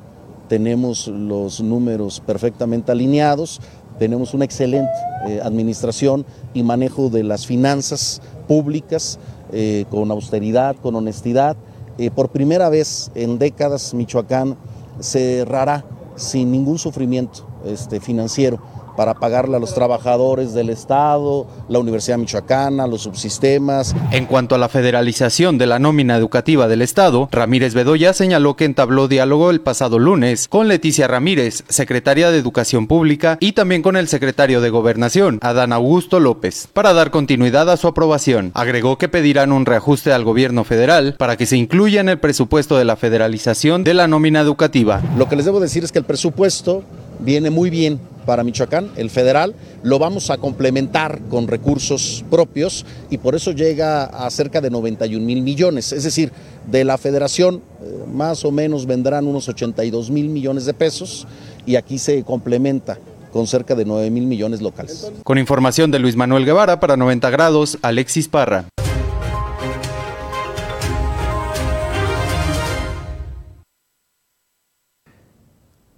tenemos 0.48 1.08
los 1.08 1.60
números 1.60 2.22
perfectamente 2.26 2.90
alineados, 2.90 3.60
tenemos 3.98 4.32
una 4.32 4.46
excelente 4.46 4.94
eh, 5.28 5.40
administración 5.44 6.24
y 6.54 6.62
manejo 6.62 7.10
de 7.10 7.22
las 7.22 7.46
finanzas 7.46 8.22
públicas 8.48 9.18
eh, 9.52 9.84
con 9.90 10.10
austeridad, 10.10 10.74
con 10.76 10.94
honestidad. 10.94 11.54
Eh, 11.98 12.10
por 12.10 12.30
primera 12.30 12.70
vez 12.70 13.10
en 13.14 13.38
décadas 13.38 13.92
Michoacán 13.92 14.56
cerrará 15.00 15.84
sin 16.16 16.50
ningún 16.50 16.78
sufrimiento 16.78 17.46
este, 17.64 18.00
financiero 18.00 18.58
para 18.96 19.14
pagarle 19.14 19.56
a 19.56 19.60
los 19.60 19.74
trabajadores 19.74 20.54
del 20.54 20.70
Estado, 20.70 21.46
la 21.68 21.78
Universidad 21.78 22.18
Michoacana, 22.18 22.86
los 22.86 23.02
subsistemas. 23.02 23.94
En 24.10 24.26
cuanto 24.26 24.54
a 24.54 24.58
la 24.58 24.68
federalización 24.68 25.58
de 25.58 25.66
la 25.66 25.78
nómina 25.78 26.16
educativa 26.16 26.66
del 26.68 26.82
Estado, 26.82 27.28
Ramírez 27.30 27.74
Bedoya 27.74 28.12
señaló 28.12 28.56
que 28.56 28.64
entabló 28.64 29.08
diálogo 29.08 29.50
el 29.50 29.60
pasado 29.60 29.98
lunes 29.98 30.48
con 30.48 30.68
Leticia 30.68 31.06
Ramírez, 31.06 31.64
secretaria 31.68 32.30
de 32.30 32.38
Educación 32.38 32.86
Pública, 32.86 33.36
y 33.40 33.52
también 33.52 33.82
con 33.82 33.96
el 33.96 34.08
secretario 34.08 34.60
de 34.60 34.70
Gobernación, 34.70 35.38
Adán 35.42 35.72
Augusto 35.72 36.20
López, 36.20 36.68
para 36.72 36.92
dar 36.92 37.10
continuidad 37.10 37.70
a 37.70 37.76
su 37.76 37.88
aprobación. 37.88 38.50
Agregó 38.54 38.98
que 38.98 39.08
pedirán 39.08 39.52
un 39.52 39.66
reajuste 39.66 40.12
al 40.12 40.24
gobierno 40.24 40.64
federal 40.64 41.14
para 41.18 41.36
que 41.36 41.46
se 41.46 41.56
incluya 41.56 42.00
en 42.00 42.08
el 42.08 42.18
presupuesto 42.18 42.76
de 42.76 42.84
la 42.84 42.96
federalización 42.96 43.84
de 43.84 43.94
la 43.94 44.08
nómina 44.08 44.40
educativa. 44.40 45.02
Lo 45.16 45.28
que 45.28 45.36
les 45.36 45.44
debo 45.44 45.60
decir 45.60 45.84
es 45.84 45.92
que 45.92 45.98
el 45.98 46.04
presupuesto 46.04 46.82
viene 47.20 47.50
muy 47.50 47.70
bien 47.70 48.00
para 48.26 48.44
Michoacán, 48.44 48.90
el 48.96 49.08
federal, 49.08 49.54
lo 49.82 49.98
vamos 49.98 50.30
a 50.30 50.36
complementar 50.36 51.20
con 51.30 51.48
recursos 51.48 52.24
propios 52.30 52.84
y 53.08 53.18
por 53.18 53.34
eso 53.34 53.52
llega 53.52 54.04
a 54.04 54.28
cerca 54.30 54.60
de 54.60 54.68
91 54.68 55.24
mil 55.24 55.42
millones. 55.42 55.92
Es 55.92 56.04
decir, 56.04 56.32
de 56.70 56.84
la 56.84 56.98
federación 56.98 57.62
eh, 57.82 58.04
más 58.12 58.44
o 58.44 58.50
menos 58.50 58.86
vendrán 58.86 59.26
unos 59.26 59.48
82 59.48 60.10
mil 60.10 60.28
millones 60.28 60.66
de 60.66 60.74
pesos 60.74 61.26
y 61.64 61.76
aquí 61.76 61.98
se 61.98 62.22
complementa 62.24 62.98
con 63.32 63.46
cerca 63.46 63.74
de 63.74 63.84
9 63.84 64.10
mil 64.10 64.26
millones 64.26 64.60
locales. 64.60 65.10
Con 65.22 65.38
información 65.38 65.90
de 65.90 65.98
Luis 65.98 66.16
Manuel 66.16 66.44
Guevara 66.44 66.80
para 66.80 66.96
90 66.96 67.30
grados, 67.30 67.78
Alexis 67.82 68.28
Parra. 68.28 68.66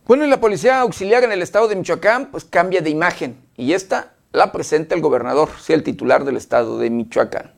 Bueno, 0.08 0.24
y 0.24 0.28
la 0.30 0.40
policía 0.40 0.80
auxiliar 0.80 1.22
en 1.22 1.32
el 1.32 1.42
estado 1.42 1.68
de 1.68 1.76
Michoacán, 1.76 2.30
pues 2.30 2.46
cambia 2.46 2.80
de 2.80 2.88
imagen. 2.88 3.46
Y 3.58 3.74
esta 3.74 4.14
la 4.32 4.52
presenta 4.52 4.94
el 4.94 5.02
gobernador, 5.02 5.50
sí, 5.60 5.74
el 5.74 5.82
titular 5.82 6.24
del 6.24 6.38
estado 6.38 6.78
de 6.78 6.88
Michoacán. 6.88 7.57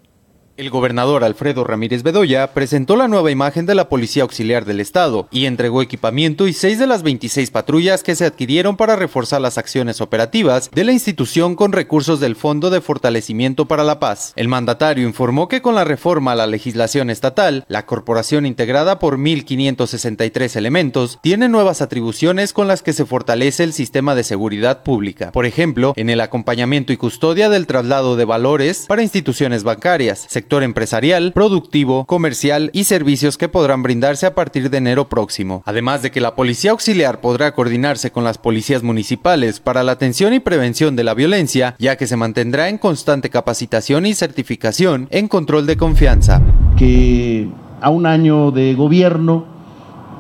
El 0.61 0.69
gobernador 0.69 1.25
Alfredo 1.25 1.65
Ramírez 1.65 2.03
Bedoya 2.03 2.53
presentó 2.53 2.95
la 2.95 3.09
nueva 3.09 3.31
imagen 3.31 3.65
de 3.65 3.75
la 3.75 3.89
Policía 3.89 4.25
Auxiliar 4.25 4.67
del 4.67 4.81
Estado 4.81 5.27
y 5.31 5.47
entregó 5.47 5.81
equipamiento 5.81 6.47
y 6.47 6.53
seis 6.53 6.79
de 6.79 6.87
las 6.87 7.03
26 7.03 7.51
patrullas 7.51 8.03
que 8.03 8.15
se 8.15 8.27
adquirieron 8.27 8.77
para 8.77 8.95
reforzar 8.95 9.41
las 9.41 9.57
acciones 9.57 10.03
operativas 10.03 10.71
de 10.71 10.85
la 10.85 10.93
institución 10.93 11.57
con 11.57 11.73
recursos 11.73 12.21
del 12.21 12.37
Fondo 12.37 12.69
de 12.69 12.83
Fortalecimiento 12.83 13.65
para 13.65 13.85
la 13.85 14.01
Paz. 14.01 14.35
El 14.37 14.49
mandatario 14.49 15.09
informó 15.09 15.49
que 15.49 15.63
con 15.63 15.75
la 15.75 15.85
reforma 15.85 16.33
a 16.33 16.37
la 16.37 16.47
legislación 16.47 17.09
estatal, 17.09 17.65
la 17.69 17.87
corporación 17.87 18.45
integrada 18.45 18.99
por 18.99 19.17
1.563 19.17 20.57
elementos 20.57 21.21
tiene 21.23 21.49
nuevas 21.49 21.81
atribuciones 21.81 22.53
con 22.53 22.69
las 22.69 22.83
que 22.83 22.93
se 22.93 23.07
fortalece 23.07 23.65
el 23.65 23.73
sistema 23.73 24.15
de 24.15 24.25
seguridad 24.25 24.83
pública. 24.83 25.33
Por 25.33 25.47
ejemplo, 25.47 25.95
en 25.97 26.11
el 26.11 26.21
acompañamiento 26.21 26.93
y 26.93 26.99
custodia 26.99 27.49
del 27.49 27.67
traslado 27.67 28.17
de 28.17 28.27
valores 28.27 28.85
para 28.89 29.03
instituciones 29.03 29.63
bancarias, 29.63 30.27
sector 30.51 30.65
empresarial, 30.65 31.33
productivo, 31.33 32.07
comercial 32.07 32.71
y 32.73 32.83
servicios 32.83 33.39
que 33.39 33.49
podrán 33.49 33.85
brindarse 33.85 34.27
a 34.27 34.35
partir 34.35 34.69
de 34.69 34.79
enero 34.79 35.09
próximo. 35.09 35.63
Además 35.65 36.03
de 36.03 36.11
que 36.11 36.21
la 36.21 36.35
policía 36.35 36.73
auxiliar 36.73 37.21
podrá 37.21 37.55
coordinarse 37.55 38.11
con 38.11 38.25
las 38.25 38.37
policías 38.37 38.83
municipales 38.83 39.61
para 39.61 39.85
la 39.85 39.93
atención 39.93 40.35
y 40.35 40.41
prevención 40.41 40.97
de 40.97 41.05
la 41.05 41.15
violencia, 41.15 41.77
ya 41.79 41.95
que 41.95 42.09
se 42.09 42.17
mantendrá 42.17 42.69
en 42.69 42.79
constante 42.79 43.31
capacitación 43.31 44.07
y 44.07 44.15
certificación 44.15 45.07
en 45.13 45.29
control 45.29 45.67
de 45.67 45.77
confianza. 45.77 46.43
Que 46.77 47.49
a 47.81 47.91
un 47.91 48.07
año 48.07 48.51
de 48.51 48.75
gobierno 48.75 49.45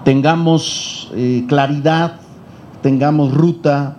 tengamos 0.04 1.10
eh, 1.16 1.44
claridad, 1.48 2.20
tengamos 2.84 3.34
ruta, 3.34 3.96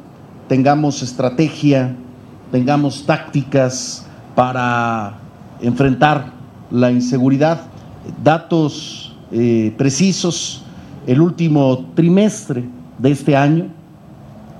tengamos 0.47 1.01
estrategia, 1.01 1.97
tengamos 2.53 3.05
tácticas 3.05 4.07
para 4.33 5.20
enfrentar 5.61 6.33
la 6.69 6.91
inseguridad. 6.91 7.61
Datos 8.23 9.15
eh, 9.31 9.73
precisos, 9.77 10.63
el 11.07 11.21
último 11.21 11.85
trimestre 11.95 12.65
de 12.97 13.11
este 13.11 13.35
año, 13.35 13.67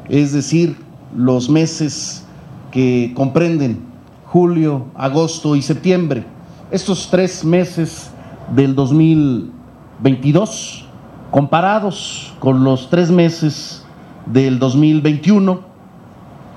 es 0.09 0.33
decir, 0.33 0.75
los 1.15 1.49
meses 1.49 2.25
que 2.71 3.11
comprenden 3.15 3.79
julio, 4.25 4.85
agosto 4.95 5.55
y 5.57 5.61
septiembre. 5.61 6.23
Estos 6.71 7.09
tres 7.11 7.43
meses 7.43 8.09
del 8.55 8.73
2022, 8.75 10.85
comparados 11.31 12.33
con 12.39 12.63
los 12.63 12.89
tres 12.89 13.11
meses 13.11 13.83
del 14.25 14.57
2021, 14.57 15.59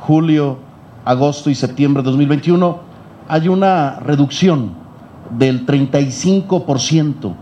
julio, 0.00 0.58
agosto 1.04 1.50
y 1.50 1.56
septiembre 1.56 2.02
de 2.02 2.10
2021, 2.10 2.83
hay 3.28 3.48
una 3.48 4.00
reducción 4.00 4.72
del 5.30 5.66
35% 5.66 7.34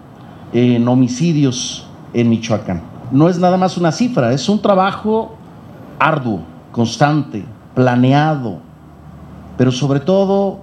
en 0.53 0.89
homicidios 0.89 1.87
en 2.12 2.28
Michoacán. 2.28 2.83
No 3.11 3.28
es 3.28 3.39
nada 3.39 3.57
más 3.57 3.76
una 3.76 3.93
cifra, 3.93 4.33
es 4.33 4.49
un 4.49 4.61
trabajo 4.61 5.35
arduo, 5.99 6.41
constante, 6.70 7.45
planeado, 7.74 8.59
pero 9.57 9.72
sobre 9.72 10.01
todo 10.01 10.61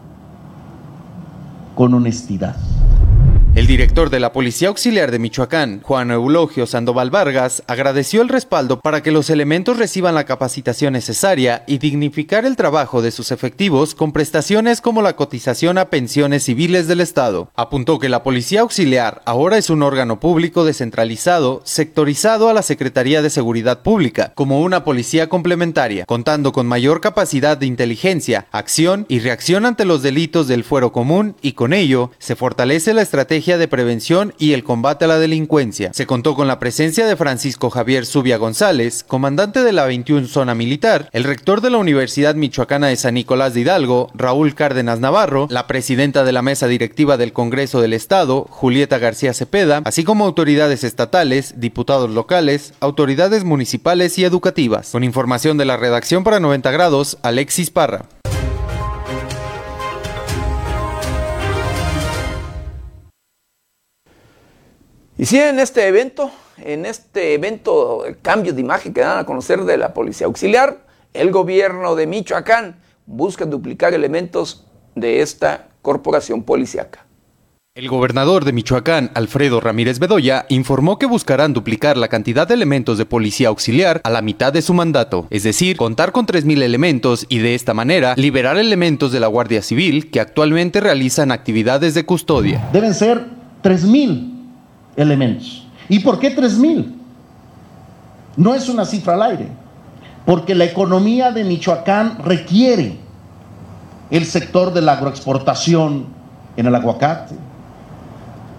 con 1.76 1.93
honestidad. 1.93 2.55
El 3.60 3.68
director 3.68 4.10
de 4.10 4.22
la 4.22 4.32
Policía 4.32 4.70
Auxiliar 4.70 5.12
de 5.12 5.20
Michoacán, 5.20 5.82
Juan 5.84 6.12
Eulogio 6.12 6.66
Sandoval 6.66 7.10
Vargas, 7.10 7.62
agradeció 7.68 8.22
el 8.22 8.30
respaldo 8.30 8.80
para 8.80 9.03
que 9.03 9.12
los 9.12 9.30
elementos 9.30 9.78
reciban 9.78 10.16
la 10.16 10.24
capacitación 10.24 10.93
necesaria 10.93 11.66
y 11.68 11.78
dignificar 11.78 12.45
el 12.45 12.55
trabajo 12.55 13.01
de 13.01 13.12
sus 13.12 13.34
efectivos 13.34 13.95
con 13.95 14.14
prestaciones 14.14 14.80
como 14.80 15.01
la 15.01 15.18
cotización 15.18 15.78
a 15.78 15.89
pensiones 15.89 16.43
civiles 16.43 16.88
del 16.88 17.01
Estado. 17.01 17.51
Apuntó 17.53 17.99
que 17.99 18.07
la 18.07 18.24
Policía 18.24 18.62
Auxiliar 18.62 19.22
ahora 19.26 19.57
es 19.57 19.70
un 19.70 19.84
órgano 19.84 20.22
público 20.22 20.64
descentralizado, 20.64 21.62
sectorizado 21.66 22.47
a 22.47 22.53
la 22.53 22.62
Secretaría 22.62 23.22
de 23.22 23.30
Seguridad 23.30 23.82
Pública, 23.82 24.32
como 24.36 24.62
una 24.62 24.86
policía 24.86 25.28
complementaria, 25.28 26.05
contando 26.05 26.53
con 26.53 26.66
mayor 26.66 27.01
capacidad 27.01 27.57
de 27.57 27.66
inteligencia, 27.66 28.47
acción 28.53 29.05
y 29.10 29.20
reacción 29.20 29.66
ante 29.66 29.84
los 29.84 30.01
delitos 30.01 30.47
del 30.47 30.64
fuero 30.64 30.93
común 30.93 31.36
y 31.41 31.51
con 31.51 31.74
ello 31.74 32.12
se 32.20 32.38
fortalece 32.38 32.93
la 32.93 33.01
estrategia 33.01 33.49
de 33.58 33.68
prevención 33.68 34.34
y 34.38 34.54
el 34.54 34.64
combate 34.64 35.06
a 35.06 35.08
la 35.08 35.20
delincuencia. 35.20 35.91
Se 35.93 36.06
contó 36.06 36.36
con 36.36 36.47
la 36.47 36.60
presencia 36.60 37.08
de 37.08 37.16
Francisco 37.16 37.70
Javier 37.70 38.06
Zubia 38.06 38.38
González, 38.38 39.04
comandante 39.04 39.64
de 39.64 39.72
la 39.72 39.86
21 39.86 40.28
Zona 40.28 40.56
Militar, 40.56 41.10
el 41.12 41.24
rector 41.24 41.62
de 41.62 41.70
la 41.70 41.78
Universidad 41.78 42.36
Michoacana 42.36 42.88
de 42.88 42.95
San 42.95 43.16
Nicolás 43.16 43.54
de 43.54 43.62
Hidalgo, 43.62 44.10
Raúl 44.14 44.56
Cárdenas 44.56 45.00
Navarro, 45.00 45.47
la 45.50 45.68
presidenta 45.68 46.24
de 46.24 46.32
la 46.32 46.41
mesa 46.41 46.68
directiva 46.68 47.18
del 47.18 47.34
Congreso 47.34 47.82
del 47.82 47.93
Estado, 47.93 48.45
Julieta 48.50 48.97
García 48.97 49.34
Cepeda, 49.34 49.82
así 49.86 50.04
como 50.04 50.26
autoridades 50.26 50.84
estatales, 50.84 51.56
diputados 51.58 52.10
locales, 52.10 52.74
autoridades 52.80 53.43
municipales 53.43 54.18
y 54.18 54.26
educativas. 54.26 54.89
Con 54.91 55.04
información 55.04 55.58
de 55.58 55.66
la 55.66 55.78
redacción 55.78 56.24
para 56.24 56.39
90 56.39 56.72
grados, 56.72 57.18
Alexis 57.24 57.70
Parra. 57.70 58.06
Y 65.20 65.26
sí, 65.26 65.38
en 65.38 65.59
este 65.59 65.86
evento, 65.86 66.32
en 66.63 66.86
este 66.86 67.34
evento, 67.34 68.05
el 68.05 68.22
cambio 68.22 68.53
de 68.53 68.61
imagen 68.61 68.93
que 68.93 69.01
dan 69.01 69.20
a 69.20 69.26
conocer 69.26 69.65
de 69.65 69.76
la 69.76 69.93
Policía 69.93 70.28
Auxiliar, 70.28 70.86
el 71.13 71.30
gobierno 71.32 71.97
de 71.97 72.07
Michoacán 72.07 72.80
busca 73.05 73.43
duplicar 73.43 73.93
elementos 73.93 74.65
de 74.95 75.20
esta 75.22 75.67
corporación 75.82 76.43
policíaca. 76.43 77.05
El 77.76 77.89
gobernador 77.89 78.45
de 78.45 78.53
Michoacán, 78.53 79.11
Alfredo 79.13 79.59
Ramírez 79.59 79.99
Bedoya, 79.99 80.45
informó 80.47 80.97
que 80.97 81.05
buscarán 81.05 81.51
duplicar 81.51 81.97
la 81.97 82.07
cantidad 82.07 82.47
de 82.47 82.53
elementos 82.53 82.97
de 82.97 83.05
policía 83.05 83.49
auxiliar 83.49 83.99
a 84.05 84.09
la 84.09 84.22
mitad 84.22 84.53
de 84.53 84.61
su 84.61 84.74
mandato, 84.74 85.28
es 85.32 85.43
decir, 85.43 85.76
contar 85.76 86.13
con 86.13 86.28
3.000 86.28 86.61
elementos 86.61 87.26
y 87.28 87.39
de 87.39 87.55
esta 87.55 87.74
manera 87.74 88.13
liberar 88.15 88.57
elementos 88.57 89.11
de 89.11 89.20
la 89.20 89.28
Guardia 89.28 89.63
Civil 89.63 90.11
que 90.11 90.22
actualmente 90.22 90.80
realizan 90.80 91.34
actividades 91.34 91.93
de 91.93 92.05
custodia. 92.05 92.70
Deben 92.72 92.93
ser 92.93 93.26
3.000 93.63 94.38
elementos. 95.00 95.66
¿Y 95.88 96.00
por 96.00 96.20
qué 96.20 96.36
3.000? 96.36 96.93
No 98.38 98.54
es 98.54 98.70
una 98.70 98.86
cifra 98.86 99.14
al 99.14 99.24
aire, 99.24 99.47
porque 100.26 100.54
la 100.54 100.66
economía 100.66 101.32
de 101.32 101.43
Michoacán 101.43 102.20
requiere 102.24 102.97
el 104.12 104.26
sector 104.26 104.74
de 104.74 104.82
la 104.82 104.93
agroexportación 104.93 106.06
en 106.58 106.66
el 106.66 106.76
aguacate, 106.76 107.36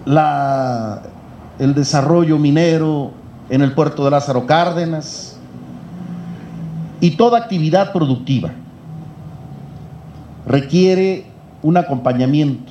la, 0.05 1.03
el 1.59 1.73
desarrollo 1.73 2.37
minero 2.37 3.11
en 3.49 3.61
el 3.61 3.73
puerto 3.73 4.03
de 4.03 4.11
Lázaro 4.11 4.45
Cárdenas 4.45 5.37
y 6.99 7.11
toda 7.11 7.39
actividad 7.39 7.91
productiva 7.91 8.51
requiere 10.45 11.25
un 11.61 11.77
acompañamiento 11.77 12.70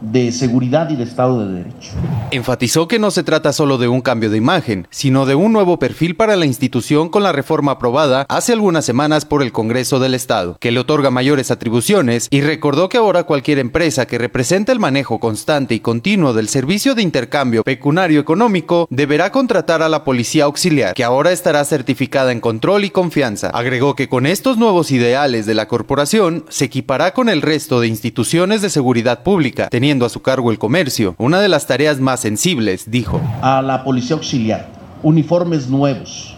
de 0.00 0.32
seguridad 0.32 0.90
y 0.90 0.96
de 0.96 1.04
Estado 1.04 1.46
de 1.46 1.54
Derecho. 1.54 1.92
Enfatizó 2.30 2.88
que 2.88 2.98
no 2.98 3.10
se 3.10 3.22
trata 3.22 3.52
solo 3.52 3.78
de 3.78 3.88
un 3.88 4.00
cambio 4.00 4.30
de 4.30 4.36
imagen, 4.36 4.86
sino 4.90 5.26
de 5.26 5.34
un 5.34 5.52
nuevo 5.52 5.78
perfil 5.78 6.16
para 6.16 6.36
la 6.36 6.46
institución 6.46 7.08
con 7.08 7.22
la 7.22 7.32
reforma 7.32 7.72
aprobada 7.72 8.26
hace 8.28 8.52
algunas 8.52 8.84
semanas 8.84 9.24
por 9.24 9.42
el 9.42 9.52
Congreso 9.52 10.00
del 10.00 10.14
Estado, 10.14 10.56
que 10.60 10.72
le 10.72 10.80
otorga 10.80 11.10
mayores 11.10 11.50
atribuciones 11.50 12.28
y 12.30 12.40
recordó 12.40 12.88
que 12.88 12.98
ahora 12.98 13.24
cualquier 13.24 13.58
empresa 13.58 14.06
que 14.06 14.18
represente 14.18 14.72
el 14.72 14.80
manejo 14.80 15.20
constante 15.20 15.74
y 15.74 15.80
continuo 15.80 16.32
del 16.32 16.48
servicio 16.48 16.94
de 16.94 17.02
intercambio 17.02 17.62
pecunario 17.62 18.20
económico 18.20 18.86
deberá 18.90 19.30
contratar 19.30 19.82
a 19.82 19.88
la 19.88 20.04
policía 20.04 20.44
auxiliar, 20.44 20.94
que 20.94 21.04
ahora 21.04 21.32
estará 21.32 21.64
certificada 21.64 22.32
en 22.32 22.40
control 22.40 22.84
y 22.84 22.90
confianza. 22.90 23.50
Agregó 23.50 23.94
que 23.94 24.08
con 24.08 24.26
estos 24.26 24.58
nuevos 24.58 24.90
ideales 24.90 25.46
de 25.46 25.54
la 25.54 25.68
corporación 25.68 26.44
se 26.48 26.66
equipará 26.66 27.14
con 27.14 27.28
el 27.28 27.42
resto 27.42 27.80
de 27.80 27.88
instituciones 27.88 28.62
de 28.62 28.70
seguridad 28.70 29.22
pública, 29.22 29.68
teniendo 29.70 29.83
a 29.84 30.08
su 30.08 30.22
cargo 30.22 30.50
el 30.50 30.58
comercio, 30.58 31.14
una 31.18 31.40
de 31.40 31.48
las 31.48 31.66
tareas 31.66 32.00
más 32.00 32.20
sensibles, 32.20 32.90
dijo. 32.90 33.20
A 33.42 33.60
la 33.60 33.84
policía 33.84 34.16
auxiliar, 34.16 34.66
uniformes 35.02 35.68
nuevos, 35.68 36.34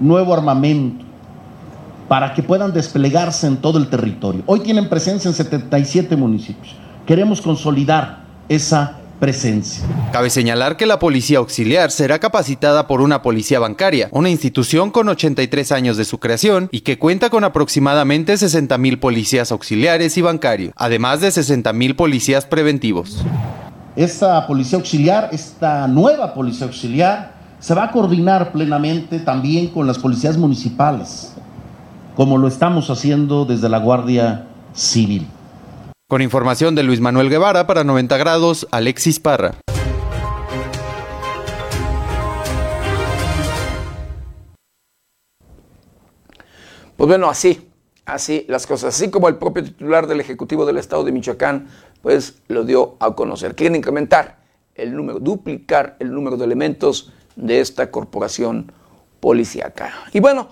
nuevo 0.00 0.34
armamento, 0.34 1.04
para 2.08 2.34
que 2.34 2.42
puedan 2.42 2.72
desplegarse 2.72 3.46
en 3.46 3.58
todo 3.58 3.78
el 3.78 3.88
territorio. 3.88 4.42
Hoy 4.46 4.60
tienen 4.60 4.88
presencia 4.88 5.28
en 5.28 5.34
77 5.34 6.16
municipios. 6.16 6.74
Queremos 7.06 7.40
consolidar 7.40 8.24
esa 8.48 8.96
presencia. 9.20 9.84
Cabe 10.12 10.30
señalar 10.30 10.76
que 10.76 10.86
la 10.86 10.98
policía 10.98 11.38
auxiliar 11.38 11.90
será 11.90 12.18
capacitada 12.18 12.86
por 12.86 13.00
una 13.00 13.22
policía 13.22 13.58
bancaria, 13.60 14.08
una 14.10 14.30
institución 14.30 14.90
con 14.90 15.08
83 15.08 15.72
años 15.72 15.96
de 15.96 16.04
su 16.04 16.18
creación 16.18 16.68
y 16.72 16.80
que 16.80 16.98
cuenta 16.98 17.30
con 17.30 17.44
aproximadamente 17.44 18.36
60 18.36 18.76
mil 18.78 18.98
policías 18.98 19.52
auxiliares 19.52 20.16
y 20.18 20.22
bancarios, 20.22 20.72
además 20.76 21.20
de 21.20 21.30
60 21.30 21.72
mil 21.72 21.96
policías 21.96 22.46
preventivos. 22.46 23.24
Esta 23.94 24.46
policía 24.46 24.78
auxiliar, 24.78 25.28
esta 25.32 25.86
nueva 25.86 26.34
policía 26.34 26.66
auxiliar, 26.66 27.34
se 27.60 27.74
va 27.74 27.84
a 27.84 27.90
coordinar 27.92 28.50
plenamente 28.50 29.20
también 29.20 29.68
con 29.68 29.86
las 29.86 29.98
policías 29.98 30.36
municipales, 30.36 31.32
como 32.16 32.38
lo 32.38 32.48
estamos 32.48 32.90
haciendo 32.90 33.44
desde 33.44 33.68
la 33.68 33.78
Guardia 33.78 34.46
Civil. 34.74 35.28
Con 36.12 36.20
información 36.20 36.74
de 36.74 36.82
Luis 36.82 37.00
Manuel 37.00 37.30
Guevara 37.30 37.66
para 37.66 37.84
90 37.84 38.18
grados, 38.18 38.68
Alexis 38.70 39.18
Parra. 39.18 39.54
Pues 46.98 47.08
bueno, 47.08 47.30
así, 47.30 47.66
así 48.04 48.44
las 48.50 48.66
cosas. 48.66 48.94
Así 48.94 49.10
como 49.10 49.26
el 49.26 49.36
propio 49.36 49.64
titular 49.64 50.06
del 50.06 50.20
Ejecutivo 50.20 50.66
del 50.66 50.76
Estado 50.76 51.02
de 51.02 51.12
Michoacán, 51.12 51.68
pues 52.02 52.42
lo 52.48 52.64
dio 52.64 52.98
a 53.00 53.14
conocer. 53.14 53.54
Quieren 53.54 53.76
incrementar 53.76 54.36
el 54.74 54.94
número, 54.94 55.18
duplicar 55.18 55.96
el 55.98 56.12
número 56.12 56.36
de 56.36 56.44
elementos 56.44 57.10
de 57.36 57.60
esta 57.60 57.90
corporación 57.90 58.70
policíaca. 59.18 59.94
Y 60.12 60.20
bueno, 60.20 60.50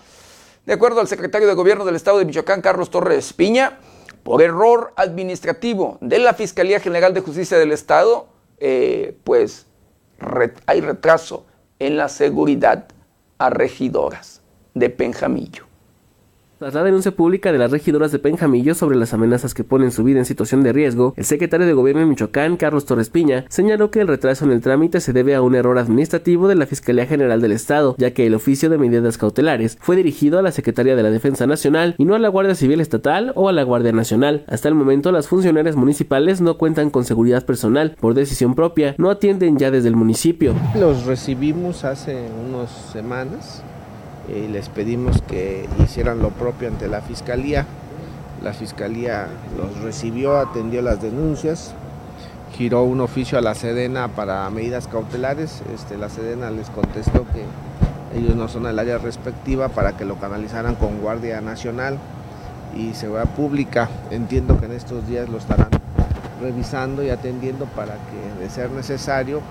de 0.65 0.73
acuerdo 0.73 1.03
al 1.03 1.07
secretario 1.07 1.47
de 1.47 1.53
Gobierno 1.53 1.85
del 1.85 1.97
Estado 1.97 2.19
de 2.19 2.25
Michoacán, 2.25 2.63
Carlos 2.63 2.89
Torres 2.89 3.35
Piña, 3.35 3.79
por 4.23 4.43
error 4.43 4.93
administrativo 4.97 5.99
de 6.01 6.19
la 6.19 6.35
Fiscalía 6.35 6.81
General 6.81 7.15
de 7.15 7.21
Justicia 7.21 7.59
del 7.59 7.73
Estado, 7.73 8.29
eh, 8.59 9.17
pues 9.25 9.67
hay 10.67 10.81
retraso 10.81 11.47
en 11.79 11.97
la 11.97 12.09
seguridad 12.09 12.89
a 13.39 13.51
regidoras 13.51 14.43
de 14.75 14.91
Penjamillo. 14.91 15.70
Tras 16.61 16.75
la 16.75 16.85
denuncia 16.85 17.13
pública 17.13 17.53
de 17.53 17.59
las 17.59 17.71
regidoras 17.71 18.13
de 18.13 18.19
Penjamillo 18.19 18.75
sobre 18.75 18.99
las 18.99 19.15
amenazas 19.15 19.55
que 19.55 19.65
ponen 19.65 19.91
su 19.91 20.05
vida 20.05 20.19
en 20.19 20.27
situación 20.27 20.63
de 20.63 20.75
riesgo, 20.75 21.15
el 21.17 21.25
secretario 21.25 21.67
de 21.67 21.73
Gobierno 21.73 22.03
de 22.03 22.07
Michoacán, 22.07 22.59
Carlos 22.59 22.85
Torres 22.85 23.09
Piña, 23.09 23.47
señaló 23.49 23.91
que 23.91 24.03
el 24.03 24.09
retraso 24.09 24.45
en 24.45 24.51
el 24.51 24.61
trámite 24.61 25.01
se 25.01 25.15
debe 25.15 25.35
a 25.35 25.41
un 25.41 25.55
error 25.55 25.79
administrativo 25.79 26.49
de 26.49 26.57
la 26.57 26.67
Fiscalía 26.67 27.07
General 27.07 27.41
del 27.41 27.53
Estado, 27.53 27.95
ya 27.97 28.11
que 28.11 28.27
el 28.27 28.35
oficio 28.35 28.69
de 28.69 28.77
medidas 28.77 29.17
cautelares 29.17 29.79
fue 29.81 29.97
dirigido 29.97 30.39
a 30.39 30.43
la 30.43 30.53
Secretaría 30.53 30.97
de 30.97 31.03
la 31.03 31.11
Defensa 31.11 31.47
Nacional 31.47 31.95
y 31.97 32.05
no 32.05 32.15
a 32.15 32.19
la 32.19 32.29
Guardia 32.29 32.55
Civil 32.55 32.83
Estatal 32.83 33.33
o 33.37 33.49
a 33.49 33.53
la 33.53 33.63
Guardia 33.63 33.93
Nacional. 33.93 34.45
Hasta 34.47 34.69
el 34.69 34.75
momento, 34.75 35.13
las 35.13 35.29
funcionarias 35.29 35.77
municipales 35.77 36.43
no 36.43 36.59
cuentan 36.59 36.91
con 36.91 37.07
seguridad 37.07 37.47
personal. 37.47 37.97
Por 37.99 38.13
decisión 38.13 38.55
propia, 38.55 38.95
no 38.99 39.09
atienden 39.09 39.57
ya 39.57 39.71
desde 39.71 39.89
el 39.89 39.97
municipio. 39.97 40.53
Los 40.79 41.07
recibimos 41.07 41.85
hace 41.85 42.29
unas 42.51 42.71
semanas 42.93 43.63
y 44.35 44.49
les 44.49 44.69
pedimos 44.69 45.23
que 45.23 45.69
hicieran 45.83 46.21
lo 46.21 46.31
propio 46.31 46.69
ante 46.69 46.89
la 46.89 47.01
fiscalía. 47.01 47.67
La 48.43 48.53
fiscalía 48.53 49.27
los 49.57 49.83
recibió, 49.83 50.39
atendió 50.39 50.83
las 50.83 51.03
denuncias, 51.03 51.75
giró 52.57 52.85
un 52.85 53.01
oficio 53.01 53.39
a 53.39 53.41
la 53.41 53.55
Sedena 53.55 54.09
para 54.09 54.49
medidas 54.51 54.87
cautelares. 54.87 55.63
Este, 55.75 55.99
la 55.99 56.09
Sedena 56.09 56.51
les 56.51 56.71
contestó 56.71 57.27
que 57.33 57.45
ellos 58.19 58.35
no 58.37 58.49
son 58.49 58.67
el 58.67 58.79
área 58.79 58.99
respectiva 58.99 59.69
para 59.69 59.97
que 59.97 60.05
lo 60.05 60.17
canalizaran 60.17 60.75
con 60.75 61.01
Guardia 61.01 61.41
Nacional 61.41 61.99
y 62.77 62.95
Seguridad 62.95 63.29
Pública. 63.35 63.89
Entiendo 64.11 64.59
que 64.59 64.67
en 64.67 64.73
estos 64.73 65.07
días 65.07 65.29
lo 65.29 65.39
estarán 65.39 65.69
revisando 66.41 67.03
y 67.03 67.11
atendiendo 67.11 67.67
para 67.67 67.95
que, 67.95 68.43
de 68.43 68.49
ser 68.49 68.71
necesario, 68.71 69.43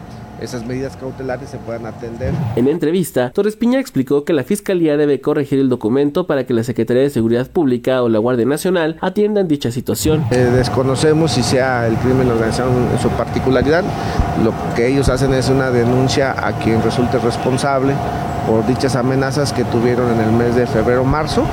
esas 0.42 0.66
medidas 0.66 0.96
cautelares 0.98 1.50
se 1.50 1.58
puedan 1.58 1.86
atender. 1.86 2.34
En 2.56 2.68
entrevista, 2.68 3.32
Torres 3.32 3.56
Piña 3.56 3.80
explicó 3.80 4.24
que 4.24 4.34
la 4.34 4.44
Fiscalía 4.44 4.98
debe 4.98 5.22
corregir 5.22 5.60
el 5.60 5.70
documento 5.70 6.28
para 6.28 6.46
que 6.46 6.54
la 6.54 6.64
Secretaría 6.64 7.04
de 7.04 7.10
Seguridad 7.10 7.48
Pública 7.48 8.02
o 8.04 8.10
la 8.10 8.20
Guardia 8.20 8.46
Nacional 8.46 8.98
atiendan 9.02 9.48
dicha 9.48 9.72
situación. 9.72 10.24
Eh, 10.32 10.38
desconocemos 10.38 11.32
si 11.32 11.44
sea 11.44 11.88
el 11.88 11.96
crimen 11.98 12.30
organizado 12.30 12.72
en 12.72 13.00
su 13.00 13.10
particularidad. 13.10 13.84
lo 14.44 14.54
que 14.76 14.88
ellos 14.88 15.10
hacen 15.10 15.34
es 15.34 15.50
una 15.50 15.70
denuncia 15.70 16.32
a 16.48 16.58
quien 16.60 16.82
resulte 16.82 17.18
responsable 17.20 17.94
por 18.48 18.66
dichas 18.66 18.96
amenazas 18.96 19.54
que 19.54 19.64
tuvieron 19.66 20.12
en 20.14 20.22
el 20.22 20.32
mes 20.32 20.56
de 20.56 20.66
febrero-marzo 20.66 21.46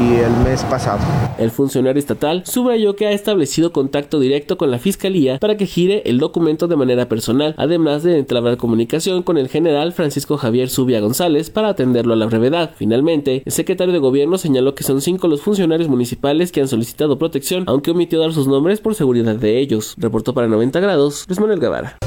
y 0.00 0.14
el 0.16 0.32
mes 0.44 0.62
pasado. 0.64 1.00
El 1.38 1.50
funcionario 1.50 1.98
estatal 1.98 2.42
subrayó 2.46 2.96
que 2.96 3.06
ha 3.06 3.12
establecido 3.12 3.72
contacto 3.72 4.20
directo 4.20 4.56
con 4.56 4.70
la 4.70 4.78
Fiscalía 4.78 5.38
para 5.38 5.56
que 5.56 5.66
gire 5.66 6.02
el 6.06 6.18
documento 6.18 6.68
de 6.68 6.76
manera 6.76 7.08
personal, 7.08 7.54
además 7.58 8.02
de 8.02 8.18
entablar 8.18 8.56
comunicación 8.56 9.22
con 9.22 9.38
el 9.38 9.48
general 9.48 9.92
Francisco 9.92 10.36
Javier 10.36 10.68
Zubia 10.68 11.00
González 11.00 11.50
para 11.50 11.68
atenderlo 11.68 12.14
a 12.14 12.16
la 12.16 12.26
brevedad. 12.26 12.72
Finalmente, 12.76 13.42
el 13.44 13.52
secretario 13.52 13.92
de 13.92 13.98
Gobierno 13.98 14.38
señaló 14.38 14.74
que 14.74 14.84
son 14.84 15.00
cinco 15.00 15.28
los 15.28 15.42
funcionarios 15.42 15.88
municipales 15.88 16.52
que 16.52 16.60
han 16.60 16.68
solicitado 16.68 17.18
protección, 17.18 17.64
aunque 17.66 17.90
omitió 17.90 18.20
dar 18.20 18.32
sus 18.32 18.46
nombres 18.46 18.80
por 18.80 18.94
seguridad 18.94 19.36
de 19.36 19.58
ellos. 19.58 19.94
Reportó 19.98 20.34
para 20.34 20.48
90 20.48 20.80
grados 20.80 21.24
Luis 21.28 21.40
Manuel 21.40 21.60
Guevara. 21.60 21.98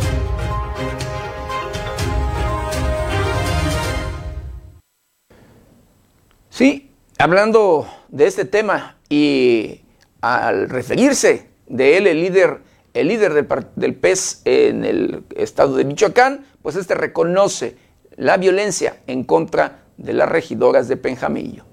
Sí, 6.50 6.85
hablando 7.18 7.88
de 8.10 8.28
este 8.28 8.46
tema 8.46 8.98
y 9.10 9.82
al 10.22 10.70
referirse 10.70 11.50
de 11.68 11.98
él, 11.98 12.08
el 12.08 12.22
líder, 12.22 12.62
el 12.94 13.08
líder 13.08 13.34
del, 13.34 13.48
del 13.76 13.96
PES 13.96 14.42
en 14.46 14.84
el 14.84 15.24
estado 15.36 15.76
de 15.76 15.86
Michoacán, 15.86 16.46
pues 16.62 16.76
este 16.76 16.96
reconoce 16.96 17.78
la 18.16 18.38
violencia 18.38 19.02
en 19.08 19.24
contra 19.24 19.84
de 19.98 20.14
las 20.14 20.30
regidoras 20.30 20.88
de 20.88 20.98
Penjamillo. 20.98 21.66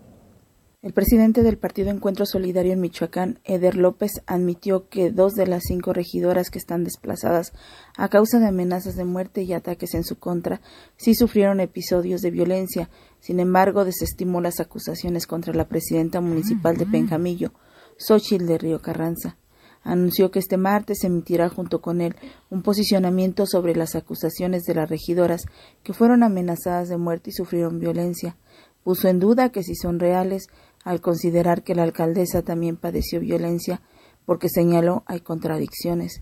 El 0.83 0.93
presidente 0.95 1.45
del 1.45 1.59
Partido 1.59 1.91
Encuentro 1.91 2.27
Solidario 2.27 2.73
en 2.73 2.81
Michoacán, 2.81 3.39
Eder 3.45 3.77
López, 3.77 4.21
admitió 4.27 4.89
que 4.89 5.13
dos 5.13 5.35
de 5.35 5.47
las 5.47 5.63
cinco 5.69 5.93
regidoras 5.93 6.51
que 6.51 6.59
están 6.59 6.83
desplazadas 6.83 7.53
a 7.97 8.09
causa 8.09 8.41
de 8.41 8.49
amenazas 8.49 8.97
de 8.97 9.05
muerte 9.05 9.43
y 9.43 9.53
ataques 9.53 9.95
en 9.95 10.03
su 10.03 10.19
contra 10.19 10.61
sí 10.97 11.15
sufrieron 11.15 11.61
episodios 11.61 12.21
de 12.21 12.33
violencia. 12.33 12.91
Sin 13.21 13.39
embargo, 13.39 13.85
desestimó 13.85 14.41
las 14.41 14.59
acusaciones 14.59 15.29
contra 15.29 15.55
la 15.55 15.69
presidenta 15.69 16.21
municipal 16.21 16.77
de 16.77 16.87
Penjamillo, 16.87 17.53
Xochitl 17.97 18.47
de 18.47 18.59
Río 18.59 18.83
Carranza. 18.83 19.37
Anunció 19.85 20.33
que 20.33 20.41
este 20.41 20.57
martes 20.57 21.05
emitirá 21.05 21.49
junto 21.49 21.81
con 21.81 22.01
él 22.01 22.17
un 22.51 22.63
posicionamiento 22.63 23.47
sobre 23.47 23.77
las 23.77 23.95
acusaciones 23.95 24.65
de 24.65 24.75
las 24.75 24.91
regidoras 24.91 25.45
que 25.85 25.93
fueron 25.93 26.25
amenazadas 26.25 26.89
de 26.89 26.97
muerte 26.97 27.31
y 27.31 27.35
sufrieron 27.35 27.79
violencia. 27.79 28.37
Puso 28.85 29.09
en 29.09 29.21
duda 29.21 29.51
que 29.51 29.63
si 29.63 29.77
son 29.77 30.01
reales, 30.01 30.49
al 30.85 31.01
considerar 31.01 31.63
que 31.63 31.75
la 31.75 31.83
alcaldesa 31.83 32.43
también 32.43 32.77
padeció 32.77 33.21
violencia, 33.21 33.83
porque 34.25 34.49
señaló 34.49 35.03
hay 35.07 35.21
contradicciones. 35.21 36.21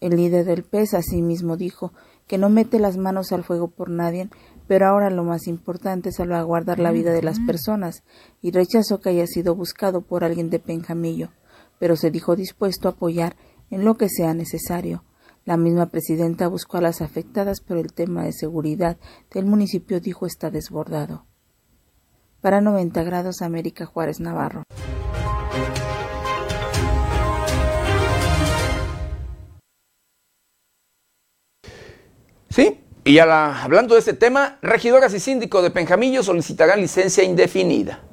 El 0.00 0.16
líder 0.16 0.44
del 0.44 0.62
PES 0.62 0.94
asimismo 0.94 1.56
dijo 1.56 1.92
que 2.26 2.38
no 2.38 2.50
mete 2.50 2.78
las 2.78 2.96
manos 2.96 3.32
al 3.32 3.42
fuego 3.42 3.68
por 3.68 3.90
nadie, 3.90 4.28
pero 4.68 4.86
ahora 4.86 5.10
lo 5.10 5.24
más 5.24 5.46
importante 5.46 6.10
es 6.10 6.16
salvaguardar 6.16 6.78
la 6.78 6.92
vida 6.92 7.12
de 7.12 7.22
las 7.22 7.40
personas, 7.40 8.04
y 8.40 8.50
rechazó 8.50 9.00
que 9.00 9.08
haya 9.08 9.26
sido 9.26 9.54
buscado 9.54 10.02
por 10.02 10.24
alguien 10.24 10.50
de 10.50 10.58
Penjamillo, 10.58 11.30
pero 11.78 11.96
se 11.96 12.10
dijo 12.10 12.36
dispuesto 12.36 12.88
a 12.88 12.92
apoyar 12.92 13.36
en 13.70 13.84
lo 13.84 13.96
que 13.96 14.08
sea 14.08 14.34
necesario. 14.34 15.04
La 15.44 15.56
misma 15.56 15.86
presidenta 15.86 16.46
buscó 16.48 16.76
a 16.76 16.82
las 16.82 17.00
afectadas, 17.00 17.60
pero 17.60 17.80
el 17.80 17.94
tema 17.94 18.24
de 18.24 18.32
seguridad 18.32 18.98
del 19.32 19.46
municipio 19.46 19.98
dijo 19.98 20.26
está 20.26 20.50
desbordado. 20.50 21.27
Para 22.40 22.60
90 22.60 23.02
grados 23.02 23.42
América 23.42 23.84
Juárez 23.84 24.20
Navarro. 24.20 24.62
Sí, 32.50 32.80
y 33.04 33.18
hablando 33.18 33.94
de 33.94 34.00
este 34.00 34.12
tema, 34.12 34.58
regidoras 34.62 35.12
y 35.14 35.20
síndico 35.20 35.62
de 35.62 35.70
Penjamillo 35.70 36.22
solicitarán 36.22 36.80
licencia 36.80 37.24
indefinida. 37.24 38.07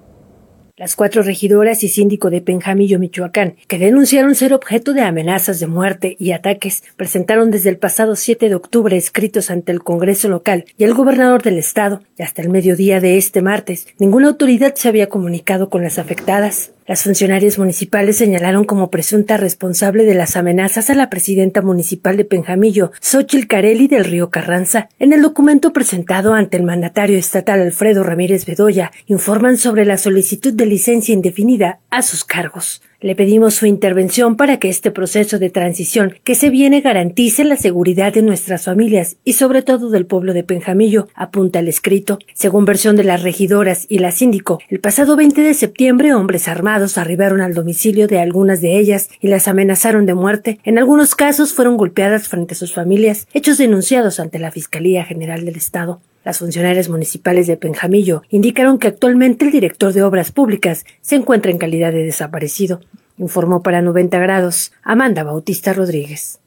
Las 0.77 0.97
cuatro 0.97 1.23
regidoras 1.23 1.85
y 1.85 1.87
síndico 1.87 2.29
de 2.29 2.41
Penjamillo, 2.41 2.99
Michoacán, 2.99 3.55
que 3.69 3.79
denunciaron 3.79 4.35
ser 4.35 4.53
objeto 4.53 4.91
de 4.91 5.03
amenazas 5.03 5.61
de 5.61 5.67
muerte 5.67 6.17
y 6.19 6.33
ataques, 6.33 6.83
presentaron 6.97 7.49
desde 7.49 7.69
el 7.69 7.77
pasado 7.77 8.17
7 8.17 8.49
de 8.49 8.55
octubre 8.55 8.97
escritos 8.97 9.49
ante 9.51 9.71
el 9.71 9.81
Congreso 9.81 10.27
local 10.27 10.65
y 10.77 10.83
el 10.83 10.93
gobernador 10.93 11.43
del 11.43 11.59
estado, 11.59 12.01
y 12.17 12.23
hasta 12.23 12.41
el 12.41 12.49
mediodía 12.49 12.99
de 12.99 13.17
este 13.17 13.41
martes, 13.41 13.87
ninguna 13.99 14.27
autoridad 14.27 14.75
se 14.75 14.89
había 14.89 15.07
comunicado 15.07 15.69
con 15.69 15.81
las 15.81 15.97
afectadas. 15.97 16.74
Las 16.87 17.01
funcionarias 17.01 17.57
municipales 17.57 18.17
señalaron 18.17 18.63
como 18.63 18.91
presunta 18.91 19.37
responsable 19.37 20.05
de 20.05 20.13
las 20.13 20.35
amenazas 20.35 20.91
a 20.91 20.93
la 20.93 21.09
presidenta 21.09 21.63
municipal 21.63 22.15
de 22.15 22.25
Penjamillo, 22.25 22.91
Xochil 23.01 23.47
Carelli 23.47 23.87
del 23.87 24.05
Río 24.05 24.29
Carranza. 24.29 24.89
En 24.99 25.11
el 25.11 25.23
documento 25.23 25.73
presentado 25.73 26.35
ante 26.35 26.57
el 26.57 26.63
mandatario 26.63 27.17
estatal 27.17 27.59
Alfredo 27.59 28.03
Ramírez 28.03 28.45
Bedoya, 28.45 28.91
informan 29.07 29.57
sobre 29.57 29.83
la 29.83 29.97
solicitud 29.97 30.53
de 30.53 30.67
licencia 30.67 31.13
indefinida 31.15 31.79
a 31.89 32.03
sus 32.03 32.23
cargos. 32.23 32.83
Le 33.01 33.15
pedimos 33.15 33.55
su 33.55 33.65
intervención 33.65 34.37
para 34.37 34.57
que 34.57 34.69
este 34.69 34.89
proceso 34.89 35.37
de 35.37 35.49
transición 35.49 36.15
que 36.23 36.35
se 36.35 36.49
viene 36.49 36.81
garantice 36.81 37.43
la 37.43 37.57
seguridad 37.57 38.13
de 38.13 38.21
nuestras 38.21 38.65
familias 38.65 39.17
y 39.23 39.33
sobre 39.33 39.61
todo 39.61 39.89
del 39.89 40.05
pueblo 40.05 40.33
de 40.33 40.43
Penjamillo, 40.43 41.07
apunta 41.13 41.59
el 41.59 41.67
escrito. 41.67 42.19
Según 42.33 42.65
versión 42.65 42.95
de 42.95 43.03
las 43.03 43.21
regidoras 43.21 43.85
y 43.89 43.99
la 43.99 44.11
síndico, 44.11 44.59
el 44.69 44.79
pasado 44.79 45.15
20 45.15 45.41
de 45.41 45.53
septiembre 45.53 46.13
hombres 46.13 46.47
armados 46.47 46.97
arribaron 46.97 47.41
al 47.41 47.53
domicilio 47.53 48.07
de 48.07 48.19
algunas 48.19 48.61
de 48.61 48.79
ellas 48.79 49.09
y 49.19 49.27
las 49.27 49.47
amenazaron 49.47 50.05
de 50.05 50.13
muerte. 50.13 50.59
En 50.63 50.77
algunos 50.77 51.15
casos 51.15 51.53
fueron 51.53 51.77
golpeadas 51.77 52.27
frente 52.27 52.53
a 52.53 52.57
sus 52.57 52.73
familias, 52.73 53.27
hechos 53.33 53.57
denunciados 53.57 54.19
ante 54.19 54.39
la 54.39 54.51
Fiscalía 54.51 55.03
General 55.03 55.43
del 55.43 55.57
Estado. 55.57 56.01
Las 56.25 56.39
funcionarias 56.39 56.89
municipales 56.89 57.45
de 57.45 57.55
Penjamillo 57.55 58.23
indicaron 58.29 58.79
que 58.79 58.87
actualmente 58.87 59.45
el 59.45 59.51
director 59.51 59.93
de 59.93 60.01
Obras 60.01 60.31
Públicas 60.31 60.83
se 60.99 61.15
encuentra 61.15 61.51
en 61.51 61.59
calidad 61.59 61.91
de 61.91 62.03
desaparecido. 62.03 62.81
Informó 63.19 63.61
para 63.61 63.83
90 63.83 64.17
grados 64.17 64.71
Amanda 64.81 65.23
Bautista 65.23 65.71
Rodríguez. 65.73 66.39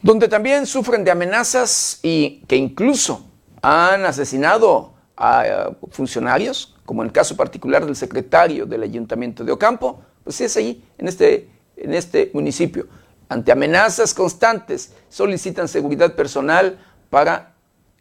Donde 0.00 0.28
también 0.28 0.64
sufren 0.64 1.04
de 1.04 1.10
amenazas 1.10 2.00
y 2.02 2.40
que 2.48 2.56
incluso 2.56 3.30
han 3.60 4.06
asesinado 4.06 4.94
a 5.14 5.46
eh, 5.46 5.76
funcionarios, 5.90 6.74
como 6.86 7.02
en 7.02 7.08
el 7.08 7.12
caso 7.12 7.36
particular 7.36 7.84
del 7.84 7.96
secretario 7.96 8.64
del 8.64 8.82
Ayuntamiento 8.82 9.44
de 9.44 9.52
Ocampo, 9.52 10.00
pues 10.24 10.40
es 10.40 10.56
ahí, 10.56 10.82
en 10.96 11.08
este 11.08 11.52
en 11.82 11.94
este 11.94 12.30
municipio. 12.32 12.86
Ante 13.28 13.52
amenazas 13.52 14.14
constantes, 14.14 14.94
solicitan 15.08 15.68
seguridad 15.68 16.14
personal 16.14 16.78
para 17.10 17.54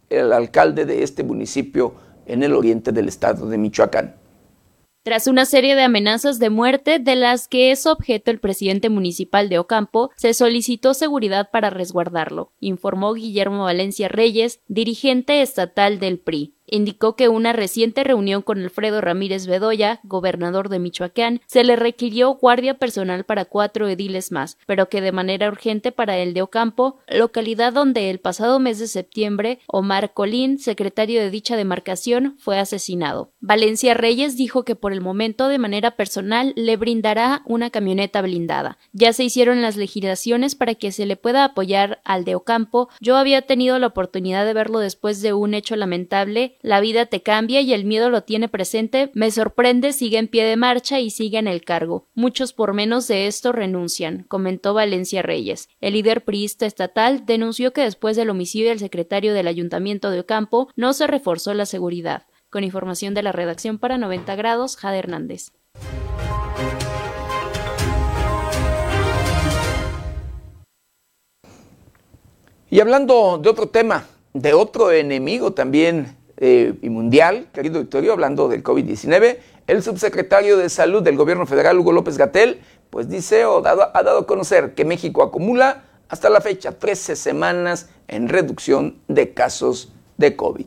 el 0.09 0.33
alcalde 0.33 0.85
de 0.85 1.03
este 1.03 1.23
municipio 1.23 1.95
en 2.25 2.43
el 2.43 2.53
oriente 2.53 2.91
del 2.91 3.07
estado 3.07 3.47
de 3.47 3.57
Michoacán. 3.57 4.15
Tras 5.03 5.25
una 5.25 5.45
serie 5.45 5.75
de 5.75 5.81
amenazas 5.81 6.37
de 6.37 6.51
muerte 6.51 6.99
de 6.99 7.15
las 7.15 7.47
que 7.47 7.71
es 7.71 7.87
objeto 7.87 8.29
el 8.29 8.39
presidente 8.39 8.89
municipal 8.89 9.49
de 9.49 9.57
Ocampo, 9.57 10.11
se 10.15 10.35
solicitó 10.35 10.93
seguridad 10.93 11.49
para 11.51 11.71
resguardarlo, 11.71 12.51
informó 12.59 13.13
Guillermo 13.15 13.63
Valencia 13.63 14.09
Reyes, 14.09 14.59
dirigente 14.67 15.41
estatal 15.41 15.99
del 15.99 16.19
PRI 16.19 16.53
indicó 16.71 17.15
que 17.15 17.29
una 17.29 17.53
reciente 17.53 18.03
reunión 18.03 18.41
con 18.41 18.59
Alfredo 18.59 19.01
Ramírez 19.01 19.45
Bedoya, 19.45 19.99
gobernador 20.03 20.69
de 20.69 20.79
Michoacán, 20.79 21.41
se 21.45 21.63
le 21.63 21.75
requirió 21.75 22.31
guardia 22.33 22.79
personal 22.79 23.25
para 23.25 23.45
cuatro 23.45 23.87
ediles 23.87 24.31
más, 24.31 24.57
pero 24.65 24.89
que 24.89 25.01
de 25.01 25.11
manera 25.11 25.47
urgente 25.47 25.91
para 25.91 26.17
el 26.17 26.33
de 26.33 26.41
Ocampo, 26.41 26.97
localidad 27.07 27.73
donde 27.73 28.09
el 28.09 28.19
pasado 28.19 28.59
mes 28.59 28.79
de 28.79 28.87
septiembre 28.87 29.59
Omar 29.67 30.13
Colín, 30.13 30.57
secretario 30.57 31.21
de 31.21 31.29
dicha 31.29 31.55
demarcación, 31.55 32.37
fue 32.39 32.57
asesinado. 32.57 33.31
Valencia 33.39 33.93
Reyes 33.93 34.37
dijo 34.37 34.63
que 34.63 34.75
por 34.75 34.93
el 34.93 35.01
momento 35.01 35.47
de 35.49 35.59
manera 35.59 35.91
personal 35.91 36.53
le 36.55 36.77
brindará 36.77 37.41
una 37.45 37.69
camioneta 37.69 38.21
blindada. 38.21 38.77
Ya 38.93 39.13
se 39.13 39.23
hicieron 39.23 39.61
las 39.61 39.75
legislaciones 39.75 40.55
para 40.55 40.75
que 40.75 40.91
se 40.91 41.05
le 41.05 41.17
pueda 41.17 41.43
apoyar 41.43 42.01
al 42.05 42.23
de 42.23 42.35
Ocampo. 42.35 42.89
Yo 43.01 43.17
había 43.17 43.41
tenido 43.41 43.77
la 43.79 43.87
oportunidad 43.87 44.45
de 44.45 44.53
verlo 44.53 44.79
después 44.79 45.21
de 45.21 45.33
un 45.33 45.53
hecho 45.53 45.75
lamentable 45.75 46.57
la 46.61 46.79
vida 46.79 47.07
te 47.07 47.21
cambia 47.21 47.61
y 47.61 47.73
el 47.73 47.85
miedo 47.85 48.09
lo 48.09 48.23
tiene 48.23 48.47
presente, 48.47 49.11
me 49.13 49.31
sorprende, 49.31 49.93
sigue 49.93 50.17
en 50.17 50.27
pie 50.27 50.45
de 50.45 50.57
marcha 50.57 50.99
y 50.99 51.09
sigue 51.09 51.39
en 51.39 51.47
el 51.47 51.63
cargo. 51.63 52.07
Muchos 52.13 52.53
por 52.53 52.73
menos 52.73 53.07
de 53.07 53.27
esto 53.27 53.51
renuncian, 53.51 54.23
comentó 54.27 54.73
Valencia 54.73 55.21
Reyes. 55.21 55.69
El 55.79 55.93
líder 55.93 56.23
priista 56.23 56.65
estatal 56.65 57.25
denunció 57.25 57.73
que 57.73 57.81
después 57.81 58.15
del 58.15 58.29
homicidio 58.29 58.69
del 58.69 58.79
secretario 58.79 59.33
del 59.33 59.47
Ayuntamiento 59.47 60.11
de 60.11 60.19
Ocampo 60.19 60.69
no 60.75 60.93
se 60.93 61.07
reforzó 61.07 61.53
la 61.53 61.65
seguridad. 61.65 62.27
Con 62.49 62.63
información 62.63 63.13
de 63.13 63.23
la 63.23 63.31
redacción 63.31 63.79
para 63.79 63.97
90 63.97 64.35
grados, 64.35 64.75
Jade 64.75 64.99
Hernández. 64.99 65.51
Y 72.69 72.79
hablando 72.79 73.37
de 73.37 73.49
otro 73.49 73.67
tema, 73.67 74.05
de 74.33 74.53
otro 74.53 74.91
enemigo 74.91 75.51
también 75.51 76.15
eh, 76.43 76.73
y 76.81 76.89
mundial, 76.89 77.49
querido 77.53 77.79
Victorio, 77.79 78.13
hablando 78.13 78.49
del 78.49 78.63
COVID-19, 78.63 79.37
el 79.67 79.83
subsecretario 79.83 80.57
de 80.57 80.69
Salud 80.69 81.03
del 81.03 81.15
gobierno 81.15 81.45
federal, 81.45 81.77
Hugo 81.77 81.91
López 81.91 82.17
Gatel, 82.17 82.61
pues 82.89 83.07
dice 83.07 83.45
o 83.45 83.59
ha 83.59 84.03
dado 84.03 84.17
a 84.17 84.25
conocer 84.25 84.73
que 84.73 84.83
México 84.83 85.21
acumula 85.21 85.83
hasta 86.09 86.31
la 86.31 86.41
fecha 86.41 86.71
13 86.71 87.15
semanas 87.15 87.89
en 88.07 88.27
reducción 88.27 88.97
de 89.07 89.35
casos 89.35 89.93
de 90.17 90.35
COVID. 90.35 90.65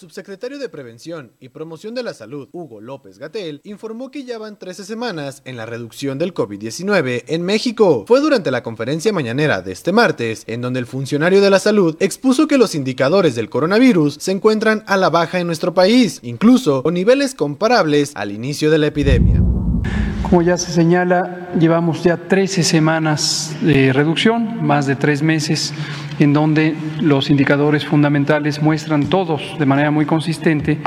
Subsecretario 0.00 0.58
de 0.58 0.70
Prevención 0.70 1.32
y 1.40 1.50
Promoción 1.50 1.94
de 1.94 2.02
la 2.02 2.14
Salud, 2.14 2.48
Hugo 2.52 2.80
López 2.80 3.18
Gatel, 3.18 3.60
informó 3.64 4.10
que 4.10 4.24
ya 4.24 4.38
van 4.38 4.58
13 4.58 4.84
semanas 4.84 5.42
en 5.44 5.58
la 5.58 5.66
reducción 5.66 6.16
del 6.18 6.32
COVID-19 6.32 7.24
en 7.26 7.42
México. 7.42 8.06
Fue 8.08 8.20
durante 8.20 8.50
la 8.50 8.62
conferencia 8.62 9.12
mañanera 9.12 9.60
de 9.60 9.72
este 9.72 9.92
martes, 9.92 10.44
en 10.46 10.62
donde 10.62 10.80
el 10.80 10.86
funcionario 10.86 11.42
de 11.42 11.50
la 11.50 11.58
salud 11.58 11.98
expuso 12.00 12.48
que 12.48 12.56
los 12.56 12.74
indicadores 12.74 13.34
del 13.34 13.50
coronavirus 13.50 14.14
se 14.14 14.32
encuentran 14.32 14.84
a 14.86 14.96
la 14.96 15.10
baja 15.10 15.38
en 15.38 15.46
nuestro 15.46 15.74
país, 15.74 16.20
incluso 16.22 16.82
con 16.82 16.94
niveles 16.94 17.34
comparables 17.34 18.12
al 18.14 18.32
inicio 18.32 18.70
de 18.70 18.78
la 18.78 18.86
epidemia. 18.86 19.49
Como 20.22 20.42
ya 20.42 20.56
se 20.56 20.70
señala, 20.70 21.48
llevamos 21.58 22.04
ya 22.04 22.16
13 22.16 22.62
semanas 22.62 23.56
de 23.62 23.92
reducción, 23.92 24.64
más 24.64 24.86
de 24.86 24.94
tres 24.94 25.22
meses, 25.22 25.74
en 26.18 26.32
donde 26.32 26.76
los 27.00 27.30
indicadores 27.30 27.84
fundamentales 27.84 28.62
muestran 28.62 29.06
todos 29.06 29.58
de 29.58 29.66
manera 29.66 29.90
muy 29.90 30.06
consistente 30.06 30.78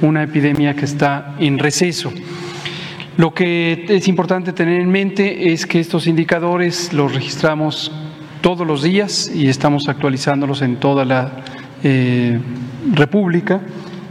una 0.00 0.22
epidemia 0.22 0.74
que 0.74 0.84
está 0.84 1.34
en 1.38 1.58
receso. 1.58 2.12
Lo 3.16 3.34
que 3.34 3.86
es 3.88 4.08
importante 4.08 4.52
tener 4.52 4.80
en 4.80 4.90
mente 4.90 5.52
es 5.52 5.66
que 5.66 5.80
estos 5.80 6.06
indicadores 6.06 6.92
los 6.92 7.14
registramos 7.14 7.92
todos 8.40 8.66
los 8.66 8.82
días 8.82 9.30
y 9.34 9.48
estamos 9.48 9.88
actualizándolos 9.88 10.62
en 10.62 10.76
toda 10.76 11.04
la 11.04 11.32
eh, 11.82 12.38
República 12.92 13.60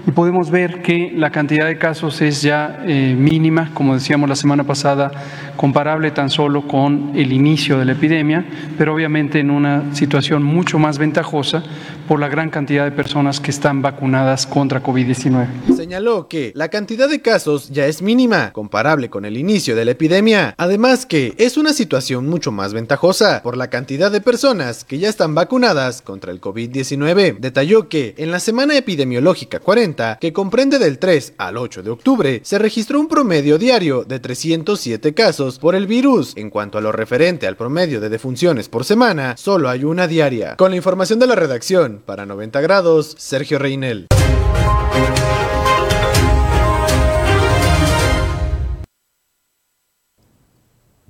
y 0.08 0.12
podemos 0.12 0.52
ver 0.52 0.82
que 0.82 1.12
la 1.16 1.32
cantidad 1.32 1.66
de 1.66 1.78
casos 1.78 2.22
es 2.22 2.42
ya 2.42 2.80
eh, 2.86 3.16
mínima, 3.18 3.72
como 3.74 3.96
decíamos 3.96 4.30
la 4.30 4.36
semana 4.36 4.64
pasada, 4.64 5.12
comparable 5.56 6.12
tan 6.12 6.30
solo 6.30 6.68
con 6.68 7.12
el 7.16 7.32
inicio 7.32 7.78
de 7.80 7.86
la 7.86 7.94
epidemia, 7.94 8.46
pero 8.78 8.94
obviamente 8.94 9.40
en 9.40 9.52
una 9.52 9.94
situación 9.96 10.44
mucho 10.44 10.80
más 10.80 10.98
ventajosa 10.98 11.64
por 12.08 12.20
la 12.20 12.28
gran 12.28 12.50
cantidad 12.50 12.86
de 12.86 12.92
personas 12.92 13.40
que 13.40 13.52
están 13.52 13.82
vacunadas 13.82 14.46
contra 14.46 14.84
COVID-19. 14.84 15.76
Señaló 15.76 16.28
que 16.28 16.52
la 16.56 16.70
cantidad 16.70 17.10
de 17.10 17.22
casos 17.22 17.70
ya 17.70 17.86
es 17.88 18.02
mínima, 18.02 18.52
comparable 18.52 19.10
con 19.10 19.26
el 19.26 19.38
inicio 19.38 19.76
de 19.76 19.86
la 19.86 19.92
epidemia, 19.92 20.54
además 20.58 21.06
que 21.06 21.34
es 21.38 21.58
una 21.58 21.74
situación 21.74 22.28
mucho 22.28 22.52
más 22.52 22.74
ventajosa 22.74 23.42
por 23.42 23.58
la 23.58 23.70
cantidad 23.70 24.12
de 24.12 24.22
personas 24.22 24.84
que 24.84 25.00
ya 25.00 25.10
están 25.10 25.36
vacunadas 25.36 26.02
contra 26.02 26.32
el 26.32 26.42
COVID-19. 26.42 27.40
Detalló 27.40 27.90
que 27.90 28.14
en 28.18 28.32
la 28.32 28.40
semana 28.40 28.78
epidemiológica 28.78 29.60
40, 29.60 30.18
que 30.20 30.34
comprende 30.34 30.80
del 30.80 31.00
3 31.00 31.34
al 31.38 31.58
8 31.58 31.84
de 31.84 31.90
octubre, 31.90 32.42
se 32.44 32.60
registró 32.60 33.00
un 33.00 33.08
promedio 33.08 33.58
diario 33.58 34.04
de 34.04 34.20
307 34.20 35.14
casos 35.14 35.45
por 35.54 35.76
el 35.76 35.88
virus. 35.88 36.36
En 36.36 36.50
cuanto 36.50 36.78
a 36.78 36.82
lo 36.82 36.92
referente 36.92 37.48
al 37.48 37.56
promedio 37.56 38.02
de 38.02 38.10
defunciones 38.10 38.68
por 38.68 38.84
semana, 38.84 39.38
solo 39.38 39.70
hay 39.70 39.84
una 39.84 40.08
diaria. 40.08 40.56
Con 40.56 40.72
la 40.72 40.78
información 40.78 41.20
de 41.20 41.28
la 41.28 41.36
redacción, 41.36 42.02
para 42.06 42.26
90 42.26 42.60
grados, 42.62 43.16
Sergio 43.18 43.60
Reinel. 43.60 44.08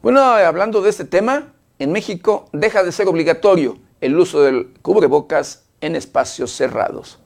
Bueno, 0.02 0.22
hablando 0.22 0.82
de 0.82 0.90
este 0.92 1.06
tema, 1.06 1.54
en 1.80 1.92
México 1.92 2.48
deja 2.54 2.84
de 2.84 2.92
ser 2.92 3.08
obligatorio 3.08 3.80
el 4.02 4.18
uso 4.20 4.44
del 4.44 4.74
cubrebocas 4.82 5.66
en 5.82 5.96
espacios 5.96 6.52
cerrados. 6.52 7.20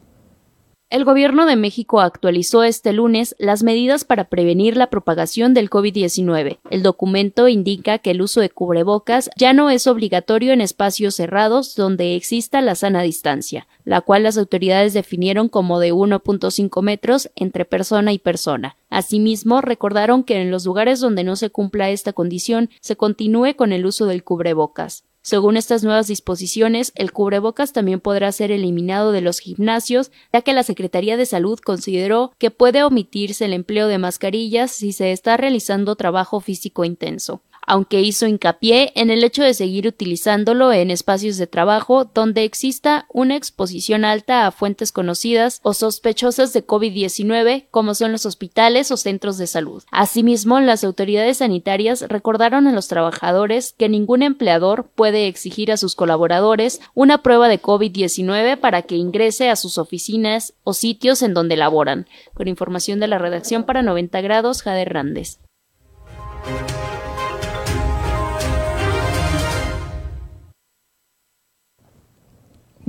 El 0.91 1.05
gobierno 1.05 1.45
de 1.45 1.55
México 1.55 2.01
actualizó 2.01 2.63
este 2.63 2.93
lunes 2.93 3.35
las 3.37 3.61
medidas 3.61 4.05
para 4.05 4.23
prevenir 4.23 4.75
la 4.75 4.89
propagación 4.89 5.53
del 5.53 5.69
COVID-19. 5.69 6.57
El 6.71 6.81
documento 6.81 7.47
indica 7.47 7.99
que 7.99 8.09
el 8.09 8.23
uso 8.23 8.41
de 8.41 8.49
cubrebocas 8.49 9.29
ya 9.37 9.53
no 9.53 9.69
es 9.69 9.85
obligatorio 9.85 10.51
en 10.51 10.61
espacios 10.61 11.13
cerrados 11.13 11.75
donde 11.75 12.15
exista 12.15 12.59
la 12.61 12.73
sana 12.73 13.03
distancia, 13.03 13.67
la 13.85 14.01
cual 14.01 14.23
las 14.23 14.39
autoridades 14.39 14.95
definieron 14.95 15.47
como 15.47 15.79
de 15.79 15.93
1.5 15.93 16.81
metros 16.81 17.29
entre 17.35 17.65
persona 17.65 18.11
y 18.11 18.17
persona. 18.17 18.75
Asimismo, 18.89 19.61
recordaron 19.61 20.23
que 20.23 20.41
en 20.41 20.49
los 20.49 20.65
lugares 20.65 20.99
donde 20.99 21.23
no 21.23 21.35
se 21.35 21.51
cumpla 21.51 21.91
esta 21.91 22.13
condición 22.13 22.71
se 22.81 22.95
continúe 22.95 23.55
con 23.55 23.73
el 23.73 23.85
uso 23.85 24.07
del 24.07 24.23
cubrebocas. 24.23 25.03
Según 25.21 25.57
estas 25.57 25.83
nuevas 25.83 26.07
disposiciones, 26.07 26.91
el 26.95 27.11
cubrebocas 27.11 27.73
también 27.73 27.99
podrá 27.99 28.31
ser 28.31 28.51
eliminado 28.51 29.11
de 29.11 29.21
los 29.21 29.39
gimnasios, 29.39 30.11
ya 30.31 30.41
que 30.41 30.53
la 30.53 30.63
Secretaría 30.63 31.17
de 31.17 31.25
Salud 31.25 31.59
consideró 31.59 32.31
que 32.37 32.51
puede 32.51 32.83
omitirse 32.83 33.45
el 33.45 33.53
empleo 33.53 33.87
de 33.87 33.97
mascarillas 33.97 34.71
si 34.71 34.93
se 34.93 35.11
está 35.11 35.37
realizando 35.37 35.95
trabajo 35.95 36.39
físico 36.39 36.85
intenso 36.85 37.41
aunque 37.69 38.01
hizo 38.01 38.25
hincapié 38.25 38.91
en 38.95 39.11
el 39.11 39.23
hecho 39.23 39.43
de 39.43 39.53
seguir 39.53 39.87
utilizándolo 39.87 40.73
en 40.73 40.89
espacios 40.89 41.37
de 41.37 41.45
trabajo 41.45 42.03
donde 42.03 42.43
exista 42.43 43.05
una 43.13 43.35
exposición 43.35 44.05
alta 44.05 44.47
a 44.47 44.51
fuentes 44.51 44.91
conocidas 44.91 45.59
o 45.61 45.75
sospechosas 45.75 46.51
de 46.51 46.65
COVID-19, 46.65 47.67
como 47.69 47.93
son 47.93 48.11
los 48.11 48.25
hospitales 48.25 48.89
o 48.89 48.97
centros 48.97 49.37
de 49.37 49.45
salud. 49.45 49.83
Asimismo, 49.91 50.59
las 50.59 50.83
autoridades 50.83 51.37
sanitarias 51.37 52.01
recordaron 52.01 52.65
a 52.65 52.71
los 52.71 52.87
trabajadores 52.87 53.75
que 53.77 53.87
ningún 53.87 54.23
empleador 54.23 54.89
puede 54.95 55.27
exigir 55.27 55.71
a 55.71 55.77
sus 55.77 55.93
colaboradores 55.93 56.81
una 56.95 57.21
prueba 57.21 57.47
de 57.49 57.61
COVID-19 57.61 58.57
para 58.57 58.81
que 58.81 58.95
ingrese 58.95 59.51
a 59.51 59.55
sus 59.55 59.77
oficinas 59.77 60.55
o 60.63 60.73
sitios 60.73 61.21
en 61.21 61.35
donde 61.35 61.55
laboran. 61.55 62.07
Con 62.33 62.47
información 62.47 62.99
de 62.99 63.07
la 63.07 63.19
redacción 63.19 63.63
para 63.63 63.83
90 63.83 64.21
grados, 64.21 64.63
Jade 64.63 64.81
Hernández. 64.81 65.37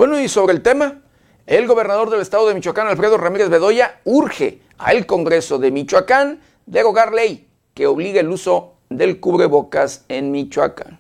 Bueno, 0.01 0.19
y 0.19 0.31
sobre 0.31 0.55
el 0.55 0.63
tema, 0.63 1.03
el 1.47 1.67
gobernador 1.67 2.09
del 2.09 2.23
estado 2.23 2.49
de 2.49 2.55
Michoacán, 2.55 2.87
Alfredo 2.87 3.19
Ramírez 3.19 3.51
Bedoya, 3.51 4.01
urge 4.05 4.63
al 4.79 5.05
Congreso 5.05 5.59
de 5.59 5.71
Michoacán 5.71 6.41
derogar 6.65 7.13
ley 7.13 7.47
que 7.75 7.87
obligue 7.87 8.21
el 8.21 8.31
uso 8.31 8.77
del 8.89 9.21
cubrebocas 9.21 10.07
en 10.09 10.31
Michoacán. 10.31 10.99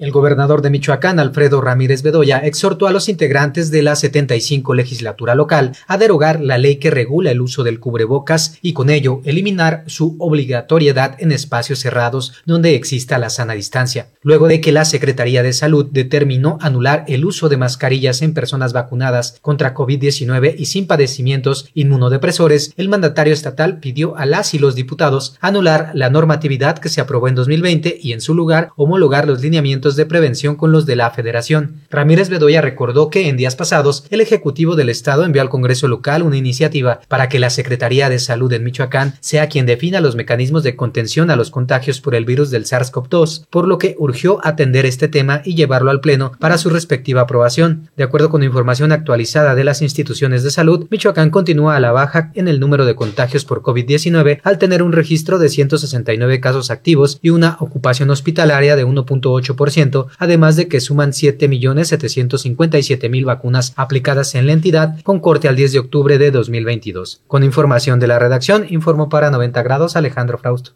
El 0.00 0.12
gobernador 0.12 0.62
de 0.62 0.70
Michoacán, 0.70 1.18
Alfredo 1.18 1.60
Ramírez 1.60 2.02
Bedoya, 2.02 2.38
exhortó 2.38 2.86
a 2.86 2.90
los 2.90 3.10
integrantes 3.10 3.70
de 3.70 3.82
la 3.82 3.94
75 3.94 4.72
legislatura 4.72 5.34
local 5.34 5.72
a 5.86 5.98
derogar 5.98 6.40
la 6.40 6.56
ley 6.56 6.76
que 6.76 6.90
regula 6.90 7.30
el 7.30 7.42
uso 7.42 7.64
del 7.64 7.80
cubrebocas 7.80 8.56
y 8.62 8.72
con 8.72 8.88
ello 8.88 9.20
eliminar 9.26 9.84
su 9.88 10.16
obligatoriedad 10.18 11.16
en 11.18 11.32
espacios 11.32 11.80
cerrados 11.80 12.32
donde 12.46 12.76
exista 12.76 13.18
la 13.18 13.28
sana 13.28 13.52
distancia. 13.52 14.06
Luego 14.22 14.48
de 14.48 14.62
que 14.62 14.72
la 14.72 14.86
Secretaría 14.86 15.42
de 15.42 15.52
Salud 15.52 15.86
determinó 15.90 16.56
anular 16.62 17.04
el 17.06 17.26
uso 17.26 17.50
de 17.50 17.58
mascarillas 17.58 18.22
en 18.22 18.32
personas 18.32 18.72
vacunadas 18.72 19.36
contra 19.42 19.74
COVID-19 19.74 20.54
y 20.56 20.64
sin 20.64 20.86
padecimientos 20.86 21.68
inmunodepresores, 21.74 22.72
el 22.78 22.88
mandatario 22.88 23.34
estatal 23.34 23.80
pidió 23.80 24.16
a 24.16 24.24
las 24.24 24.54
y 24.54 24.58
los 24.58 24.74
diputados 24.74 25.36
anular 25.42 25.90
la 25.92 26.08
normatividad 26.08 26.78
que 26.78 26.88
se 26.88 27.02
aprobó 27.02 27.28
en 27.28 27.34
2020 27.34 27.98
y 28.00 28.14
en 28.14 28.22
su 28.22 28.32
lugar 28.32 28.70
homologar 28.76 29.26
los 29.26 29.42
lineamientos 29.42 29.89
de 29.96 30.06
prevención 30.06 30.56
con 30.56 30.72
los 30.72 30.86
de 30.86 30.96
la 30.96 31.10
Federación. 31.10 31.80
Ramírez 31.90 32.28
Bedoya 32.28 32.60
recordó 32.60 33.10
que 33.10 33.28
en 33.28 33.36
días 33.36 33.56
pasados 33.56 34.04
el 34.10 34.20
Ejecutivo 34.20 34.76
del 34.76 34.88
Estado 34.88 35.24
envió 35.24 35.42
al 35.42 35.48
Congreso 35.48 35.88
local 35.88 36.22
una 36.22 36.36
iniciativa 36.36 37.00
para 37.08 37.28
que 37.28 37.38
la 37.38 37.50
Secretaría 37.50 38.08
de 38.08 38.18
Salud 38.18 38.52
en 38.52 38.64
Michoacán 38.64 39.14
sea 39.20 39.48
quien 39.48 39.66
defina 39.66 40.00
los 40.00 40.16
mecanismos 40.16 40.62
de 40.62 40.76
contención 40.76 41.30
a 41.30 41.36
los 41.36 41.50
contagios 41.50 42.00
por 42.00 42.14
el 42.14 42.24
virus 42.24 42.50
del 42.50 42.64
SARS-CoV-2, 42.64 43.46
por 43.50 43.66
lo 43.66 43.78
que 43.78 43.96
urgió 43.98 44.40
atender 44.44 44.86
este 44.86 45.08
tema 45.08 45.42
y 45.44 45.54
llevarlo 45.54 45.90
al 45.90 46.00
Pleno 46.00 46.32
para 46.38 46.58
su 46.58 46.70
respectiva 46.70 47.22
aprobación. 47.22 47.90
De 47.96 48.04
acuerdo 48.04 48.30
con 48.30 48.42
información 48.42 48.92
actualizada 48.92 49.54
de 49.54 49.64
las 49.64 49.82
instituciones 49.82 50.42
de 50.42 50.50
salud, 50.50 50.86
Michoacán 50.90 51.30
continúa 51.30 51.76
a 51.76 51.80
la 51.80 51.92
baja 51.92 52.30
en 52.34 52.48
el 52.48 52.60
número 52.60 52.84
de 52.84 52.94
contagios 52.94 53.44
por 53.44 53.62
COVID-19 53.62 54.40
al 54.42 54.58
tener 54.58 54.82
un 54.82 54.92
registro 54.92 55.38
de 55.38 55.48
169 55.48 56.40
casos 56.40 56.70
activos 56.70 57.18
y 57.22 57.30
una 57.30 57.56
ocupación 57.60 58.10
hospitalaria 58.10 58.76
de 58.76 58.86
1.8% 58.86 59.79
además 60.18 60.56
de 60.56 60.66
que 60.68 60.80
suman 60.80 61.12
7.757.000 61.12 63.24
vacunas 63.24 63.72
aplicadas 63.76 64.34
en 64.34 64.46
la 64.46 64.52
entidad 64.52 65.00
con 65.02 65.20
corte 65.20 65.48
al 65.48 65.56
10 65.56 65.72
de 65.72 65.78
octubre 65.78 66.18
de 66.18 66.30
2022. 66.30 67.22
Con 67.26 67.42
información 67.44 67.98
de 68.00 68.08
la 68.08 68.18
redacción, 68.18 68.66
informó 68.68 69.08
para 69.08 69.30
90 69.30 69.62
grados 69.62 69.96
Alejandro 69.96 70.36
Frausto. 70.38 70.72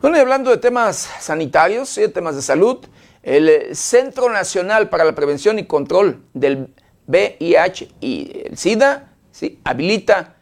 Bueno, 0.00 0.16
y 0.16 0.20
hablando 0.20 0.50
de 0.50 0.56
temas 0.56 1.08
sanitarios 1.20 1.96
y 1.96 2.00
de 2.02 2.08
temas 2.08 2.34
de 2.34 2.42
salud, 2.42 2.78
el 3.22 3.76
Centro 3.76 4.28
Nacional 4.30 4.88
para 4.88 5.04
la 5.04 5.14
Prevención 5.14 5.60
y 5.60 5.66
Control 5.66 6.24
del 6.34 6.74
VIH 7.06 7.88
y 8.00 8.32
el 8.46 8.58
SIDA 8.58 9.12
¿sí? 9.30 9.60
habilita 9.64 10.34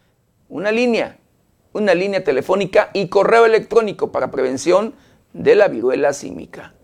una 0.49 0.73
línea 0.73 1.20
una 1.73 1.95
línea 1.95 2.25
telefónica 2.25 2.91
y 2.93 3.09
correo 3.09 3.47
electrónico 3.47 4.13
para 4.13 4.31
prevención 4.31 4.95
de 5.33 5.55
la 5.55 5.69
viruela 5.69 6.13
símica. 6.13 6.75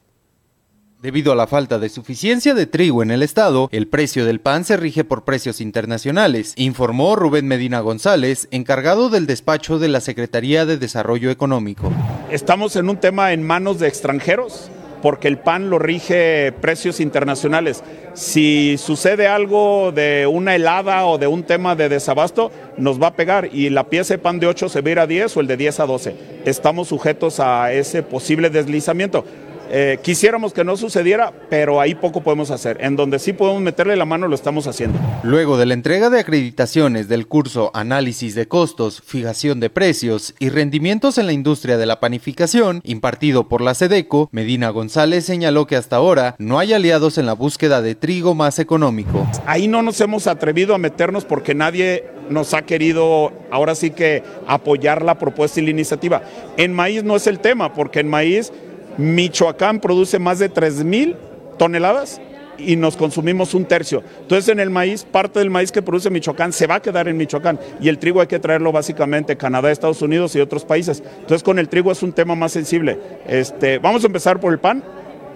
Debido 1.03 1.33
a 1.33 1.35
la 1.35 1.47
falta 1.47 1.79
de 1.79 1.89
suficiencia 1.89 2.53
de 2.53 2.65
trigo 2.65 3.03
en 3.03 3.11
el 3.11 3.23
estado, 3.23 3.67
el 3.73 3.89
precio 3.89 4.23
del 4.23 4.39
pan 4.39 4.63
se 4.63 4.77
rige 4.77 5.03
por 5.03 5.25
precios 5.25 5.59
internacionales, 5.59 6.53
informó 6.55 7.17
Rubén 7.17 7.45
Medina 7.45 7.81
González, 7.81 8.47
encargado 8.51 9.09
del 9.09 9.27
despacho 9.27 9.79
de 9.79 9.89
la 9.89 9.99
Secretaría 9.99 10.65
de 10.65 10.77
Desarrollo 10.77 11.29
Económico. 11.29 11.91
Estamos 12.31 12.77
en 12.77 12.87
un 12.87 12.95
tema 12.95 13.33
en 13.33 13.43
manos 13.43 13.79
de 13.79 13.89
extranjeros 13.89 14.69
porque 15.03 15.27
el 15.27 15.37
pan 15.37 15.69
lo 15.69 15.77
rige 15.77 16.53
precios 16.53 17.01
internacionales. 17.01 17.83
Si 18.13 18.77
sucede 18.77 19.27
algo 19.27 19.91
de 19.91 20.25
una 20.25 20.55
helada 20.55 21.05
o 21.05 21.17
de 21.17 21.27
un 21.27 21.43
tema 21.43 21.75
de 21.75 21.89
desabasto, 21.89 22.49
nos 22.77 23.01
va 23.01 23.07
a 23.07 23.15
pegar 23.17 23.49
y 23.51 23.69
la 23.69 23.89
pieza 23.89 24.13
de 24.13 24.19
pan 24.19 24.39
de 24.39 24.47
8 24.47 24.69
se 24.69 24.79
va 24.79 24.87
a 24.87 24.91
ir 24.91 24.99
a 24.99 25.07
10 25.07 25.35
o 25.35 25.41
el 25.41 25.47
de 25.47 25.57
10 25.57 25.81
a 25.81 25.85
12. 25.85 26.15
Estamos 26.45 26.87
sujetos 26.87 27.41
a 27.41 27.73
ese 27.73 28.01
posible 28.01 28.49
deslizamiento. 28.49 29.25
Eh, 29.69 29.99
quisiéramos 30.01 30.53
que 30.53 30.63
no 30.63 30.77
sucediera, 30.77 31.33
pero 31.49 31.81
ahí 31.81 31.95
poco 31.95 32.21
podemos 32.21 32.51
hacer. 32.51 32.77
En 32.81 32.95
donde 32.95 33.19
sí 33.19 33.33
podemos 33.33 33.61
meterle 33.61 33.95
la 33.95 34.05
mano 34.05 34.27
lo 34.27 34.35
estamos 34.35 34.67
haciendo. 34.67 34.99
Luego 35.23 35.57
de 35.57 35.65
la 35.65 35.73
entrega 35.73 36.09
de 36.09 36.19
acreditaciones 36.19 37.07
del 37.07 37.27
curso 37.27 37.71
Análisis 37.73 38.35
de 38.35 38.47
Costos, 38.47 39.01
Fijación 39.05 39.59
de 39.59 39.69
Precios 39.69 40.35
y 40.39 40.49
Rendimientos 40.49 41.17
en 41.17 41.25
la 41.25 41.33
Industria 41.33 41.77
de 41.77 41.85
la 41.85 41.99
Panificación, 41.99 42.81
impartido 42.83 43.47
por 43.47 43.61
la 43.61 43.73
SEDECO, 43.73 44.29
Medina 44.31 44.69
González 44.69 45.25
señaló 45.25 45.67
que 45.67 45.75
hasta 45.75 45.95
ahora 45.95 46.35
no 46.39 46.59
hay 46.59 46.73
aliados 46.73 47.17
en 47.17 47.25
la 47.25 47.33
búsqueda 47.33 47.81
de 47.81 47.95
trigo 47.95 48.35
más 48.35 48.59
económico. 48.59 49.27
Ahí 49.45 49.67
no 49.67 49.81
nos 49.81 49.99
hemos 50.01 50.27
atrevido 50.27 50.75
a 50.75 50.77
meternos 50.77 51.25
porque 51.25 51.55
nadie 51.55 52.05
nos 52.29 52.53
ha 52.53 52.63
querido 52.63 53.31
ahora 53.51 53.75
sí 53.75 53.91
que 53.91 54.23
apoyar 54.47 55.03
la 55.03 55.19
propuesta 55.19 55.59
y 55.59 55.63
la 55.63 55.69
iniciativa. 55.71 56.23
En 56.57 56.73
maíz 56.73 57.03
no 57.03 57.15
es 57.15 57.27
el 57.27 57.39
tema, 57.39 57.73
porque 57.73 57.99
en 57.99 58.09
maíz 58.09 58.51
Michoacán 58.97 59.79
produce 59.79 60.19
más 60.19 60.39
de 60.39 60.49
3 60.49 60.83
mil 60.83 61.15
toneladas 61.57 62.21
y 62.57 62.75
nos 62.75 62.95
consumimos 62.95 63.53
un 63.53 63.65
tercio. 63.65 64.03
Entonces 64.21 64.49
en 64.49 64.59
el 64.59 64.69
maíz, 64.69 65.03
parte 65.03 65.39
del 65.39 65.49
maíz 65.49 65.71
que 65.71 65.81
produce 65.81 66.09
Michoacán 66.09 66.53
se 66.53 66.67
va 66.67 66.75
a 66.75 66.81
quedar 66.81 67.07
en 67.07 67.17
Michoacán 67.17 67.59
y 67.81 67.89
el 67.89 67.97
trigo 67.97 68.21
hay 68.21 68.27
que 68.27 68.39
traerlo 68.39 68.71
básicamente 68.71 69.37
Canadá, 69.37 69.71
Estados 69.71 70.01
Unidos 70.01 70.35
y 70.35 70.39
otros 70.39 70.65
países. 70.65 71.03
Entonces 71.19 71.43
con 71.43 71.59
el 71.59 71.69
trigo 71.69 71.91
es 71.91 72.03
un 72.03 72.13
tema 72.13 72.35
más 72.35 72.51
sensible. 72.51 72.99
Este, 73.27 73.79
vamos 73.79 74.03
a 74.03 74.07
empezar 74.07 74.39
por 74.39 74.53
el 74.53 74.59
pan 74.59 74.83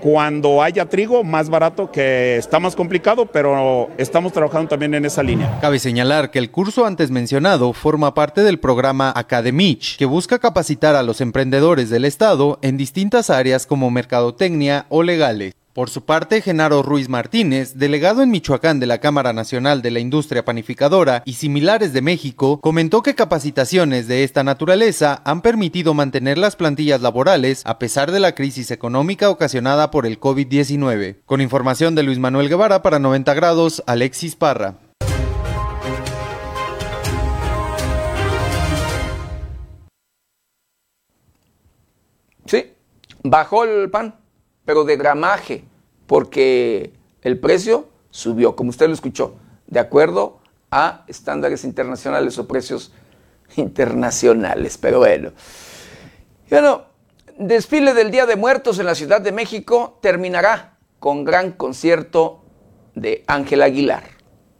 cuando 0.01 0.61
haya 0.61 0.85
trigo 0.85 1.23
más 1.23 1.49
barato, 1.49 1.91
que 1.91 2.37
está 2.37 2.59
más 2.59 2.75
complicado, 2.75 3.25
pero 3.25 3.89
estamos 3.97 4.33
trabajando 4.33 4.69
también 4.69 4.93
en 4.93 5.05
esa 5.05 5.23
línea. 5.23 5.59
Cabe 5.59 5.79
señalar 5.79 6.31
que 6.31 6.39
el 6.39 6.51
curso 6.51 6.85
antes 6.85 7.11
mencionado 7.11 7.73
forma 7.73 8.13
parte 8.13 8.41
del 8.41 8.59
programa 8.59 9.11
Academich, 9.15 9.97
que 9.97 10.05
busca 10.05 10.39
capacitar 10.39 10.95
a 10.95 11.03
los 11.03 11.21
emprendedores 11.21 11.89
del 11.89 12.05
Estado 12.05 12.59
en 12.61 12.77
distintas 12.77 13.29
áreas 13.29 13.65
como 13.65 13.91
mercadotecnia 13.91 14.85
o 14.89 15.03
legales. 15.03 15.56
Por 15.77 15.91
su 15.91 16.05
parte, 16.05 16.41
Genaro 16.41 16.81
Ruiz 16.81 17.07
Martínez, 17.07 17.75
delegado 17.75 18.23
en 18.23 18.31
Michoacán 18.31 18.79
de 18.79 18.87
la 18.87 18.97
Cámara 18.97 19.31
Nacional 19.31 19.83
de 19.83 19.91
la 19.91 19.99
Industria 19.99 20.43
Panificadora 20.43 21.21
y 21.23 21.33
similares 21.33 21.93
de 21.93 22.01
México, 22.01 22.59
comentó 22.61 23.03
que 23.03 23.13
capacitaciones 23.13 24.07
de 24.07 24.23
esta 24.23 24.43
naturaleza 24.43 25.21
han 25.23 25.43
permitido 25.43 25.93
mantener 25.93 26.39
las 26.39 26.55
plantillas 26.55 27.03
laborales 27.03 27.61
a 27.63 27.77
pesar 27.77 28.11
de 28.11 28.19
la 28.19 28.33
crisis 28.33 28.71
económica 28.71 29.29
ocasionada 29.29 29.91
por 29.91 30.07
el 30.07 30.19
COVID-19. 30.19 31.17
Con 31.27 31.41
información 31.41 31.93
de 31.93 32.01
Luis 32.01 32.17
Manuel 32.17 32.49
Guevara 32.49 32.81
para 32.81 32.97
90 32.97 33.35
grados, 33.35 33.83
Alexis 33.85 34.35
Parra. 34.35 34.79
Sí, 42.47 42.65
bajó 43.21 43.63
el 43.63 43.91
pan 43.91 44.15
pero 44.67 44.83
de 44.83 44.97
gramaje, 44.97 45.63
porque 46.07 46.91
el 47.21 47.39
precio 47.39 47.87
subió, 48.09 48.57
como 48.57 48.69
usted 48.69 48.87
lo 48.87 48.93
escuchó, 48.93 49.37
de 49.65 49.79
acuerdo 49.79 50.41
a 50.69 51.05
estándares 51.07 51.63
internacionales 51.63 52.37
o 52.37 52.49
precios 52.49 52.91
internacionales. 53.55 54.77
Pero 54.77 54.99
bueno. 54.99 55.31
Bueno, 56.49 56.83
desfile 57.39 57.93
del 57.93 58.11
Día 58.11 58.25
de 58.25 58.35
Muertos 58.35 58.77
en 58.79 58.87
la 58.87 58.95
Ciudad 58.95 59.21
de 59.21 59.31
México 59.31 59.99
terminará 60.01 60.77
con 60.99 61.23
gran 61.23 61.53
concierto 61.53 62.43
de 62.93 63.23
Ángel 63.25 63.61
Aguilar. 63.61 64.17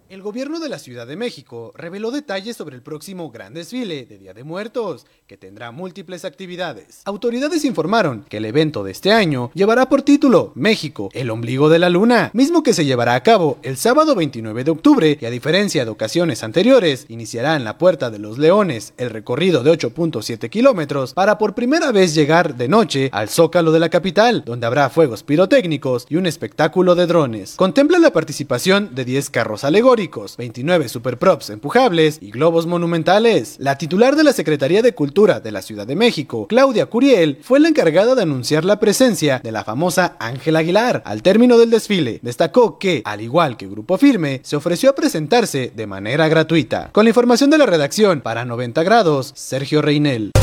El 0.08 0.22
gobierno 0.22 0.62
de 0.62 0.70
la 0.70 0.80
Ciudad 0.80 1.06
de 1.06 1.18
México 1.18 1.74
reveló 1.76 2.12
detalles 2.12 2.56
sobre 2.56 2.78
el 2.78 2.82
próximo 2.82 3.30
gran 3.30 3.54
desfile 3.54 4.06
de 4.06 4.18
Día 4.18 4.34
de 4.34 4.46
Muertos, 4.46 5.06
que 5.28 5.36
tendrá 5.36 5.72
múltiples 5.72 6.24
actividades. 6.24 7.02
Autoridades 7.04 7.66
informaron 7.66 8.24
que 8.30 8.38
el 8.38 8.46
evento 8.46 8.86
de 8.86 8.92
este 8.92 9.12
año 9.12 9.52
llevará 9.54 9.90
por 9.90 10.02
título 10.02 10.54
México, 10.56 11.10
el 11.12 11.30
ombligo 11.30 11.68
de 11.68 11.80
la 11.80 11.90
luna, 11.90 12.32
mismo 12.34 12.64
que 12.64 12.74
se 12.74 12.86
llevará 12.86 13.14
a 13.14 13.24
cabo 13.24 13.58
el 13.62 13.76
sábado 13.76 14.16
29 14.16 14.64
de 14.64 14.72
octubre 14.72 15.18
y 15.20 15.26
a 15.26 15.30
diferencia 15.30 15.84
de 15.84 15.92
ocasiones 15.92 16.44
anteriores, 16.44 17.06
iniciará 17.10 17.58
en 17.58 17.66
la 17.66 17.78
Puerta 17.78 18.10
de 18.10 18.20
los 18.20 18.38
Leones 18.38 18.94
el 18.96 19.10
recorrido 19.10 19.64
de 19.64 19.72
8.7 19.72 20.50
kilómetros 20.50 21.14
para 21.14 21.38
por 21.38 21.54
primera 21.54 21.92
vez 21.92 22.16
llegar 22.16 22.56
de 22.56 22.70
noche 22.70 23.10
al 23.12 23.28
Zócalo 23.28 23.74
de 23.74 23.82
la 23.82 23.90
capital, 23.90 24.44
donde 24.46 24.66
habrá 24.66 24.90
fuegos 24.90 25.24
pirotécnicos 25.24 26.06
y 26.08 26.16
un 26.16 26.26
espectáculo 26.26 26.96
de 26.96 27.06
drones. 27.06 27.56
Contempla 27.58 28.00
la 28.00 28.14
participación 28.14 28.96
de 28.96 29.04
10 29.04 29.30
carros 29.32 29.66
alegóricos 29.66 30.38
29 30.38 30.88
superprops 30.88 31.50
empujables 31.50 32.18
y 32.22 32.32
globos 32.32 32.66
monumentales. 32.66 33.58
La 33.60 33.78
titular 33.78 34.16
de 34.16 34.24
la 34.24 34.32
Secretaría 34.32 34.82
de 34.82 34.94
Cultura 34.94 35.17
de 35.18 35.52
la 35.52 35.64
Ciudad 35.64 35.88
de 35.88 35.96
México, 35.96 36.46
Claudia 36.48 36.86
Curiel, 36.86 37.40
fue 37.42 37.60
la 37.60 37.70
encargada 37.70 38.14
de 38.14 38.22
anunciar 38.22 38.64
la 38.64 38.80
presencia 38.80 39.42
de 39.44 39.52
la 39.52 39.64
famosa 39.64 40.16
Ángela 40.20 40.60
Aguilar. 40.60 41.02
Al 41.06 41.24
término 41.24 41.58
del 41.58 41.72
desfile, 41.72 42.20
destacó 42.22 42.78
que, 42.78 43.02
al 43.04 43.22
igual 43.22 43.58
que 43.58 43.66
Grupo 43.66 43.98
Firme, 43.98 44.42
se 44.44 44.56
ofreció 44.56 44.92
a 44.92 44.96
presentarse 44.96 45.72
de 45.76 45.88
manera 45.88 46.28
gratuita. 46.28 46.92
Con 46.92 47.06
la 47.06 47.10
información 47.10 47.50
de 47.50 47.58
la 47.58 47.66
redacción 47.66 48.22
para 48.22 48.46
90 48.46 48.84
grados, 48.84 49.32
Sergio 49.36 49.82
Reinel. 49.82 50.34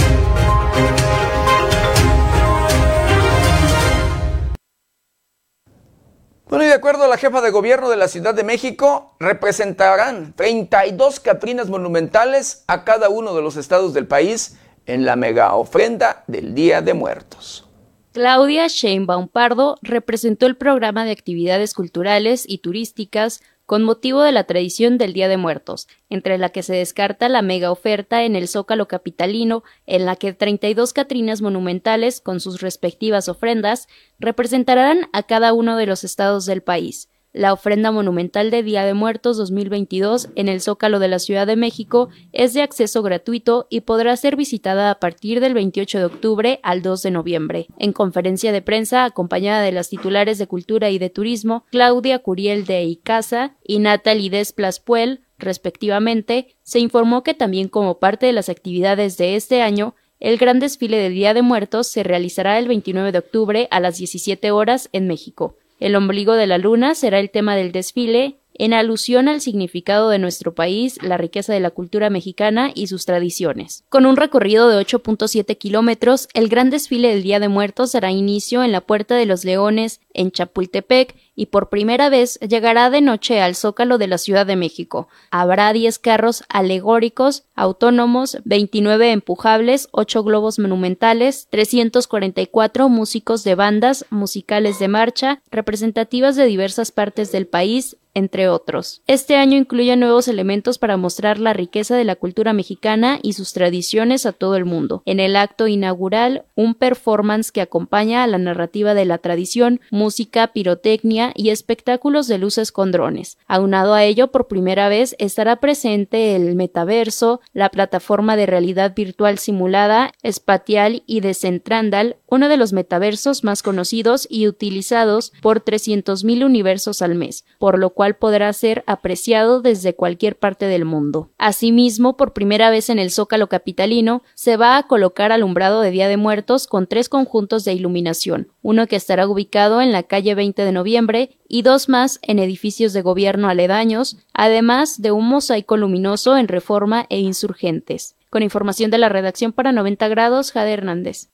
Bueno, 6.48 6.64
y 6.64 6.68
de 6.68 6.74
acuerdo 6.74 7.04
a 7.04 7.08
la 7.08 7.16
jefa 7.16 7.40
de 7.40 7.50
gobierno 7.50 7.88
de 7.88 7.96
la 7.96 8.06
Ciudad 8.06 8.34
de 8.34 8.44
México, 8.44 9.14
representarán 9.18 10.34
32 10.36 11.20
catrinas 11.20 11.68
monumentales 11.68 12.64
a 12.66 12.84
cada 12.84 13.08
uno 13.08 13.34
de 13.34 13.42
los 13.42 13.56
estados 13.56 13.94
del 13.94 14.06
país 14.06 14.56
en 14.86 15.04
la 15.04 15.16
mega 15.16 15.54
ofrenda 15.54 16.24
del 16.26 16.54
Día 16.54 16.82
de 16.82 16.94
Muertos. 16.94 17.64
Claudia 18.12 18.68
Sheinbaum 18.68 19.26
Pardo 19.26 19.76
representó 19.82 20.46
el 20.46 20.56
programa 20.56 21.04
de 21.04 21.10
actividades 21.10 21.74
culturales 21.74 22.44
y 22.46 22.58
turísticas 22.58 23.42
con 23.66 23.82
motivo 23.82 24.22
de 24.22 24.32
la 24.32 24.44
tradición 24.44 24.98
del 24.98 25.14
Día 25.14 25.28
de 25.28 25.36
Muertos, 25.36 25.88
entre 26.10 26.38
la 26.38 26.50
que 26.50 26.62
se 26.62 26.74
descarta 26.74 27.28
la 27.28 27.42
mega 27.42 27.70
oferta 27.70 28.24
en 28.24 28.36
el 28.36 28.46
Zócalo 28.46 28.88
capitalino, 28.88 29.64
en 29.86 30.04
la 30.04 30.16
que 30.16 30.32
32 30.32 30.92
Catrinas 30.92 31.40
monumentales, 31.40 32.20
con 32.20 32.40
sus 32.40 32.60
respectivas 32.60 33.28
ofrendas, 33.28 33.88
representarán 34.18 35.08
a 35.12 35.22
cada 35.22 35.52
uno 35.52 35.76
de 35.76 35.86
los 35.86 36.04
estados 36.04 36.46
del 36.46 36.62
país. 36.62 37.08
La 37.34 37.52
ofrenda 37.52 37.90
monumental 37.90 38.52
de 38.52 38.62
Día 38.62 38.84
de 38.84 38.94
Muertos 38.94 39.36
2022 39.38 40.28
en 40.36 40.46
el 40.46 40.60
Zócalo 40.60 41.00
de 41.00 41.08
la 41.08 41.18
Ciudad 41.18 41.48
de 41.48 41.56
México 41.56 42.08
es 42.30 42.54
de 42.54 42.62
acceso 42.62 43.02
gratuito 43.02 43.66
y 43.68 43.80
podrá 43.80 44.16
ser 44.16 44.36
visitada 44.36 44.88
a 44.88 45.00
partir 45.00 45.40
del 45.40 45.52
28 45.52 45.98
de 45.98 46.04
octubre 46.04 46.60
al 46.62 46.80
2 46.82 47.02
de 47.02 47.10
noviembre. 47.10 47.66
En 47.80 47.92
conferencia 47.92 48.52
de 48.52 48.62
prensa 48.62 49.04
acompañada 49.04 49.62
de 49.62 49.72
las 49.72 49.88
titulares 49.88 50.38
de 50.38 50.46
Cultura 50.46 50.90
y 50.90 51.00
de 51.00 51.10
Turismo, 51.10 51.64
Claudia 51.72 52.20
Curiel 52.20 52.66
de 52.66 52.84
Icaza 52.84 53.56
y 53.64 53.80
Natalie 53.80 54.30
Desplaspuel, 54.30 55.22
respectivamente, 55.36 56.54
se 56.62 56.78
informó 56.78 57.24
que 57.24 57.34
también 57.34 57.66
como 57.66 57.98
parte 57.98 58.26
de 58.26 58.32
las 58.32 58.48
actividades 58.48 59.16
de 59.16 59.34
este 59.34 59.60
año, 59.60 59.96
el 60.20 60.38
gran 60.38 60.60
desfile 60.60 60.98
del 60.98 61.14
Día 61.14 61.34
de 61.34 61.42
Muertos 61.42 61.88
se 61.88 62.04
realizará 62.04 62.60
el 62.60 62.68
29 62.68 63.10
de 63.10 63.18
octubre 63.18 63.66
a 63.72 63.80
las 63.80 63.98
17 63.98 64.52
horas 64.52 64.88
en 64.92 65.08
México. 65.08 65.56
El 65.84 65.96
ombligo 65.96 66.32
de 66.32 66.46
la 66.46 66.56
luna 66.56 66.94
será 66.94 67.20
el 67.20 67.28
tema 67.28 67.56
del 67.56 67.70
desfile, 67.70 68.38
en 68.54 68.72
alusión 68.72 69.28
al 69.28 69.42
significado 69.42 70.08
de 70.08 70.18
nuestro 70.18 70.54
país, 70.54 70.98
la 71.02 71.18
riqueza 71.18 71.52
de 71.52 71.60
la 71.60 71.72
cultura 71.72 72.08
mexicana 72.08 72.70
y 72.74 72.86
sus 72.86 73.04
tradiciones. 73.04 73.84
Con 73.90 74.06
un 74.06 74.16
recorrido 74.16 74.70
de 74.70 74.82
8.7 74.82 75.58
kilómetros, 75.58 76.28
el 76.32 76.48
gran 76.48 76.70
desfile 76.70 77.08
del 77.08 77.22
Día 77.22 77.38
de 77.38 77.48
Muertos 77.48 77.92
dará 77.92 78.10
inicio 78.10 78.64
en 78.64 78.72
la 78.72 78.80
Puerta 78.80 79.14
de 79.14 79.26
los 79.26 79.44
Leones, 79.44 80.00
en 80.14 80.30
Chapultepec, 80.30 81.14
y 81.36 81.46
por 81.46 81.68
primera 81.68 82.08
vez 82.08 82.38
llegará 82.40 82.90
de 82.90 83.00
noche 83.00 83.40
al 83.40 83.54
Zócalo 83.56 83.98
de 83.98 84.06
la 84.06 84.18
Ciudad 84.18 84.46
de 84.46 84.56
México. 84.56 85.08
Habrá 85.30 85.72
10 85.72 85.98
carros 85.98 86.44
alegóricos, 86.48 87.44
autónomos, 87.54 88.38
29 88.44 89.10
empujables, 89.10 89.88
8 89.90 90.22
globos 90.22 90.58
monumentales, 90.58 91.48
344 91.50 92.88
músicos 92.88 93.44
de 93.44 93.54
bandas 93.54 94.06
musicales 94.10 94.78
de 94.78 94.88
marcha, 94.88 95.42
representativas 95.50 96.36
de 96.36 96.46
diversas 96.46 96.92
partes 96.92 97.32
del 97.32 97.46
país, 97.46 97.96
entre 98.14 98.48
otros. 98.48 99.02
Este 99.06 99.36
año 99.36 99.58
incluye 99.58 99.96
nuevos 99.96 100.28
elementos 100.28 100.78
para 100.78 100.96
mostrar 100.96 101.38
la 101.38 101.52
riqueza 101.52 101.96
de 101.96 102.04
la 102.04 102.14
cultura 102.14 102.52
mexicana 102.52 103.18
y 103.22 103.32
sus 103.32 103.52
tradiciones 103.52 104.24
a 104.24 104.32
todo 104.32 104.56
el 104.56 104.64
mundo. 104.64 105.02
En 105.04 105.20
el 105.20 105.36
acto 105.36 105.66
inaugural, 105.66 106.44
un 106.54 106.74
performance 106.74 107.50
que 107.50 107.60
acompaña 107.60 108.22
a 108.22 108.26
la 108.28 108.38
narrativa 108.38 108.94
de 108.94 109.04
la 109.04 109.18
tradición, 109.18 109.80
música, 110.04 110.48
pirotecnia 110.48 111.32
y 111.34 111.48
espectáculos 111.48 112.28
de 112.28 112.36
luces 112.36 112.72
con 112.72 112.92
drones. 112.92 113.38
Aunado 113.46 113.94
a 113.94 114.04
ello, 114.04 114.28
por 114.28 114.48
primera 114.48 114.90
vez 114.90 115.16
estará 115.18 115.60
presente 115.60 116.36
el 116.36 116.54
metaverso, 116.56 117.40
la 117.54 117.70
plataforma 117.70 118.36
de 118.36 118.44
realidad 118.44 118.94
virtual 118.94 119.38
simulada, 119.38 120.12
espacial 120.22 121.02
y 121.06 121.20
de 121.20 121.32
Centrandal, 121.32 122.16
uno 122.28 122.50
de 122.50 122.58
los 122.58 122.74
metaversos 122.74 123.44
más 123.44 123.62
conocidos 123.62 124.26
y 124.28 124.46
utilizados 124.46 125.32
por 125.40 125.64
300.000 125.64 126.44
universos 126.44 127.00
al 127.00 127.14
mes, 127.14 127.46
por 127.58 127.78
lo 127.78 127.90
cual 127.90 128.16
podrá 128.16 128.52
ser 128.52 128.84
apreciado 128.86 129.62
desde 129.62 129.94
cualquier 129.94 130.36
parte 130.36 130.66
del 130.66 130.84
mundo. 130.84 131.30
Asimismo, 131.38 132.18
por 132.18 132.34
primera 132.34 132.68
vez 132.68 132.90
en 132.90 132.98
el 132.98 133.10
Zócalo 133.10 133.48
capitalino, 133.48 134.22
se 134.34 134.58
va 134.58 134.76
a 134.76 134.82
colocar 134.82 135.32
alumbrado 135.32 135.80
de 135.80 135.92
Día 135.92 136.08
de 136.08 136.18
Muertos 136.18 136.66
con 136.66 136.86
tres 136.88 137.08
conjuntos 137.08 137.64
de 137.64 137.72
iluminación, 137.72 138.48
uno 138.60 138.86
que 138.86 138.96
estará 138.96 139.26
ubicado 139.26 139.80
en 139.80 139.92
la 139.94 140.02
calle 140.02 140.34
20 140.34 140.62
de 140.62 140.72
noviembre 140.72 141.38
y 141.48 141.62
dos 141.62 141.88
más 141.88 142.18
en 142.20 142.38
edificios 142.38 142.92
de 142.92 143.00
gobierno 143.00 143.48
aledaños, 143.48 144.18
además 144.34 145.00
de 145.00 145.12
un 145.12 145.26
mosaico 145.26 145.78
luminoso 145.78 146.36
en 146.36 146.48
Reforma 146.48 147.06
e 147.08 147.20
Insurgentes. 147.20 148.16
Con 148.28 148.42
información 148.42 148.90
de 148.90 148.98
la 148.98 149.08
redacción 149.08 149.52
para 149.52 149.72
90 149.72 150.08
grados, 150.08 150.52
Jade 150.52 150.72
Hernández. 150.72 151.30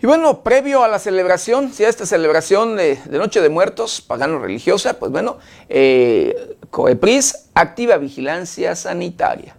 Y 0.00 0.06
bueno, 0.06 0.44
previo 0.44 0.84
a 0.84 0.88
la 0.88 1.00
celebración, 1.00 1.72
si 1.72 1.84
a 1.84 1.88
esta 1.88 2.06
celebración 2.06 2.76
de, 2.76 3.00
Noche 3.10 3.40
de 3.40 3.48
Muertos, 3.48 4.00
pagano-religiosa, 4.00 5.00
pues 5.00 5.10
bueno, 5.10 5.38
eh, 5.68 6.56
Coepris 6.70 7.48
activa 7.54 7.96
vigilancia 7.96 8.76
sanitaria. 8.76 9.57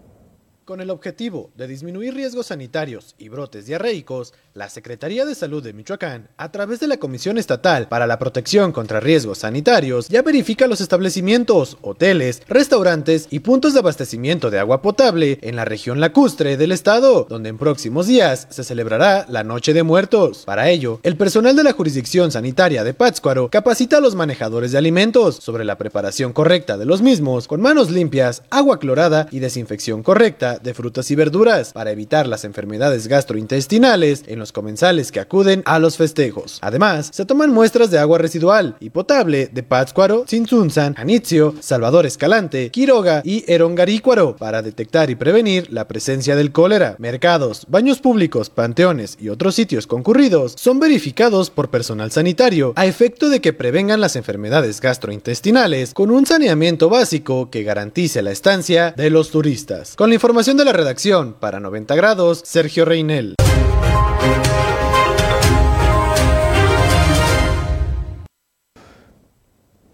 Con 0.69 0.81
el 0.81 0.91
objetivo 0.91 1.49
de 1.55 1.65
disminuir 1.65 2.13
riesgos 2.13 2.45
sanitarios 2.45 3.15
y 3.17 3.29
brotes 3.29 3.65
diarreicos, 3.65 4.35
la 4.53 4.69
Secretaría 4.69 5.25
de 5.25 5.33
Salud 5.33 5.63
de 5.63 5.73
Michoacán, 5.73 6.29
a 6.37 6.51
través 6.51 6.79
de 6.79 6.85
la 6.85 6.97
Comisión 6.97 7.39
Estatal 7.39 7.87
para 7.87 8.05
la 8.05 8.19
Protección 8.19 8.71
contra 8.71 8.99
Riesgos 8.99 9.39
Sanitarios, 9.39 10.09
ya 10.09 10.21
verifica 10.21 10.67
los 10.67 10.79
establecimientos, 10.79 11.79
hoteles, 11.81 12.43
restaurantes 12.47 13.27
y 13.31 13.39
puntos 13.39 13.73
de 13.73 13.79
abastecimiento 13.79 14.51
de 14.51 14.59
agua 14.59 14.83
potable 14.83 15.39
en 15.41 15.55
la 15.55 15.65
región 15.65 15.99
lacustre 15.99 16.55
del 16.55 16.71
estado, 16.71 17.25
donde 17.27 17.49
en 17.49 17.57
próximos 17.57 18.05
días 18.05 18.45
se 18.51 18.63
celebrará 18.63 19.25
la 19.27 19.43
Noche 19.43 19.73
de 19.73 19.81
Muertos. 19.81 20.43
Para 20.45 20.69
ello, 20.69 20.99
el 21.01 21.17
personal 21.17 21.55
de 21.55 21.63
la 21.63 21.73
jurisdicción 21.73 22.31
sanitaria 22.31 22.83
de 22.83 22.93
Pátzcuaro 22.93 23.49
capacita 23.49 23.97
a 23.97 24.01
los 24.01 24.13
manejadores 24.13 24.71
de 24.71 24.77
alimentos 24.77 25.37
sobre 25.37 25.65
la 25.65 25.79
preparación 25.79 26.31
correcta 26.31 26.77
de 26.77 26.85
los 26.85 27.01
mismos 27.01 27.47
con 27.47 27.59
manos 27.59 27.89
limpias, 27.89 28.43
agua 28.51 28.77
clorada 28.77 29.27
y 29.31 29.39
desinfección 29.39 30.03
correcta 30.03 30.58
de 30.63 30.73
frutas 30.73 31.09
y 31.11 31.15
verduras 31.15 31.73
para 31.73 31.91
evitar 31.91 32.27
las 32.27 32.45
enfermedades 32.45 33.07
gastrointestinales 33.07 34.23
en 34.27 34.39
los 34.39 34.51
comensales 34.51 35.11
que 35.11 35.19
acuden 35.19 35.61
a 35.65 35.79
los 35.79 35.97
festejos. 35.97 36.59
Además, 36.61 37.09
se 37.13 37.25
toman 37.25 37.53
muestras 37.53 37.91
de 37.91 37.99
agua 37.99 38.17
residual 38.17 38.75
y 38.79 38.89
potable 38.89 39.49
de 39.51 39.63
Pátzcuaro, 39.63 40.23
Tzintzunzan, 40.25 40.95
Anitzio, 40.97 41.55
Salvador 41.59 42.05
Escalante, 42.05 42.69
Quiroga 42.71 43.21
y 43.23 43.43
Erongarícuaro 43.51 44.35
para 44.35 44.61
detectar 44.61 45.09
y 45.09 45.15
prevenir 45.15 45.71
la 45.71 45.87
presencia 45.87 46.35
del 46.35 46.51
cólera. 46.51 46.95
Mercados, 46.99 47.65
baños 47.67 47.99
públicos, 47.99 48.49
panteones 48.49 49.17
y 49.19 49.29
otros 49.29 49.55
sitios 49.55 49.87
concurridos 49.87 50.53
son 50.57 50.79
verificados 50.79 51.49
por 51.49 51.69
personal 51.69 52.11
sanitario 52.11 52.73
a 52.75 52.85
efecto 52.85 53.29
de 53.29 53.41
que 53.41 53.53
prevengan 53.53 54.01
las 54.01 54.15
enfermedades 54.15 54.81
gastrointestinales 54.81 55.93
con 55.93 56.11
un 56.11 56.25
saneamiento 56.25 56.89
básico 56.89 57.49
que 57.49 57.63
garantice 57.63 58.21
la 58.21 58.31
estancia 58.31 58.93
de 58.95 59.09
los 59.09 59.31
turistas. 59.31 59.95
Con 59.95 60.09
la 60.09 60.15
información 60.15 60.48
de 60.57 60.65
la 60.65 60.73
redacción 60.73 61.33
para 61.33 61.59
90 61.59 61.95
grados, 61.95 62.41
Sergio 62.43 62.83
Reinel. 62.83 63.35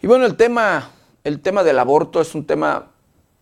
Y 0.02 0.08
bueno, 0.08 0.26
el 0.26 0.36
tema, 0.36 0.92
el 1.24 1.42
tema 1.42 1.64
del 1.64 1.78
aborto 1.80 2.22
es 2.22 2.36
un 2.36 2.46
tema, 2.46 2.92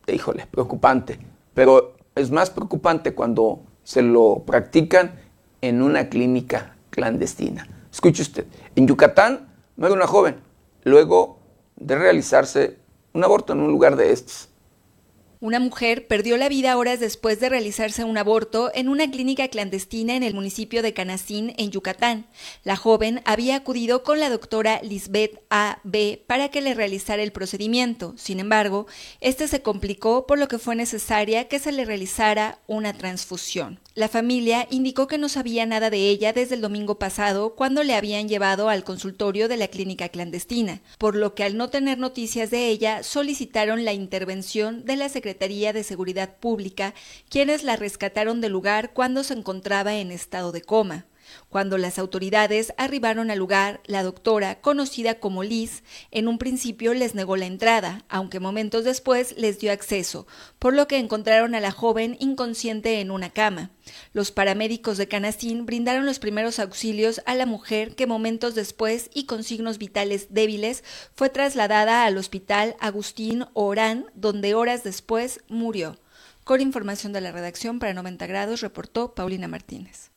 híjole, 0.08 0.48
preocupante, 0.48 1.20
pero 1.54 1.96
es 2.16 2.32
más 2.32 2.50
preocupante 2.50 3.14
cuando 3.14 3.64
se 3.84 4.02
lo 4.02 4.44
practican 4.46 5.20
en 5.62 5.82
una 5.82 6.10
clínica 6.10 6.78
clandestina. 6.90 7.68
Escuche 7.92 8.24
usted, 8.24 8.48
en 8.76 8.88
Yucatán 8.88 9.54
muere 9.76 9.94
una 9.94 10.08
joven 10.08 10.38
luego 10.84 11.40
de 11.76 11.96
realizarse 11.96 12.78
un 13.14 13.24
aborto 13.24 13.54
en 13.54 13.60
un 13.60 13.72
lugar 13.72 13.96
de 13.96 14.12
estos. 14.12 14.50
Una 15.44 15.60
mujer 15.60 16.08
perdió 16.08 16.38
la 16.38 16.48
vida 16.48 16.78
horas 16.78 17.02
después 17.02 17.42
de 17.42 17.50
realizarse 17.50 18.06
un 18.06 18.18
aborto 18.18 18.72
en 18.74 18.88
una 18.88 19.12
clínica 19.12 19.50
clandestina 19.50 20.16
en 20.16 20.24
el 20.24 20.34
municipio 20.34 20.82
de 20.82 20.94
Canacín, 20.94 21.54
en 21.58 21.70
Yucatán. 21.70 22.28
La 22.64 22.78
joven 22.78 23.22
había 23.26 23.58
acudido 23.58 24.04
con 24.04 24.22
la 24.22 24.30
doctora 24.30 24.80
Lisbeth 24.82 25.42
A. 25.50 25.80
B. 25.84 26.24
para 26.28 26.48
que 26.48 26.62
le 26.62 26.74
realizara 26.74 27.24
el 27.24 27.34
procedimiento. 27.34 28.14
Sin 28.16 28.40
embargo, 28.40 28.88
este 29.20 29.50
se 29.50 29.62
complicó 29.62 30.26
por 30.28 30.40
lo 30.40 30.48
que 30.48 30.60
fue 30.60 30.78
necesaria 30.78 31.50
que 31.50 31.60
se 31.60 31.74
le 31.74 31.84
realizara 31.84 32.60
una 32.66 32.94
transfusión. 32.94 33.82
La 33.96 34.08
familia 34.08 34.66
indicó 34.72 35.08
que 35.08 35.18
no 35.18 35.28
sabía 35.28 35.66
nada 35.66 35.90
de 35.90 36.08
ella 36.08 36.32
desde 36.32 36.56
el 36.56 36.62
domingo 36.62 36.98
pasado 36.98 37.54
cuando 37.54 37.84
le 37.84 37.96
habían 37.96 38.30
llevado 38.30 38.70
al 38.70 38.86
consultorio 38.86 39.50
de 39.50 39.58
la 39.58 39.68
clínica 39.68 40.08
clandestina, 40.08 40.82
por 40.98 41.18
lo 41.18 41.36
que 41.36 41.44
al 41.44 41.58
no 41.58 41.70
tener 41.70 41.98
noticias 41.98 42.50
de 42.50 42.70
ella 42.70 43.04
solicitaron 43.04 43.84
la 43.84 43.92
intervención 43.92 44.86
de 44.86 44.96
la 44.96 45.10
Secretaría 45.10 45.33
de 45.74 45.84
Seguridad 45.84 46.38
Pública, 46.38 46.94
quienes 47.30 47.64
la 47.64 47.76
rescataron 47.76 48.42
del 48.42 48.52
lugar 48.52 48.94
cuando 48.94 49.24
se 49.24 49.34
encontraba 49.34 49.96
en 49.96 50.12
estado 50.12 50.52
de 50.52 50.62
coma. 50.62 51.06
Cuando 51.54 51.78
las 51.78 52.00
autoridades 52.00 52.74
arribaron 52.78 53.30
al 53.30 53.38
lugar, 53.38 53.80
la 53.86 54.02
doctora, 54.02 54.60
conocida 54.60 55.20
como 55.20 55.44
Liz, 55.44 55.84
en 56.10 56.28
un 56.28 56.40
principio 56.40 56.96
les 56.96 57.14
negó 57.14 57.38
la 57.38 57.46
entrada, 57.46 58.06
aunque 58.10 58.40
momentos 58.40 58.84
después 58.86 59.36
les 59.38 59.60
dio 59.60 59.72
acceso, 59.72 60.26
por 60.58 60.74
lo 60.74 60.88
que 60.88 60.98
encontraron 60.98 61.54
a 61.54 61.60
la 61.60 61.70
joven 61.70 62.18
inconsciente 62.20 63.02
en 63.02 63.12
una 63.12 63.30
cama. 63.30 63.70
Los 64.14 64.32
paramédicos 64.32 64.98
de 64.98 65.08
Canacín 65.08 65.68
brindaron 65.68 66.08
los 66.08 66.18
primeros 66.18 66.58
auxilios 66.58 67.22
a 67.28 67.36
la 67.36 67.46
mujer 67.46 67.94
que 67.94 68.08
momentos 68.08 68.56
después 68.56 69.12
y 69.14 69.28
con 69.28 69.44
signos 69.44 69.78
vitales 69.78 70.34
débiles 70.34 70.84
fue 71.14 71.30
trasladada 71.30 72.06
al 72.06 72.18
hospital 72.18 72.76
Agustín 72.80 73.46
Orán, 73.54 74.08
donde 74.16 74.56
horas 74.56 74.84
después 74.84 75.42
murió. 75.50 76.00
Con 76.46 76.62
información 76.62 77.14
de 77.14 77.22
la 77.22 77.32
redacción 77.32 77.78
para 77.78 77.94
90 77.94 78.26
grados 78.26 78.62
reportó 78.62 79.14
Paulina 79.14 79.48
Martínez. 79.48 80.13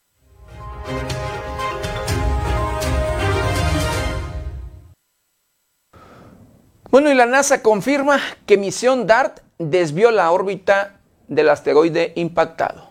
Bueno, 6.91 7.11
y 7.11 7.15
la 7.15 7.27
NASA 7.27 7.63
confirma 7.63 8.21
que 8.47 8.57
misión 8.57 9.07
DART 9.07 9.41
desvió 9.59 10.11
la 10.11 10.31
órbita 10.31 11.01
del 11.29 11.51
asteroide 11.51 12.13
impactado. 12.17 12.91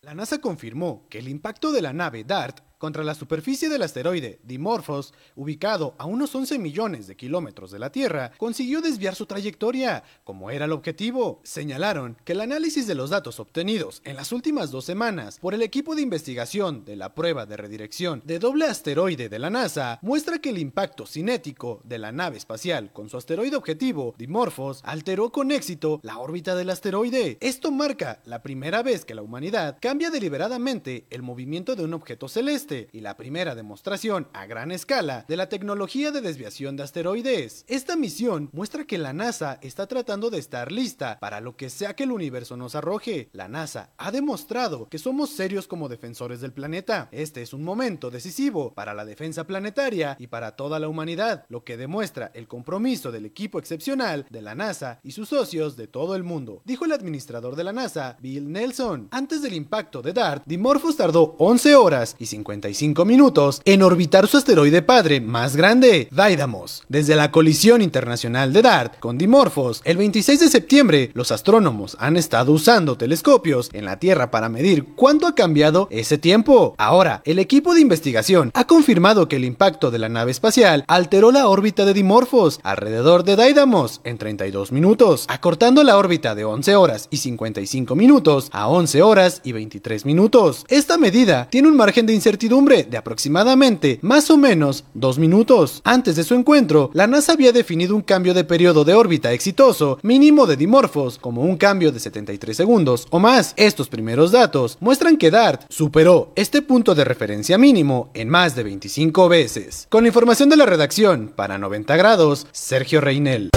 La 0.00 0.14
NASA 0.14 0.38
confirmó 0.38 1.02
que 1.10 1.18
el 1.18 1.28
impacto 1.28 1.72
de 1.72 1.82
la 1.82 1.92
nave 1.92 2.24
DART 2.24 2.60
contra 2.78 3.04
la 3.04 3.14
superficie 3.14 3.68
del 3.68 3.82
asteroide 3.82 4.38
Dimorphos, 4.42 5.14
ubicado 5.34 5.94
a 5.98 6.06
unos 6.06 6.34
11 6.34 6.58
millones 6.58 7.06
de 7.06 7.16
kilómetros 7.16 7.70
de 7.70 7.78
la 7.78 7.90
Tierra, 7.90 8.32
consiguió 8.38 8.80
desviar 8.80 9.14
su 9.14 9.26
trayectoria, 9.26 10.04
como 10.24 10.50
era 10.50 10.66
el 10.66 10.72
objetivo. 10.72 11.40
Señalaron 11.42 12.16
que 12.24 12.32
el 12.32 12.40
análisis 12.40 12.86
de 12.86 12.94
los 12.94 13.10
datos 13.10 13.40
obtenidos 13.40 14.02
en 14.04 14.16
las 14.16 14.32
últimas 14.32 14.70
dos 14.70 14.84
semanas 14.84 15.38
por 15.38 15.54
el 15.54 15.62
equipo 15.62 15.94
de 15.94 16.02
investigación 16.02 16.84
de 16.84 16.96
la 16.96 17.14
prueba 17.14 17.46
de 17.46 17.56
redirección 17.56 18.22
de 18.24 18.38
doble 18.38 18.66
asteroide 18.66 19.28
de 19.28 19.38
la 19.38 19.50
NASA 19.50 19.98
muestra 20.02 20.38
que 20.38 20.50
el 20.50 20.58
impacto 20.58 21.06
cinético 21.06 21.80
de 21.84 21.98
la 21.98 22.12
nave 22.12 22.36
espacial 22.36 22.92
con 22.92 23.08
su 23.08 23.16
asteroide 23.16 23.56
objetivo, 23.56 24.14
Dimorphos, 24.18 24.80
alteró 24.84 25.30
con 25.30 25.50
éxito 25.50 26.00
la 26.02 26.18
órbita 26.18 26.54
del 26.54 26.70
asteroide. 26.70 27.38
Esto 27.40 27.70
marca 27.70 28.20
la 28.24 28.42
primera 28.42 28.82
vez 28.82 29.04
que 29.04 29.14
la 29.14 29.22
humanidad 29.22 29.78
cambia 29.80 30.10
deliberadamente 30.10 31.06
el 31.10 31.22
movimiento 31.22 31.76
de 31.76 31.84
un 31.84 31.94
objeto 31.94 32.28
celeste 32.28 32.65
y 32.70 33.00
la 33.00 33.16
primera 33.16 33.54
demostración 33.54 34.28
a 34.32 34.46
gran 34.46 34.72
escala 34.72 35.24
de 35.28 35.36
la 35.36 35.48
tecnología 35.48 36.10
de 36.10 36.20
desviación 36.20 36.76
de 36.76 36.82
asteroides. 36.82 37.64
Esta 37.68 37.94
misión 37.94 38.50
muestra 38.52 38.86
que 38.86 38.98
la 38.98 39.12
NASA 39.12 39.58
está 39.62 39.86
tratando 39.86 40.30
de 40.30 40.38
estar 40.38 40.72
lista 40.72 41.18
para 41.20 41.40
lo 41.40 41.56
que 41.56 41.70
sea 41.70 41.94
que 41.94 42.02
el 42.02 42.12
universo 42.12 42.56
nos 42.56 42.74
arroje. 42.74 43.28
La 43.32 43.46
NASA 43.46 43.90
ha 43.98 44.10
demostrado 44.10 44.88
que 44.88 44.98
somos 44.98 45.30
serios 45.30 45.68
como 45.68 45.88
defensores 45.88 46.40
del 46.40 46.52
planeta. 46.52 47.08
Este 47.12 47.42
es 47.42 47.52
un 47.52 47.62
momento 47.62 48.10
decisivo 48.10 48.74
para 48.74 48.94
la 48.94 49.04
defensa 49.04 49.46
planetaria 49.46 50.16
y 50.18 50.26
para 50.26 50.56
toda 50.56 50.80
la 50.80 50.88
humanidad, 50.88 51.44
lo 51.48 51.62
que 51.62 51.76
demuestra 51.76 52.32
el 52.34 52.48
compromiso 52.48 53.12
del 53.12 53.26
equipo 53.26 53.60
excepcional 53.60 54.26
de 54.28 54.42
la 54.42 54.56
NASA 54.56 54.98
y 55.04 55.12
sus 55.12 55.28
socios 55.28 55.76
de 55.76 55.86
todo 55.86 56.16
el 56.16 56.24
mundo, 56.24 56.62
dijo 56.64 56.84
el 56.84 56.92
administrador 56.92 57.54
de 57.54 57.64
la 57.64 57.72
NASA, 57.72 58.16
Bill 58.20 58.50
Nelson. 58.50 59.08
Antes 59.12 59.42
del 59.42 59.54
impacto 59.54 60.02
de 60.02 60.12
DART, 60.12 60.42
Dimorphos 60.46 60.96
tardó 60.96 61.36
11 61.38 61.76
horas 61.76 62.16
y 62.18 62.26
50 62.26 62.55
minutos 63.04 63.60
en 63.64 63.82
orbitar 63.82 64.26
su 64.26 64.36
asteroide 64.36 64.82
padre 64.82 65.20
más 65.20 65.56
grande, 65.56 66.08
Daidamos. 66.10 66.82
Desde 66.88 67.14
la 67.14 67.30
colisión 67.30 67.82
internacional 67.82 68.52
de 68.52 68.62
DART 68.62 68.98
con 68.98 69.18
Dimorphos, 69.18 69.82
el 69.84 69.96
26 69.96 70.40
de 70.40 70.48
septiembre, 70.48 71.10
los 71.14 71.32
astrónomos 71.32 71.96
han 72.00 72.16
estado 72.16 72.52
usando 72.52 72.96
telescopios 72.96 73.70
en 73.72 73.84
la 73.84 73.98
Tierra 73.98 74.30
para 74.30 74.48
medir 74.48 74.84
cuánto 74.96 75.26
ha 75.26 75.34
cambiado 75.34 75.88
ese 75.90 76.18
tiempo. 76.18 76.74
Ahora, 76.78 77.22
el 77.24 77.38
equipo 77.38 77.74
de 77.74 77.80
investigación 77.80 78.50
ha 78.54 78.66
confirmado 78.66 79.28
que 79.28 79.36
el 79.36 79.44
impacto 79.44 79.90
de 79.90 79.98
la 79.98 80.08
nave 80.08 80.30
espacial 80.30 80.84
alteró 80.88 81.32
la 81.32 81.48
órbita 81.48 81.84
de 81.84 81.94
Dimorphos 81.94 82.60
alrededor 82.62 83.24
de 83.24 83.36
Daidamos 83.36 84.00
en 84.04 84.18
32 84.18 84.72
minutos, 84.72 85.26
acortando 85.28 85.84
la 85.84 85.96
órbita 85.96 86.34
de 86.34 86.44
11 86.44 86.76
horas 86.76 87.08
y 87.10 87.18
55 87.18 87.94
minutos 87.94 88.48
a 88.52 88.68
11 88.68 89.02
horas 89.02 89.40
y 89.44 89.52
23 89.52 90.06
minutos. 90.06 90.64
Esta 90.68 90.98
medida 90.98 91.48
tiene 91.50 91.68
un 91.68 91.76
margen 91.76 92.06
de 92.06 92.14
incertidumbre 92.14 92.45
de 92.48 92.96
aproximadamente 92.96 93.98
más 94.02 94.30
o 94.30 94.36
menos 94.36 94.84
dos 94.94 95.18
minutos. 95.18 95.80
Antes 95.84 96.16
de 96.16 96.24
su 96.24 96.34
encuentro, 96.34 96.90
la 96.94 97.06
NASA 97.06 97.32
había 97.32 97.52
definido 97.52 97.94
un 97.94 98.02
cambio 98.02 98.34
de 98.34 98.44
periodo 98.44 98.84
de 98.84 98.94
órbita 98.94 99.32
exitoso 99.32 99.98
mínimo 100.02 100.46
de 100.46 100.56
Dimorphos 100.56 101.18
como 101.18 101.42
un 101.42 101.56
cambio 101.56 101.92
de 101.92 102.00
73 102.00 102.56
segundos 102.56 103.06
o 103.10 103.18
más. 103.18 103.52
Estos 103.56 103.88
primeros 103.88 104.32
datos 104.32 104.78
muestran 104.80 105.16
que 105.16 105.30
DART 105.30 105.64
superó 105.68 106.32
este 106.36 106.62
punto 106.62 106.94
de 106.94 107.04
referencia 107.04 107.58
mínimo 107.58 108.10
en 108.14 108.28
más 108.28 108.54
de 108.54 108.62
25 108.62 109.28
veces. 109.28 109.86
Con 109.90 110.06
información 110.06 110.48
de 110.48 110.56
la 110.56 110.66
redacción, 110.66 111.32
para 111.34 111.58
90 111.58 111.96
grados, 111.96 112.46
Sergio 112.52 113.00
Reinel. 113.00 113.50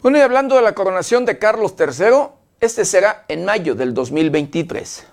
Bueno, 0.00 0.18
y 0.18 0.20
hablando 0.20 0.54
de 0.54 0.62
la 0.62 0.76
coronación 0.76 1.24
de 1.24 1.40
Carlos 1.40 1.74
III, 1.76 2.28
este 2.60 2.84
será 2.84 3.24
en 3.26 3.44
mayo 3.44 3.74
del 3.74 3.94
2023. 3.94 5.04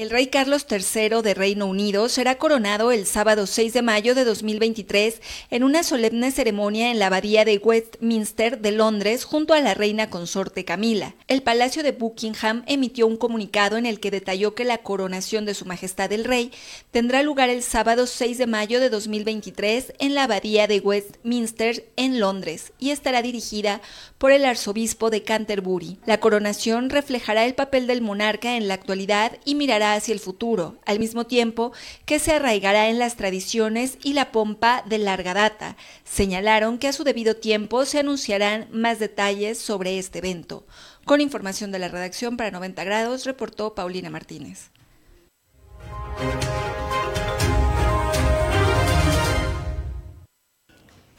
El 0.00 0.08
rey 0.08 0.28
Carlos 0.28 0.64
III 0.70 1.20
de 1.22 1.34
Reino 1.34 1.66
Unido 1.66 2.08
será 2.08 2.38
coronado 2.38 2.90
el 2.90 3.04
sábado 3.04 3.46
6 3.46 3.74
de 3.74 3.82
mayo 3.82 4.14
de 4.14 4.24
2023 4.24 5.20
en 5.50 5.62
una 5.62 5.82
solemne 5.82 6.30
ceremonia 6.30 6.90
en 6.90 6.98
la 6.98 7.08
abadía 7.08 7.44
de 7.44 7.58
Westminster 7.58 8.62
de 8.62 8.72
Londres 8.72 9.24
junto 9.24 9.52
a 9.52 9.60
la 9.60 9.74
reina 9.74 10.08
consorte 10.08 10.64
Camila. 10.64 11.16
El 11.28 11.42
Palacio 11.42 11.82
de 11.82 11.92
Buckingham 11.92 12.62
emitió 12.66 13.06
un 13.06 13.18
comunicado 13.18 13.76
en 13.76 13.84
el 13.84 14.00
que 14.00 14.10
detalló 14.10 14.54
que 14.54 14.64
la 14.64 14.78
coronación 14.78 15.44
de 15.44 15.52
Su 15.52 15.66
Majestad 15.66 16.10
el 16.14 16.24
Rey 16.24 16.50
tendrá 16.92 17.22
lugar 17.22 17.50
el 17.50 17.62
sábado 17.62 18.06
6 18.06 18.38
de 18.38 18.46
mayo 18.46 18.80
de 18.80 18.88
2023 18.88 19.92
en 19.98 20.14
la 20.14 20.24
abadía 20.24 20.66
de 20.66 20.80
Westminster 20.80 21.84
en 21.96 22.20
Londres 22.20 22.72
y 22.78 22.88
estará 22.88 23.20
dirigida 23.20 23.82
por 24.16 24.32
el 24.32 24.46
arzobispo 24.46 25.10
de 25.10 25.24
Canterbury. 25.24 25.98
La 26.06 26.20
coronación 26.20 26.88
reflejará 26.88 27.44
el 27.44 27.54
papel 27.54 27.86
del 27.86 28.00
monarca 28.00 28.56
en 28.56 28.66
la 28.66 28.72
actualidad 28.72 29.32
y 29.44 29.56
mirará 29.56 29.89
hacia 29.94 30.12
el 30.14 30.20
futuro, 30.20 30.76
al 30.86 30.98
mismo 30.98 31.26
tiempo 31.26 31.72
que 32.04 32.18
se 32.18 32.32
arraigará 32.32 32.88
en 32.88 32.98
las 32.98 33.16
tradiciones 33.16 33.98
y 34.02 34.12
la 34.12 34.32
pompa 34.32 34.82
de 34.86 34.98
larga 34.98 35.34
data. 35.34 35.76
Señalaron 36.04 36.78
que 36.78 36.88
a 36.88 36.92
su 36.92 37.04
debido 37.04 37.36
tiempo 37.36 37.84
se 37.84 37.98
anunciarán 37.98 38.68
más 38.72 38.98
detalles 38.98 39.58
sobre 39.58 39.98
este 39.98 40.18
evento. 40.18 40.66
Con 41.04 41.20
información 41.20 41.72
de 41.72 41.78
la 41.78 41.88
redacción 41.88 42.36
para 42.36 42.50
90 42.50 42.84
grados, 42.84 43.24
reportó 43.24 43.74
Paulina 43.74 44.10
Martínez. 44.10 44.70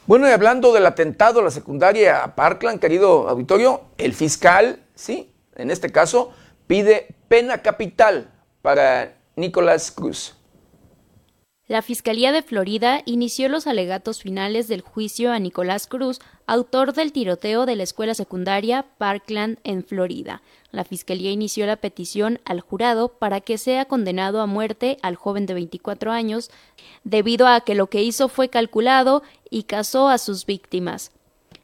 Bueno, 0.07 0.27
y 0.27 0.31
hablando 0.31 0.73
del 0.73 0.85
atentado 0.85 1.39
a 1.39 1.43
la 1.43 1.51
secundaria 1.51 2.33
Parkland, 2.35 2.79
querido 2.79 3.29
auditorio, 3.29 3.81
el 3.97 4.13
fiscal, 4.13 4.83
sí, 4.93 5.31
en 5.55 5.71
este 5.71 5.91
caso, 5.91 6.31
pide 6.67 7.15
pena 7.27 7.59
capital 7.59 8.29
para 8.61 9.17
Nicolás 9.35 9.91
Cruz. 9.91 10.35
La 11.71 11.81
Fiscalía 11.81 12.33
de 12.33 12.41
Florida 12.41 13.01
inició 13.05 13.47
los 13.47 13.65
alegatos 13.65 14.21
finales 14.21 14.67
del 14.67 14.81
juicio 14.81 15.31
a 15.31 15.39
Nicolás 15.39 15.87
Cruz, 15.87 16.19
autor 16.45 16.91
del 16.91 17.13
tiroteo 17.13 17.65
de 17.65 17.77
la 17.77 17.83
escuela 17.83 18.13
secundaria 18.13 18.87
Parkland 18.97 19.57
en 19.63 19.85
Florida. 19.85 20.41
La 20.71 20.83
Fiscalía 20.83 21.31
inició 21.31 21.65
la 21.65 21.77
petición 21.77 22.41
al 22.43 22.59
jurado 22.59 23.07
para 23.07 23.39
que 23.39 23.57
sea 23.57 23.85
condenado 23.85 24.41
a 24.41 24.47
muerte 24.47 24.97
al 25.01 25.15
joven 25.15 25.45
de 25.45 25.53
24 25.53 26.11
años, 26.11 26.51
debido 27.05 27.47
a 27.47 27.61
que 27.61 27.73
lo 27.73 27.87
que 27.87 28.03
hizo 28.03 28.27
fue 28.27 28.49
calculado 28.49 29.23
y 29.49 29.63
casó 29.63 30.09
a 30.09 30.17
sus 30.17 30.45
víctimas. 30.45 31.11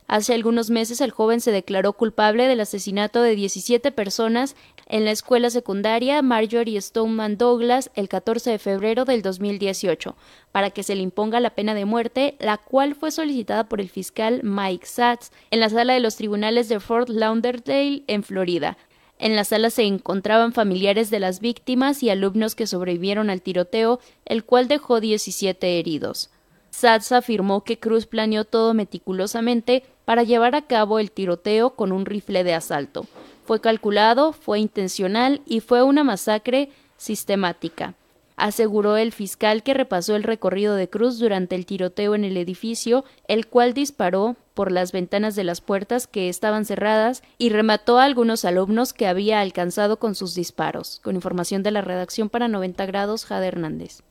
Hace 0.07 0.33
algunos 0.33 0.69
meses 0.69 1.01
el 1.01 1.11
joven 1.11 1.41
se 1.41 1.51
declaró 1.51 1.91
culpable 1.91 2.47
del 2.47 2.61
asesinato 2.61 3.21
de 3.21 3.35
17 3.35 3.91
personas 3.91 4.55
en 4.87 5.03
la 5.03 5.11
escuela 5.11 5.49
secundaria 5.49 6.21
Marjorie 6.21 6.79
Stoneman 6.79 7.37
Douglas 7.37 7.91
el 7.93 8.07
14 8.07 8.51
de 8.51 8.59
febrero 8.59 9.03
del 9.03 9.21
2018 9.21 10.15
para 10.53 10.69
que 10.69 10.83
se 10.83 10.95
le 10.95 11.01
imponga 11.01 11.41
la 11.41 11.55
pena 11.55 11.73
de 11.73 11.83
muerte, 11.83 12.37
la 12.39 12.57
cual 12.57 12.95
fue 12.95 13.11
solicitada 13.11 13.65
por 13.65 13.81
el 13.81 13.89
fiscal 13.89 14.39
Mike 14.43 14.85
Satz 14.85 15.31
en 15.51 15.59
la 15.59 15.67
sala 15.67 15.93
de 15.93 15.99
los 15.99 16.15
tribunales 16.15 16.69
de 16.69 16.79
Fort 16.79 17.09
Lauderdale 17.09 18.03
en 18.07 18.23
Florida. 18.23 18.77
En 19.19 19.35
la 19.35 19.43
sala 19.43 19.71
se 19.71 19.83
encontraban 19.83 20.53
familiares 20.53 21.09
de 21.09 21.19
las 21.19 21.41
víctimas 21.41 22.01
y 22.01 22.09
alumnos 22.09 22.55
que 22.55 22.67
sobrevivieron 22.67 23.29
al 23.29 23.41
tiroteo, 23.41 23.99
el 24.23 24.45
cual 24.45 24.69
dejó 24.69 25.01
17 25.01 25.79
heridos. 25.79 26.29
Satz 26.69 27.11
afirmó 27.11 27.63
que 27.63 27.79
Cruz 27.79 28.05
planeó 28.05 28.45
todo 28.45 28.73
meticulosamente 28.73 29.83
para 30.07 30.23
llevar 30.23 30.55
a 30.55 30.61
cabo 30.61 30.99
el 30.99 31.11
tiroteo 31.11 31.71
con 31.71 31.91
un 31.91 32.05
rifle 32.05 32.45
de 32.45 32.53
asalto. 32.53 33.05
Fue 33.43 33.59
calculado, 33.59 34.31
fue 34.31 34.57
intencional 34.57 35.41
y 35.45 35.59
fue 35.59 35.83
una 35.83 36.05
masacre 36.05 36.69
sistemática, 36.95 37.93
aseguró 38.37 38.95
el 38.95 39.11
fiscal 39.11 39.63
que 39.63 39.73
repasó 39.73 40.15
el 40.15 40.23
recorrido 40.23 40.75
de 40.75 40.89
Cruz 40.89 41.19
durante 41.19 41.55
el 41.55 41.65
tiroteo 41.65 42.15
en 42.15 42.23
el 42.23 42.37
edificio, 42.37 43.03
el 43.27 43.47
cual 43.47 43.73
disparó 43.73 44.37
por 44.53 44.71
las 44.71 44.93
ventanas 44.93 45.35
de 45.35 45.43
las 45.43 45.59
puertas 45.59 46.07
que 46.07 46.29
estaban 46.29 46.63
cerradas 46.63 47.21
y 47.37 47.49
remató 47.49 47.99
a 47.99 48.05
algunos 48.05 48.45
alumnos 48.45 48.93
que 48.93 49.07
había 49.07 49.41
alcanzado 49.41 49.99
con 49.99 50.15
sus 50.15 50.35
disparos. 50.35 51.01
Con 51.03 51.15
información 51.15 51.63
de 51.63 51.71
la 51.71 51.81
redacción 51.81 52.29
para 52.29 52.47
90 52.47 52.85
grados, 52.85 53.25
Jade 53.25 53.47
Hernández. 53.47 54.03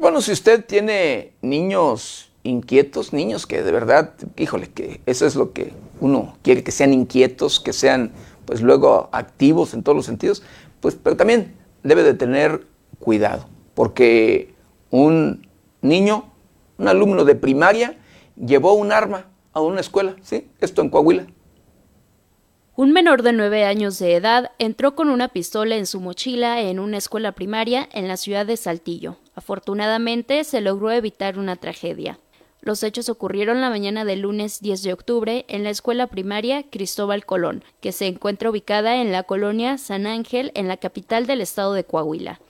Bueno, 0.00 0.22
si 0.22 0.32
usted 0.32 0.64
tiene 0.64 1.34
niños 1.42 2.32
inquietos, 2.42 3.12
niños 3.12 3.46
que 3.46 3.62
de 3.62 3.70
verdad, 3.70 4.14
híjole, 4.38 4.68
que 4.68 5.02
eso 5.04 5.26
es 5.26 5.36
lo 5.36 5.52
que 5.52 5.74
uno 6.00 6.38
quiere, 6.40 6.64
que 6.64 6.72
sean 6.72 6.94
inquietos, 6.94 7.60
que 7.60 7.74
sean 7.74 8.12
pues 8.46 8.62
luego 8.62 9.10
activos 9.12 9.74
en 9.74 9.82
todos 9.82 9.94
los 9.94 10.06
sentidos, 10.06 10.42
pues 10.80 10.94
pero 10.94 11.16
también 11.16 11.54
debe 11.82 12.02
de 12.02 12.14
tener 12.14 12.66
cuidado, 12.98 13.46
porque 13.74 14.54
un 14.88 15.46
niño, 15.82 16.32
un 16.78 16.88
alumno 16.88 17.26
de 17.26 17.34
primaria, 17.34 17.98
llevó 18.36 18.72
un 18.72 18.92
arma 18.92 19.26
a 19.52 19.60
una 19.60 19.82
escuela, 19.82 20.16
¿sí? 20.22 20.48
Esto 20.62 20.80
en 20.80 20.88
Coahuila. 20.88 21.26
Un 22.76 22.92
menor 22.92 23.22
de 23.22 23.32
nueve 23.32 23.64
años 23.64 23.98
de 23.98 24.14
edad 24.14 24.52
entró 24.58 24.94
con 24.94 25.10
una 25.10 25.28
pistola 25.28 25.76
en 25.76 25.86
su 25.86 26.00
mochila 26.00 26.60
en 26.60 26.78
una 26.78 26.98
escuela 26.98 27.32
primaria 27.32 27.88
en 27.92 28.06
la 28.06 28.16
ciudad 28.16 28.46
de 28.46 28.56
Saltillo. 28.56 29.16
Afortunadamente 29.34 30.44
se 30.44 30.60
logró 30.60 30.90
evitar 30.92 31.36
una 31.38 31.56
tragedia. 31.56 32.20
Los 32.62 32.82
hechos 32.84 33.08
ocurrieron 33.08 33.60
la 33.60 33.70
mañana 33.70 34.04
del 34.04 34.20
lunes 34.20 34.60
10 34.60 34.82
de 34.84 34.92
octubre 34.92 35.44
en 35.48 35.64
la 35.64 35.70
escuela 35.70 36.06
primaria 36.06 36.62
Cristóbal 36.62 37.26
Colón, 37.26 37.64
que 37.80 37.90
se 37.90 38.06
encuentra 38.06 38.50
ubicada 38.50 39.00
en 39.00 39.10
la 39.10 39.24
colonia 39.24 39.76
San 39.76 40.06
Ángel, 40.06 40.52
en 40.54 40.68
la 40.68 40.76
capital 40.76 41.26
del 41.26 41.40
estado 41.40 41.72
de 41.72 41.84
Coahuila. 41.84 42.40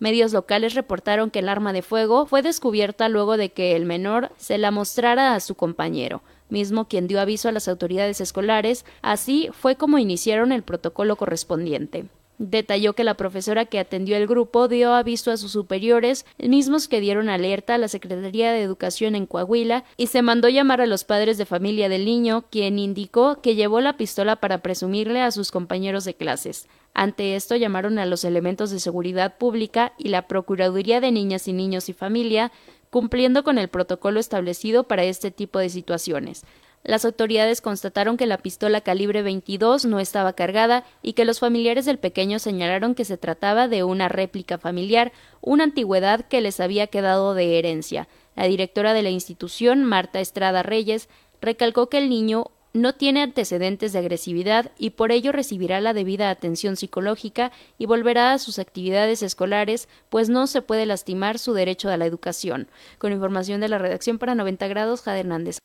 Medios 0.00 0.32
locales 0.32 0.74
reportaron 0.74 1.30
que 1.30 1.38
el 1.38 1.48
arma 1.48 1.72
de 1.72 1.82
fuego 1.82 2.26
fue 2.26 2.42
descubierta 2.42 3.08
luego 3.08 3.36
de 3.36 3.52
que 3.52 3.74
el 3.74 3.86
menor 3.86 4.32
se 4.36 4.58
la 4.58 4.70
mostrara 4.70 5.34
a 5.34 5.40
su 5.40 5.54
compañero, 5.54 6.22
mismo 6.52 6.86
quien 6.86 7.08
dio 7.08 7.20
aviso 7.20 7.48
a 7.48 7.52
las 7.52 7.66
autoridades 7.66 8.20
escolares, 8.20 8.84
así 9.00 9.48
fue 9.52 9.74
como 9.74 9.98
iniciaron 9.98 10.52
el 10.52 10.62
protocolo 10.62 11.16
correspondiente. 11.16 12.04
Detalló 12.38 12.94
que 12.94 13.04
la 13.04 13.16
profesora 13.16 13.66
que 13.66 13.78
atendió 13.78 14.16
el 14.16 14.26
grupo 14.26 14.66
dio 14.66 14.94
aviso 14.94 15.30
a 15.30 15.36
sus 15.36 15.52
superiores, 15.52 16.26
mismos 16.38 16.88
que 16.88 17.00
dieron 17.00 17.28
alerta 17.28 17.74
a 17.74 17.78
la 17.78 17.86
Secretaría 17.86 18.52
de 18.52 18.62
Educación 18.62 19.14
en 19.14 19.26
Coahuila, 19.26 19.84
y 19.96 20.08
se 20.08 20.22
mandó 20.22 20.48
llamar 20.48 20.80
a 20.80 20.86
los 20.86 21.04
padres 21.04 21.38
de 21.38 21.46
familia 21.46 21.88
del 21.88 22.04
niño, 22.04 22.46
quien 22.50 22.80
indicó 22.80 23.40
que 23.42 23.54
llevó 23.54 23.80
la 23.80 23.96
pistola 23.96 24.36
para 24.36 24.58
presumirle 24.58 25.20
a 25.20 25.30
sus 25.30 25.52
compañeros 25.52 26.04
de 26.04 26.14
clases. 26.14 26.68
Ante 26.94 27.36
esto 27.36 27.56
llamaron 27.56 27.98
a 27.98 28.06
los 28.06 28.24
elementos 28.24 28.70
de 28.70 28.80
seguridad 28.80 29.38
pública 29.38 29.92
y 29.96 30.08
la 30.08 30.26
Procuraduría 30.26 31.00
de 31.00 31.12
Niñas 31.12 31.48
y 31.48 31.52
Niños 31.52 31.88
y 31.88 31.92
Familia, 31.92 32.50
cumpliendo 32.92 33.42
con 33.42 33.56
el 33.56 33.68
protocolo 33.68 34.20
establecido 34.20 34.84
para 34.84 35.04
este 35.04 35.30
tipo 35.30 35.58
de 35.58 35.70
situaciones. 35.70 36.44
Las 36.84 37.06
autoridades 37.06 37.62
constataron 37.62 38.18
que 38.18 38.26
la 38.26 38.36
pistola 38.36 38.82
calibre 38.82 39.22
22 39.22 39.86
no 39.86 39.98
estaba 39.98 40.34
cargada 40.34 40.84
y 41.00 41.14
que 41.14 41.24
los 41.24 41.40
familiares 41.40 41.86
del 41.86 41.98
pequeño 41.98 42.38
señalaron 42.38 42.94
que 42.94 43.06
se 43.06 43.16
trataba 43.16 43.66
de 43.66 43.82
una 43.82 44.10
réplica 44.10 44.58
familiar, 44.58 45.10
una 45.40 45.64
antigüedad 45.64 46.26
que 46.26 46.42
les 46.42 46.60
había 46.60 46.86
quedado 46.86 47.32
de 47.32 47.58
herencia. 47.58 48.08
La 48.36 48.44
directora 48.44 48.92
de 48.92 49.02
la 49.02 49.10
institución, 49.10 49.84
Marta 49.84 50.20
Estrada 50.20 50.62
Reyes, 50.62 51.08
recalcó 51.40 51.88
que 51.88 51.96
el 51.96 52.10
niño 52.10 52.50
no 52.74 52.94
tiene 52.94 53.22
antecedentes 53.22 53.92
de 53.92 53.98
agresividad 53.98 54.70
y 54.78 54.90
por 54.90 55.12
ello 55.12 55.32
recibirá 55.32 55.80
la 55.80 55.92
debida 55.92 56.30
atención 56.30 56.76
psicológica 56.76 57.52
y 57.78 57.86
volverá 57.86 58.32
a 58.32 58.38
sus 58.38 58.58
actividades 58.58 59.22
escolares, 59.22 59.88
pues 60.08 60.28
no 60.28 60.46
se 60.46 60.62
puede 60.62 60.86
lastimar 60.86 61.38
su 61.38 61.52
derecho 61.52 61.90
a 61.90 61.96
la 61.96 62.06
educación. 62.06 62.68
Con 62.98 63.12
información 63.12 63.60
de 63.60 63.68
la 63.68 63.78
redacción 63.78 64.18
para 64.18 64.34
90 64.34 64.68
grados, 64.68 65.02
Jade 65.02 65.20
Hernández. 65.20 65.58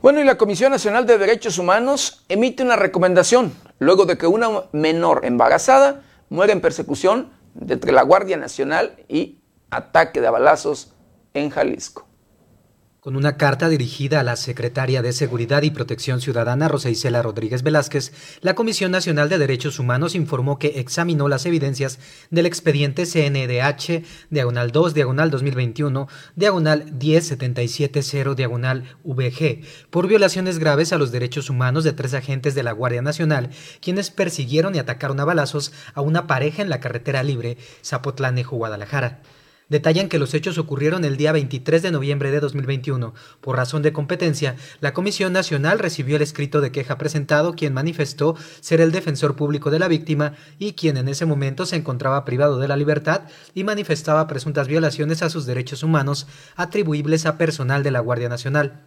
Bueno, 0.00 0.20
y 0.20 0.24
la 0.24 0.38
Comisión 0.38 0.70
Nacional 0.70 1.06
de 1.06 1.18
Derechos 1.18 1.58
Humanos 1.58 2.24
emite 2.28 2.62
una 2.62 2.76
recomendación 2.76 3.52
luego 3.80 4.06
de 4.06 4.16
que 4.16 4.28
una 4.28 4.48
menor 4.70 5.24
embarazada 5.24 6.02
muere 6.28 6.52
en 6.52 6.60
persecución 6.60 7.30
entre 7.68 7.90
la 7.90 8.02
Guardia 8.02 8.36
Nacional 8.36 8.96
y 9.08 9.37
ataque 9.70 10.20
de 10.20 10.30
balazos 10.30 10.94
en 11.34 11.50
Jalisco. 11.50 12.08
Con 13.00 13.16
una 13.16 13.36
carta 13.36 13.68
dirigida 13.68 14.20
a 14.20 14.22
la 14.24 14.34
secretaria 14.34 15.02
de 15.02 15.12
Seguridad 15.12 15.62
y 15.62 15.70
Protección 15.70 16.20
Ciudadana, 16.20 16.66
Rosa 16.66 16.90
Isela 16.90 17.22
Rodríguez 17.22 17.62
Velázquez, 17.62 18.12
la 18.42 18.54
Comisión 18.54 18.90
Nacional 18.90 19.28
de 19.28 19.38
Derechos 19.38 19.78
Humanos 19.78 20.16
informó 20.16 20.58
que 20.58 20.80
examinó 20.80 21.28
las 21.28 21.46
evidencias 21.46 22.00
del 22.30 22.44
expediente 22.44 23.06
CNDH, 23.06 24.04
diagonal 24.30 24.72
2, 24.72 24.94
diagonal 24.94 25.30
2021, 25.30 26.08
diagonal 26.34 26.98
10770, 26.98 28.34
diagonal 28.34 28.96
VG, 29.04 29.64
por 29.90 30.08
violaciones 30.08 30.58
graves 30.58 30.92
a 30.92 30.98
los 30.98 31.12
derechos 31.12 31.50
humanos 31.50 31.84
de 31.84 31.92
tres 31.92 32.14
agentes 32.14 32.56
de 32.56 32.64
la 32.64 32.72
Guardia 32.72 33.00
Nacional, 33.00 33.50
quienes 33.80 34.10
persiguieron 34.10 34.74
y 34.74 34.80
atacaron 34.80 35.20
a 35.20 35.24
balazos 35.24 35.72
a 35.94 36.00
una 36.00 36.26
pareja 36.26 36.62
en 36.62 36.68
la 36.68 36.80
carretera 36.80 37.22
libre 37.22 37.58
Zapotlanejo, 37.82 38.56
Guadalajara 38.56 39.22
detallan 39.68 40.08
que 40.08 40.18
los 40.18 40.34
hechos 40.34 40.58
ocurrieron 40.58 41.04
el 41.04 41.16
día 41.16 41.32
23 41.32 41.82
de 41.82 41.90
noviembre 41.90 42.30
de 42.30 42.40
2021. 42.40 43.14
Por 43.40 43.56
razón 43.56 43.82
de 43.82 43.92
competencia, 43.92 44.56
la 44.80 44.92
Comisión 44.92 45.32
Nacional 45.32 45.78
recibió 45.78 46.16
el 46.16 46.22
escrito 46.22 46.60
de 46.60 46.72
queja 46.72 46.98
presentado 46.98 47.54
quien 47.54 47.74
manifestó 47.74 48.36
ser 48.60 48.80
el 48.80 48.92
defensor 48.92 49.36
público 49.36 49.70
de 49.70 49.78
la 49.78 49.88
víctima 49.88 50.34
y 50.58 50.72
quien 50.72 50.96
en 50.96 51.08
ese 51.08 51.26
momento 51.26 51.66
se 51.66 51.76
encontraba 51.76 52.24
privado 52.24 52.58
de 52.58 52.68
la 52.68 52.76
libertad 52.76 53.22
y 53.54 53.64
manifestaba 53.64 54.26
presuntas 54.26 54.68
violaciones 54.68 55.22
a 55.22 55.30
sus 55.30 55.46
derechos 55.46 55.82
humanos 55.82 56.26
atribuibles 56.56 57.26
a 57.26 57.38
personal 57.38 57.82
de 57.82 57.90
la 57.90 58.00
Guardia 58.00 58.28
Nacional. 58.28 58.84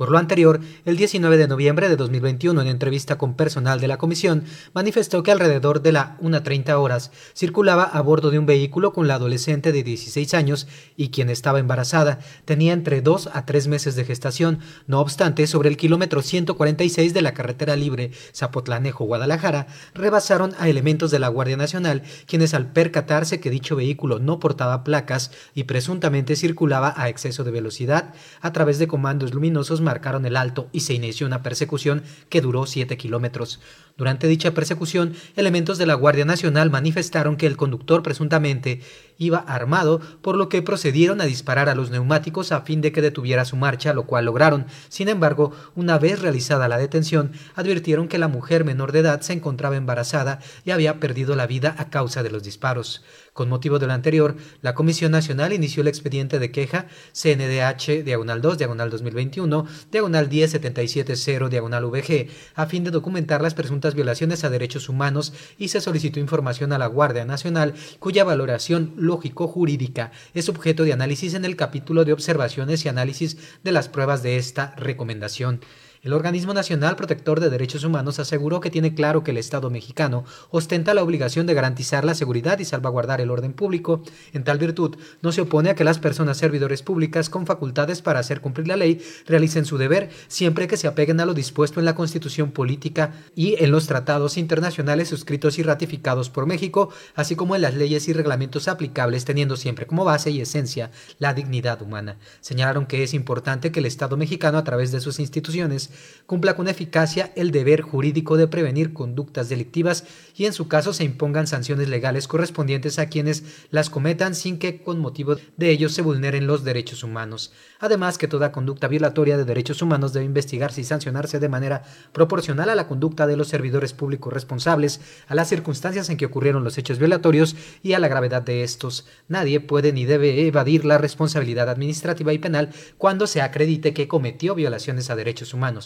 Por 0.00 0.10
lo 0.10 0.16
anterior, 0.16 0.60
el 0.86 0.96
19 0.96 1.36
de 1.36 1.46
noviembre 1.46 1.90
de 1.90 1.96
2021, 1.96 2.62
en 2.62 2.68
entrevista 2.68 3.18
con 3.18 3.34
personal 3.34 3.80
de 3.80 3.86
la 3.86 3.98
comisión, 3.98 4.44
manifestó 4.72 5.22
que 5.22 5.30
alrededor 5.30 5.82
de 5.82 5.92
la 5.92 6.16
1.30 6.22 6.72
horas 6.78 7.10
circulaba 7.36 7.82
a 7.82 8.00
bordo 8.00 8.30
de 8.30 8.38
un 8.38 8.46
vehículo 8.46 8.94
con 8.94 9.08
la 9.08 9.16
adolescente 9.16 9.72
de 9.72 9.82
16 9.82 10.32
años 10.32 10.68
y 10.96 11.10
quien 11.10 11.28
estaba 11.28 11.58
embarazada. 11.58 12.18
Tenía 12.46 12.72
entre 12.72 13.02
2 13.02 13.28
a 13.34 13.44
3 13.44 13.68
meses 13.68 13.94
de 13.94 14.06
gestación. 14.06 14.60
No 14.86 15.00
obstante, 15.00 15.46
sobre 15.46 15.68
el 15.68 15.76
kilómetro 15.76 16.22
146 16.22 17.12
de 17.12 17.20
la 17.20 17.34
carretera 17.34 17.76
libre 17.76 18.12
Zapotlanejo-Guadalajara, 18.32 19.66
rebasaron 19.92 20.54
a 20.58 20.70
elementos 20.70 21.10
de 21.10 21.18
la 21.18 21.28
Guardia 21.28 21.58
Nacional, 21.58 22.04
quienes 22.24 22.54
al 22.54 22.72
percatarse 22.72 23.38
que 23.38 23.50
dicho 23.50 23.76
vehículo 23.76 24.18
no 24.18 24.40
portaba 24.40 24.82
placas 24.82 25.30
y 25.54 25.64
presuntamente 25.64 26.36
circulaba 26.36 26.94
a 26.96 27.10
exceso 27.10 27.44
de 27.44 27.50
velocidad, 27.50 28.14
a 28.40 28.54
través 28.54 28.78
de 28.78 28.88
comandos 28.88 29.34
luminosos 29.34 29.82
marcaron 29.90 30.24
el 30.24 30.36
alto 30.36 30.68
y 30.70 30.80
se 30.80 30.94
inició 30.94 31.26
una 31.26 31.42
persecución 31.42 32.04
que 32.28 32.40
duró 32.40 32.64
7 32.64 32.96
kilómetros. 32.96 33.60
Durante 33.96 34.26
dicha 34.26 34.52
persecución, 34.52 35.14
elementos 35.36 35.78
de 35.78 35.86
la 35.86 35.94
Guardia 35.94 36.24
Nacional 36.24 36.70
manifestaron 36.70 37.36
que 37.36 37.46
el 37.46 37.56
conductor 37.56 38.02
presuntamente 38.02 38.80
iba 39.18 39.38
armado, 39.38 40.00
por 40.22 40.36
lo 40.36 40.48
que 40.48 40.62
procedieron 40.62 41.20
a 41.20 41.26
disparar 41.26 41.68
a 41.68 41.74
los 41.74 41.90
neumáticos 41.90 42.52
a 42.52 42.62
fin 42.62 42.80
de 42.80 42.90
que 42.90 43.02
detuviera 43.02 43.44
su 43.44 43.56
marcha, 43.56 43.92
lo 43.92 44.04
cual 44.04 44.24
lograron. 44.24 44.66
Sin 44.88 45.08
embargo, 45.08 45.52
una 45.74 45.98
vez 45.98 46.20
realizada 46.20 46.68
la 46.68 46.78
detención, 46.78 47.32
advirtieron 47.54 48.08
que 48.08 48.18
la 48.18 48.28
mujer 48.28 48.64
menor 48.64 48.92
de 48.92 49.00
edad 49.00 49.20
se 49.20 49.34
encontraba 49.34 49.76
embarazada 49.76 50.40
y 50.64 50.70
había 50.70 50.98
perdido 51.00 51.36
la 51.36 51.46
vida 51.46 51.74
a 51.78 51.90
causa 51.90 52.22
de 52.22 52.30
los 52.30 52.42
disparos. 52.42 53.04
Con 53.32 53.48
motivo 53.48 53.78
de 53.78 53.86
lo 53.86 53.92
anterior, 53.92 54.36
la 54.60 54.74
Comisión 54.74 55.12
Nacional 55.12 55.52
inició 55.52 55.82
el 55.82 55.88
expediente 55.88 56.38
de 56.38 56.50
queja 56.50 56.86
CNDH 57.12 58.02
diagonal 58.04 58.42
2 58.42 58.58
diagonal 58.58 58.90
2021 58.90 59.66
diagonal 59.90 60.28
10770 60.28 61.48
diagonal 61.48 61.86
VG 61.86 62.28
a 62.54 62.66
fin 62.66 62.84
de 62.84 62.90
documentar 62.90 63.40
las 63.40 63.54
presuntas 63.54 63.89
violaciones 63.94 64.44
a 64.44 64.50
derechos 64.50 64.88
humanos 64.88 65.32
y 65.58 65.68
se 65.68 65.80
solicitó 65.80 66.20
información 66.20 66.72
a 66.72 66.78
la 66.78 66.86
Guardia 66.86 67.24
Nacional 67.24 67.74
cuya 67.98 68.24
valoración 68.24 68.92
lógico-jurídica 68.96 70.12
es 70.34 70.48
objeto 70.48 70.84
de 70.84 70.92
análisis 70.92 71.34
en 71.34 71.44
el 71.44 71.56
capítulo 71.56 72.04
de 72.04 72.12
observaciones 72.12 72.84
y 72.84 72.88
análisis 72.88 73.36
de 73.62 73.72
las 73.72 73.88
pruebas 73.88 74.22
de 74.22 74.36
esta 74.36 74.74
recomendación. 74.76 75.60
El 76.02 76.14
Organismo 76.14 76.54
Nacional 76.54 76.96
Protector 76.96 77.40
de 77.40 77.50
Derechos 77.50 77.84
Humanos 77.84 78.18
aseguró 78.18 78.60
que 78.60 78.70
tiene 78.70 78.94
claro 78.94 79.22
que 79.22 79.32
el 79.32 79.36
Estado 79.36 79.68
mexicano 79.68 80.24
ostenta 80.48 80.94
la 80.94 81.02
obligación 81.02 81.46
de 81.46 81.52
garantizar 81.52 82.06
la 82.06 82.14
seguridad 82.14 82.58
y 82.58 82.64
salvaguardar 82.64 83.20
el 83.20 83.30
orden 83.30 83.52
público. 83.52 84.02
En 84.32 84.42
tal 84.42 84.56
virtud, 84.56 84.96
no 85.20 85.30
se 85.30 85.42
opone 85.42 85.68
a 85.68 85.74
que 85.74 85.84
las 85.84 85.98
personas 85.98 86.38
servidores 86.38 86.82
públicas 86.82 87.28
con 87.28 87.44
facultades 87.44 88.00
para 88.00 88.18
hacer 88.18 88.40
cumplir 88.40 88.66
la 88.66 88.78
ley 88.78 89.02
realicen 89.26 89.66
su 89.66 89.76
deber 89.76 90.08
siempre 90.28 90.68
que 90.68 90.78
se 90.78 90.86
apeguen 90.86 91.20
a 91.20 91.26
lo 91.26 91.34
dispuesto 91.34 91.80
en 91.80 91.84
la 91.84 91.94
Constitución 91.94 92.50
política 92.50 93.12
y 93.36 93.62
en 93.62 93.70
los 93.70 93.86
tratados 93.86 94.38
internacionales 94.38 95.08
suscritos 95.08 95.58
y 95.58 95.64
ratificados 95.64 96.30
por 96.30 96.46
México, 96.46 96.88
así 97.14 97.36
como 97.36 97.56
en 97.56 97.60
las 97.60 97.74
leyes 97.74 98.08
y 98.08 98.14
reglamentos 98.14 98.68
aplicables, 98.68 99.26
teniendo 99.26 99.54
siempre 99.54 99.86
como 99.86 100.06
base 100.06 100.30
y 100.30 100.40
esencia 100.40 100.92
la 101.18 101.34
dignidad 101.34 101.82
humana. 101.82 102.16
Señalaron 102.40 102.86
que 102.86 103.02
es 103.02 103.12
importante 103.12 103.70
que 103.70 103.80
el 103.80 103.86
Estado 103.86 104.16
mexicano, 104.16 104.56
a 104.56 104.64
través 104.64 104.92
de 104.92 105.02
sus 105.02 105.20
instituciones, 105.20 105.89
cumpla 106.26 106.54
con 106.54 106.68
eficacia 106.68 107.32
el 107.34 107.50
deber 107.50 107.82
jurídico 107.82 108.36
de 108.36 108.46
prevenir 108.46 108.92
conductas 108.92 109.48
delictivas 109.48 110.04
y 110.36 110.46
en 110.46 110.52
su 110.52 110.68
caso 110.68 110.92
se 110.92 111.02
impongan 111.02 111.46
sanciones 111.46 111.88
legales 111.88 112.28
correspondientes 112.28 112.98
a 112.98 113.06
quienes 113.06 113.42
las 113.70 113.90
cometan 113.90 114.34
sin 114.34 114.58
que 114.58 114.82
con 114.82 115.00
motivo 115.00 115.36
de 115.56 115.70
ello 115.70 115.88
se 115.88 116.02
vulneren 116.02 116.46
los 116.46 116.62
derechos 116.62 117.02
humanos. 117.02 117.52
Además 117.80 118.16
que 118.16 118.28
toda 118.28 118.52
conducta 118.52 118.86
violatoria 118.86 119.36
de 119.36 119.44
derechos 119.44 119.82
humanos 119.82 120.12
debe 120.12 120.26
investigarse 120.26 120.80
y 120.80 120.84
sancionarse 120.84 121.40
de 121.40 121.48
manera 121.48 121.82
proporcional 122.12 122.70
a 122.70 122.74
la 122.74 122.86
conducta 122.86 123.26
de 123.26 123.36
los 123.36 123.48
servidores 123.48 123.92
públicos 123.92 124.32
responsables, 124.32 125.00
a 125.26 125.34
las 125.34 125.48
circunstancias 125.48 126.10
en 126.10 126.16
que 126.16 126.26
ocurrieron 126.26 126.62
los 126.62 126.78
hechos 126.78 126.98
violatorios 126.98 127.56
y 127.82 127.94
a 127.94 127.98
la 127.98 128.08
gravedad 128.08 128.42
de 128.42 128.62
estos. 128.62 129.06
Nadie 129.28 129.60
puede 129.60 129.92
ni 129.92 130.04
debe 130.04 130.46
evadir 130.46 130.84
la 130.84 130.98
responsabilidad 130.98 131.68
administrativa 131.68 132.32
y 132.32 132.38
penal 132.38 132.70
cuando 132.98 133.26
se 133.26 133.42
acredite 133.42 133.94
que 133.94 134.08
cometió 134.08 134.54
violaciones 134.54 135.10
a 135.10 135.16
derechos 135.16 135.54
humanos. 135.54 135.79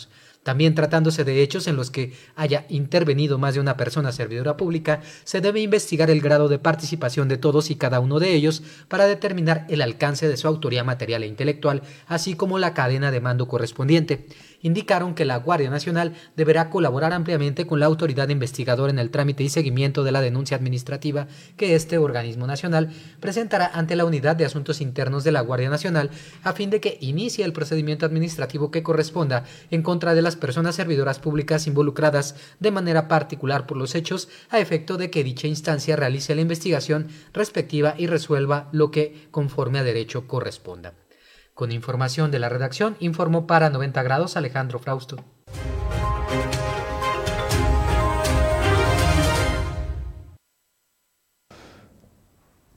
También 0.45 0.75
tratándose 0.75 1.25
de 1.25 1.43
hechos 1.43 1.67
en 1.69 1.77
los 1.77 1.91
que 1.91 2.13
haya 2.37 2.67
intervenido 2.69 3.39
más 3.39 3.55
de 3.55 3.61
una 3.61 3.79
persona 3.79 4.13
servidora 4.13 4.59
pública, 4.59 5.01
se 5.25 5.41
debe 5.41 5.61
investigar 5.61 6.11
el 6.11 6.21
grado 6.21 6.49
de 6.49 6.59
participación 6.59 7.29
de 7.29 7.39
todos 7.39 7.71
y 7.71 7.77
cada 7.77 7.99
uno 7.99 8.21
de 8.21 8.35
ellos 8.35 8.63
para 8.89 9.07
determinar 9.07 9.67
el 9.71 9.81
alcance 9.81 10.29
de 10.29 10.37
su 10.37 10.47
autoría 10.47 10.85
material 10.85 11.23
e 11.23 11.29
intelectual, 11.29 11.83
así 12.07 12.35
como 12.35 12.59
la 12.59 12.75
cadena 12.75 13.11
de 13.11 13.23
mando 13.23 13.49
correspondiente 13.49 14.27
indicaron 14.65 15.15
que 15.15 15.25
la 15.25 15.37
Guardia 15.37 15.71
Nacional 15.71 16.15
deberá 16.37 16.71
colaborar 16.71 17.13
ampliamente 17.13 17.67
con 17.67 17.79
la 17.79 17.87
autoridad 17.87 18.31
investigadora 18.31 18.91
en 18.91 18.99
el 18.99 19.11
trámite 19.11 19.45
y 19.45 19.51
seguimiento 19.51 20.03
de 20.03 20.11
la 20.11 20.21
denuncia 20.21 20.57
administrativa 20.57 21.29
que 21.57 21.77
este 21.77 21.99
organismo 21.99 22.49
nacional 22.49 22.91
presentará 23.21 23.71
ante 23.73 23.95
la 23.95 24.07
Unidad 24.07 24.35
de 24.35 24.47
Asuntos 24.47 24.81
Internos 24.81 25.23
de 25.23 25.33
la 25.33 25.43
Guardia 25.43 25.71
Nacional 25.71 26.11
a 26.43 26.55
fin 26.55 26.71
de 26.71 26.81
que 26.81 26.99
inicie 27.01 27.45
el 27.45 27.53
procedimiento 27.53 28.07
administrativo 28.07 28.71
que 28.71 28.83
corresponda 28.83 29.45
en 29.71 29.83
contra 29.83 30.15
de 30.15 30.23
las 30.23 30.35
personas 30.35 30.75
servidoras 30.75 31.19
públicas 31.19 31.67
involucradas 31.67 32.35
de 32.59 32.71
manera 32.71 33.07
particular 33.07 33.67
por 33.67 33.77
los 33.77 33.95
hechos 33.95 34.29
a 34.49 34.59
efecto 34.59 34.97
de 34.97 35.11
que 35.11 35.25
dicha 35.25 35.47
instancia 35.47 35.95
realice 35.95 36.35
la 36.35 36.41
investigación 36.41 37.09
respectiva 37.35 37.95
y 37.99 38.07
resuelva 38.07 38.69
lo 38.73 38.91
que 38.91 39.29
conforme 39.31 39.79
a 39.79 39.85
derecho 39.85 40.27
corresponda. 40.27 41.04
Con 41.55 41.71
información 41.71 42.33
de 42.33 42.41
la 42.41 42.49
redacción, 42.49 42.97
informó 42.99 43.47
para 43.47 43.71
90 43.71 44.03
grados 44.03 44.37
Alejandro 44.37 44.81
Frausto. 44.81 45.23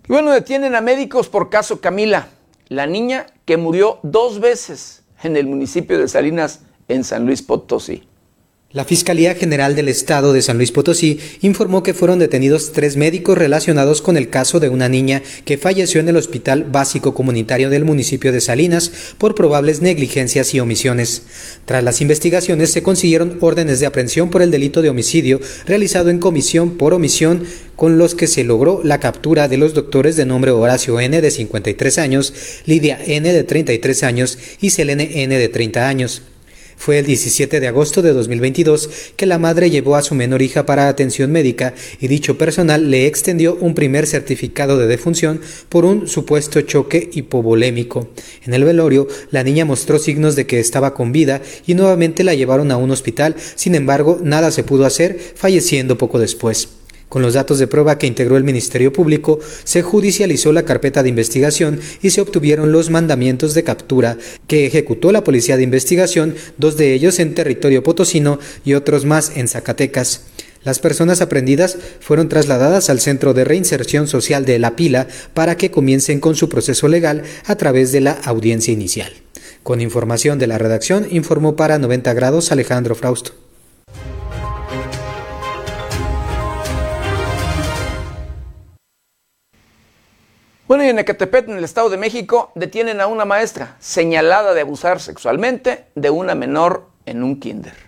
Y 0.07 0.13
bueno, 0.13 0.29
detienen 0.29 0.75
a 0.75 0.81
médicos 0.81 1.27
por 1.27 1.49
caso 1.49 1.81
Camila, 1.81 2.27
la 2.67 2.85
niña 2.85 3.25
que 3.45 3.57
murió 3.57 3.97
dos 4.03 4.39
veces 4.39 5.03
en 5.23 5.37
el 5.37 5.47
municipio 5.47 5.97
de 5.97 6.07
Salinas, 6.07 6.61
en 6.87 7.03
San 7.03 7.25
Luis 7.25 7.41
Potosí. 7.41 8.07
La 8.73 8.83
Fiscalía 8.83 9.33
General 9.33 9.77
del 9.77 9.87
Estado 9.87 10.33
de 10.33 10.41
San 10.41 10.57
Luis 10.57 10.73
Potosí 10.73 11.21
informó 11.39 11.83
que 11.83 11.93
fueron 11.93 12.19
detenidos 12.19 12.73
tres 12.73 12.97
médicos 12.97 13.37
relacionados 13.37 14.01
con 14.01 14.17
el 14.17 14.29
caso 14.29 14.59
de 14.59 14.67
una 14.67 14.89
niña 14.89 15.23
que 15.45 15.57
falleció 15.57 16.01
en 16.01 16.09
el 16.09 16.17
Hospital 16.17 16.65
Básico 16.65 17.13
Comunitario 17.13 17.69
del 17.69 17.85
municipio 17.85 18.33
de 18.33 18.41
Salinas 18.41 18.91
por 19.17 19.35
probables 19.35 19.81
negligencias 19.81 20.53
y 20.53 20.59
omisiones. 20.59 21.21
Tras 21.63 21.81
las 21.81 22.01
investigaciones 22.01 22.69
se 22.69 22.83
consiguieron 22.83 23.37
órdenes 23.39 23.79
de 23.79 23.85
aprehensión 23.85 24.29
por 24.29 24.41
el 24.41 24.51
delito 24.51 24.81
de 24.81 24.89
homicidio 24.89 25.39
realizado 25.65 26.09
en 26.09 26.19
comisión 26.19 26.71
por 26.71 26.93
omisión 26.93 27.45
con 27.77 27.97
los 27.97 28.15
que 28.15 28.27
se 28.27 28.43
logró 28.43 28.81
la 28.83 28.99
captura 28.99 29.47
de 29.47 29.55
los 29.55 29.75
doctores 29.75 30.17
de 30.17 30.25
nombre 30.25 30.51
Horacio 30.51 30.99
N 30.99 31.21
de 31.21 31.31
53 31.31 31.97
años, 31.99 32.33
Lidia 32.65 32.99
N 33.01 33.31
de 33.31 33.43
33 33.45 34.03
años 34.03 34.37
y 34.59 34.71
Selene 34.71 35.23
N 35.23 35.37
de 35.37 35.47
30 35.47 35.87
años. 35.87 36.21
Fue 36.77 36.99
el 36.99 37.05
17 37.05 37.59
de 37.59 37.67
agosto 37.67 38.01
de 38.01 38.13
2022 38.13 38.89
que 39.17 39.25
la 39.25 39.39
madre 39.39 39.69
llevó 39.69 39.95
a 39.95 40.03
su 40.03 40.15
menor 40.15 40.41
hija 40.41 40.65
para 40.65 40.87
atención 40.87 41.31
médica 41.31 41.73
y 41.99 42.07
dicho 42.07 42.37
personal 42.37 42.89
le 42.89 43.07
extendió 43.07 43.57
un 43.59 43.73
primer 43.73 44.05
certificado 44.05 44.77
de 44.77 44.87
defunción 44.87 45.41
por 45.69 45.83
un 45.83 46.07
supuesto 46.07 46.61
choque 46.61 47.09
hipovolémico. 47.11 48.09
En 48.45 48.53
el 48.53 48.63
velorio, 48.63 49.07
la 49.31 49.43
niña 49.43 49.65
mostró 49.65 49.99
signos 49.99 50.35
de 50.35 50.45
que 50.45 50.59
estaba 50.59 50.93
con 50.93 51.11
vida 51.11 51.41
y 51.65 51.73
nuevamente 51.73 52.23
la 52.23 52.35
llevaron 52.35 52.71
a 52.71 52.77
un 52.77 52.91
hospital, 52.91 53.35
sin 53.55 53.75
embargo, 53.75 54.19
nada 54.23 54.51
se 54.51 54.63
pudo 54.63 54.85
hacer, 54.85 55.19
falleciendo 55.35 55.97
poco 55.97 56.19
después. 56.19 56.69
Con 57.09 57.21
los 57.21 57.35
datos 57.35 57.57
de 57.57 57.67
prueba 57.67 57.97
que 57.97 58.07
integró 58.07 58.35
el 58.35 58.43
Ministerio 58.43 58.91
Público, 58.91 59.39
se 59.63 59.81
judicializó 59.81 60.51
la 60.51 60.63
carpeta 60.63 61.03
de 61.03 61.09
investigación 61.09 61.79
y 62.01 62.09
se 62.09 62.19
obtuvieron 62.19 62.73
los 62.73 62.89
mandamientos 62.89 63.53
de 63.53 63.63
captura 63.63 64.17
que 64.47 64.65
ejecutó 64.65 65.13
la 65.13 65.23
Policía 65.23 65.55
de 65.55 65.63
Investigación, 65.63 66.35
dos 66.57 66.75
de 66.75 66.93
ellos 66.93 67.19
en 67.19 67.33
territorio 67.33 67.81
potosino 67.81 68.39
y 68.65 68.73
otros 68.73 69.05
más 69.05 69.31
en 69.35 69.47
Zacatecas. 69.47 70.23
Las 70.65 70.79
personas 70.79 71.21
aprendidas 71.21 71.77
fueron 72.01 72.27
trasladadas 72.27 72.89
al 72.89 72.99
Centro 72.99 73.33
de 73.33 73.45
Reinserción 73.45 74.07
Social 74.07 74.43
de 74.43 74.59
La 74.59 74.75
Pila 74.75 75.07
para 75.33 75.55
que 75.55 75.71
comiencen 75.71 76.19
con 76.19 76.35
su 76.35 76.49
proceso 76.49 76.89
legal 76.89 77.23
a 77.45 77.55
través 77.55 77.93
de 77.93 78.01
la 78.01 78.11
audiencia 78.11 78.73
inicial. 78.73 79.13
Con 79.63 79.79
información 79.79 80.39
de 80.39 80.47
la 80.47 80.57
redacción, 80.57 81.07
informó 81.09 81.55
para 81.55 81.77
90 81.77 82.13
grados 82.13 82.51
Alejandro 82.51 82.95
Frausto. 82.95 83.46
Bueno, 90.67 90.83
y 90.83 90.89
en 90.89 90.99
Ecatepec, 90.99 91.47
en 91.47 91.57
el 91.57 91.63
Estado 91.63 91.89
de 91.89 91.95
México, 91.95 92.51
detienen 92.53 92.99
a 92.99 93.07
una 93.07 93.23
maestra 93.23 93.77
señalada 93.79 94.53
de 94.53 94.59
abusar 94.59 94.99
sexualmente 94.99 95.85
de 95.95 96.09
una 96.09 96.35
menor 96.35 96.89
en 97.05 97.23
un 97.23 97.39
kinder. 97.39 97.86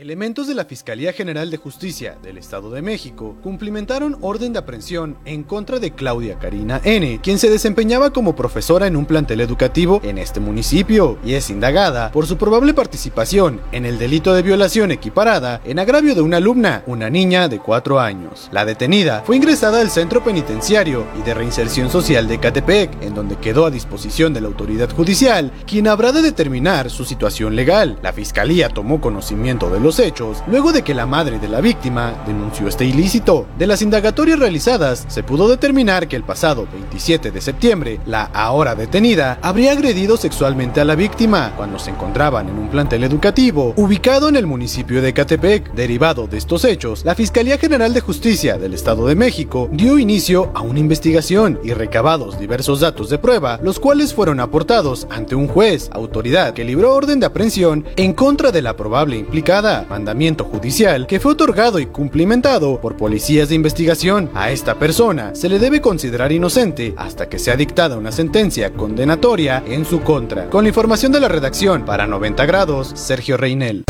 Elementos 0.00 0.46
de 0.46 0.54
la 0.54 0.64
Fiscalía 0.64 1.12
General 1.12 1.50
de 1.50 1.58
Justicia 1.58 2.16
del 2.22 2.38
Estado 2.38 2.70
de 2.70 2.80
México 2.80 3.36
cumplimentaron 3.42 4.16
orden 4.22 4.54
de 4.54 4.58
aprehensión 4.58 5.18
en 5.26 5.42
contra 5.42 5.78
de 5.78 5.90
Claudia 5.90 6.38
Karina 6.38 6.80
N., 6.84 7.20
quien 7.22 7.38
se 7.38 7.50
desempeñaba 7.50 8.08
como 8.08 8.34
profesora 8.34 8.86
en 8.86 8.96
un 8.96 9.04
plantel 9.04 9.42
educativo 9.42 10.00
en 10.02 10.16
este 10.16 10.40
municipio 10.40 11.18
y 11.22 11.34
es 11.34 11.50
indagada 11.50 12.12
por 12.12 12.26
su 12.26 12.38
probable 12.38 12.72
participación 12.72 13.60
en 13.72 13.84
el 13.84 13.98
delito 13.98 14.32
de 14.32 14.40
violación 14.40 14.90
equiparada 14.90 15.60
en 15.66 15.78
agravio 15.78 16.14
de 16.14 16.22
una 16.22 16.38
alumna, 16.38 16.82
una 16.86 17.10
niña 17.10 17.48
de 17.48 17.58
4 17.58 18.00
años. 18.00 18.48
La 18.52 18.64
detenida 18.64 19.22
fue 19.26 19.36
ingresada 19.36 19.82
al 19.82 19.90
Centro 19.90 20.24
Penitenciario 20.24 21.04
y 21.18 21.22
de 21.24 21.34
Reinserción 21.34 21.90
Social 21.90 22.26
de 22.26 22.40
Catepec, 22.40 23.02
en 23.02 23.14
donde 23.14 23.36
quedó 23.36 23.66
a 23.66 23.70
disposición 23.70 24.32
de 24.32 24.40
la 24.40 24.48
autoridad 24.48 24.88
judicial, 24.88 25.52
quien 25.66 25.88
habrá 25.88 26.10
de 26.12 26.22
determinar 26.22 26.88
su 26.88 27.04
situación 27.04 27.54
legal. 27.54 27.98
La 28.02 28.14
Fiscalía 28.14 28.70
tomó 28.70 29.02
conocimiento 29.02 29.68
de 29.68 29.78
los 29.78 29.89
hechos 29.98 30.42
luego 30.46 30.72
de 30.72 30.82
que 30.82 30.94
la 30.94 31.06
madre 31.06 31.38
de 31.38 31.48
la 31.48 31.60
víctima 31.60 32.14
denunció 32.26 32.68
este 32.68 32.84
ilícito. 32.84 33.46
De 33.58 33.66
las 33.66 33.82
indagatorias 33.82 34.38
realizadas, 34.38 35.04
se 35.08 35.22
pudo 35.22 35.48
determinar 35.48 36.08
que 36.08 36.16
el 36.16 36.22
pasado 36.22 36.66
27 36.72 37.30
de 37.30 37.40
septiembre, 37.40 38.00
la 38.06 38.24
ahora 38.24 38.74
detenida 38.74 39.38
habría 39.42 39.72
agredido 39.72 40.16
sexualmente 40.16 40.80
a 40.80 40.84
la 40.84 40.94
víctima 40.94 41.52
cuando 41.56 41.78
se 41.78 41.90
encontraban 41.90 42.48
en 42.48 42.58
un 42.58 42.68
plantel 42.68 43.04
educativo 43.04 43.72
ubicado 43.76 44.28
en 44.28 44.36
el 44.36 44.46
municipio 44.46 45.02
de 45.02 45.12
Catepec. 45.12 45.72
Derivado 45.72 46.26
de 46.26 46.38
estos 46.38 46.64
hechos, 46.64 47.04
la 47.04 47.14
Fiscalía 47.14 47.58
General 47.58 47.92
de 47.92 48.00
Justicia 48.00 48.58
del 48.58 48.74
Estado 48.74 49.06
de 49.06 49.14
México 49.14 49.68
dio 49.72 49.98
inicio 49.98 50.50
a 50.54 50.60
una 50.60 50.78
investigación 50.78 51.58
y 51.64 51.72
recabados 51.72 52.38
diversos 52.38 52.80
datos 52.80 53.08
de 53.10 53.18
prueba, 53.18 53.58
los 53.62 53.80
cuales 53.80 54.14
fueron 54.14 54.40
aportados 54.40 55.06
ante 55.10 55.34
un 55.34 55.48
juez, 55.48 55.90
autoridad 55.92 56.54
que 56.54 56.64
libró 56.64 56.94
orden 56.94 57.20
de 57.20 57.26
aprehensión 57.26 57.86
en 57.96 58.12
contra 58.12 58.50
de 58.52 58.62
la 58.62 58.76
probable 58.76 59.16
implicada 59.16 59.79
mandamiento 59.88 60.44
judicial 60.44 61.06
que 61.06 61.20
fue 61.20 61.32
otorgado 61.32 61.78
y 61.78 61.86
cumplimentado 61.86 62.80
por 62.80 62.96
policías 62.96 63.48
de 63.48 63.54
investigación. 63.54 64.30
A 64.34 64.50
esta 64.50 64.76
persona 64.76 65.34
se 65.34 65.48
le 65.48 65.58
debe 65.58 65.80
considerar 65.80 66.32
inocente 66.32 66.94
hasta 66.96 67.28
que 67.28 67.38
sea 67.38 67.56
dictada 67.56 67.96
una 67.96 68.12
sentencia 68.12 68.72
condenatoria 68.72 69.62
en 69.66 69.84
su 69.84 70.02
contra. 70.02 70.50
Con 70.50 70.64
la 70.64 70.68
información 70.68 71.12
de 71.12 71.20
la 71.20 71.28
redacción 71.28 71.84
para 71.84 72.06
90 72.06 72.46
grados, 72.46 72.92
Sergio 72.94 73.36
Reinel. 73.36 73.84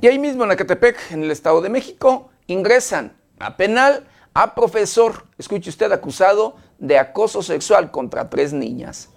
Y 0.00 0.06
ahí 0.06 0.18
mismo 0.18 0.44
en 0.44 0.50
Acatepec, 0.50 1.12
en 1.12 1.22
el 1.22 1.30
Estado 1.30 1.62
de 1.62 1.70
México, 1.70 2.28
ingresan 2.46 3.16
a 3.38 3.56
penal 3.56 4.04
a 4.34 4.54
profesor, 4.54 5.24
escuche 5.38 5.70
usted, 5.70 5.90
acusado 5.92 6.56
de 6.78 6.98
acoso 6.98 7.42
sexual 7.42 7.90
contra 7.90 8.30
tres 8.30 8.52
niñas. 8.52 9.10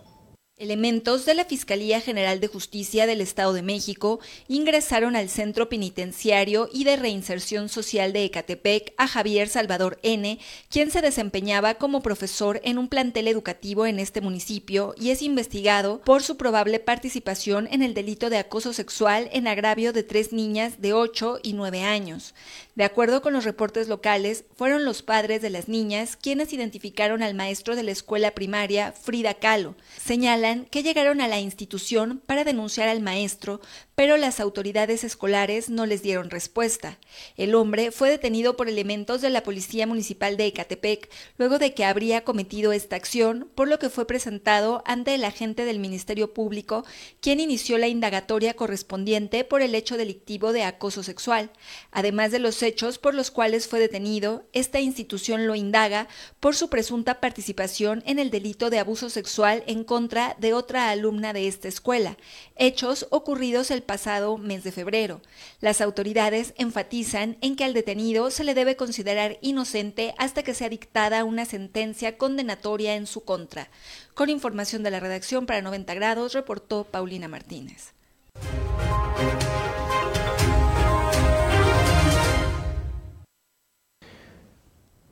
Elementos 0.59 1.23
de 1.27 1.35
la 1.35 1.45
Fiscalía 1.45 2.01
General 2.01 2.39
de 2.39 2.47
Justicia 2.47 3.05
del 3.05 3.21
Estado 3.21 3.53
de 3.53 3.61
México 3.61 4.19
ingresaron 4.47 5.15
al 5.15 5.29
Centro 5.29 5.69
Penitenciario 5.69 6.67
y 6.73 6.83
de 6.83 6.95
Reinserción 6.95 7.69
Social 7.69 8.11
de 8.11 8.23
Ecatepec 8.25 8.91
a 8.97 9.07
Javier 9.07 9.49
Salvador 9.49 9.99
N., 10.01 10.39
quien 10.71 10.89
se 10.89 11.01
desempeñaba 11.01 11.75
como 11.75 12.01
profesor 12.01 12.59
en 12.63 12.79
un 12.79 12.87
plantel 12.87 13.27
educativo 13.27 13.85
en 13.85 13.99
este 13.99 14.19
municipio 14.19 14.95
y 14.99 15.11
es 15.11 15.21
investigado 15.21 16.01
por 16.01 16.23
su 16.23 16.37
probable 16.37 16.79
participación 16.79 17.67
en 17.71 17.83
el 17.83 17.93
delito 17.93 18.31
de 18.31 18.39
acoso 18.39 18.73
sexual 18.73 19.29
en 19.33 19.45
agravio 19.45 19.93
de 19.93 20.01
tres 20.01 20.33
niñas 20.33 20.81
de 20.81 20.93
8 20.93 21.37
y 21.43 21.53
9 21.53 21.83
años. 21.83 22.33
De 22.77 22.83
acuerdo 22.83 23.23
con 23.23 23.33
los 23.33 23.43
reportes 23.43 23.87
locales, 23.87 24.43
fueron 24.55 24.85
los 24.85 25.01
padres 25.01 25.41
de 25.41 25.49
las 25.49 25.67
niñas 25.67 26.15
quienes 26.15 26.53
identificaron 26.53 27.23
al 27.23 27.33
maestro 27.33 27.75
de 27.75 27.81
la 27.81 27.89
escuela 27.89 28.35
primaria, 28.35 28.91
Frida 28.91 29.33
Kahlo. 29.33 29.73
Señalan 29.99 30.65
que 30.65 30.83
llegaron 30.83 31.19
a 31.19 31.27
la 31.27 31.39
institución 31.39 32.21
para 32.27 32.43
denunciar 32.43 32.87
al 32.87 33.01
maestro, 33.01 33.61
pero 33.97 34.15
las 34.15 34.39
autoridades 34.39 35.03
escolares 35.03 35.71
no 35.71 35.87
les 35.87 36.03
dieron 36.03 36.29
respuesta. 36.29 36.99
El 37.35 37.55
hombre 37.55 37.89
fue 37.89 38.11
detenido 38.11 38.55
por 38.55 38.69
elementos 38.69 39.21
de 39.21 39.31
la 39.31 39.41
Policía 39.41 39.87
Municipal 39.87 40.37
de 40.37 40.45
Ecatepec 40.45 41.09
luego 41.39 41.57
de 41.57 41.73
que 41.73 41.83
habría 41.83 42.23
cometido 42.23 42.73
esta 42.73 42.95
acción, 42.95 43.49
por 43.55 43.67
lo 43.67 43.79
que 43.79 43.89
fue 43.89 44.05
presentado 44.05 44.83
ante 44.85 45.15
el 45.15 45.23
agente 45.23 45.65
del 45.65 45.79
Ministerio 45.79 46.31
Público, 46.31 46.85
quien 47.21 47.39
inició 47.39 47.79
la 47.79 47.87
indagatoria 47.87 48.53
correspondiente 48.53 49.43
por 49.43 49.63
el 49.63 49.73
hecho 49.73 49.97
delictivo 49.97 50.53
de 50.53 50.61
acoso 50.61 51.01
sexual. 51.01 51.49
Además 51.89 52.29
de 52.29 52.37
los 52.37 52.61
hechos 52.61 52.99
por 52.99 53.15
los 53.15 53.31
cuales 53.31 53.67
fue 53.67 53.79
detenido, 53.79 54.45
esta 54.53 54.79
institución 54.79 55.47
lo 55.47 55.55
indaga 55.55 56.07
por 56.39 56.55
su 56.55 56.69
presunta 56.69 57.19
participación 57.19 58.03
en 58.05 58.19
el 58.19 58.29
delito 58.29 58.69
de 58.69 58.77
abuso 58.77 59.09
sexual 59.09 59.63
en 59.65 59.83
contra 59.83 60.35
de 60.37 60.53
otra 60.53 60.91
alumna 60.91 61.33
de 61.33 61.47
esta 61.47 61.67
escuela, 61.67 62.15
hechos 62.57 63.07
ocurridos 63.09 63.71
el 63.71 63.86
pasado 63.87 64.37
mes 64.37 64.63
de 64.63 64.71
febrero. 64.71 65.21
Las 65.59 65.81
autoridades 65.81 66.53
enfatizan 66.57 67.37
en 67.41 67.55
que 67.55 67.63
al 67.63 67.73
detenido 67.73 68.29
se 68.29 68.43
le 68.43 68.53
debe 68.53 68.75
considerar 68.75 69.39
inocente 69.41 70.13
hasta 70.19 70.43
que 70.43 70.53
sea 70.53 70.69
dictada 70.69 71.23
una 71.23 71.45
sentencia 71.45 72.19
condenatoria 72.19 72.93
en 72.93 73.07
su 73.07 73.23
contra. 73.23 73.69
Con 74.13 74.29
información 74.29 74.83
de 74.83 74.91
la 74.91 74.99
redacción 74.99 75.47
para 75.47 75.63
90 75.63 75.95
grados, 75.95 76.33
reportó 76.33 76.83
Paulina 76.83 77.27
Martínez. 77.27 77.93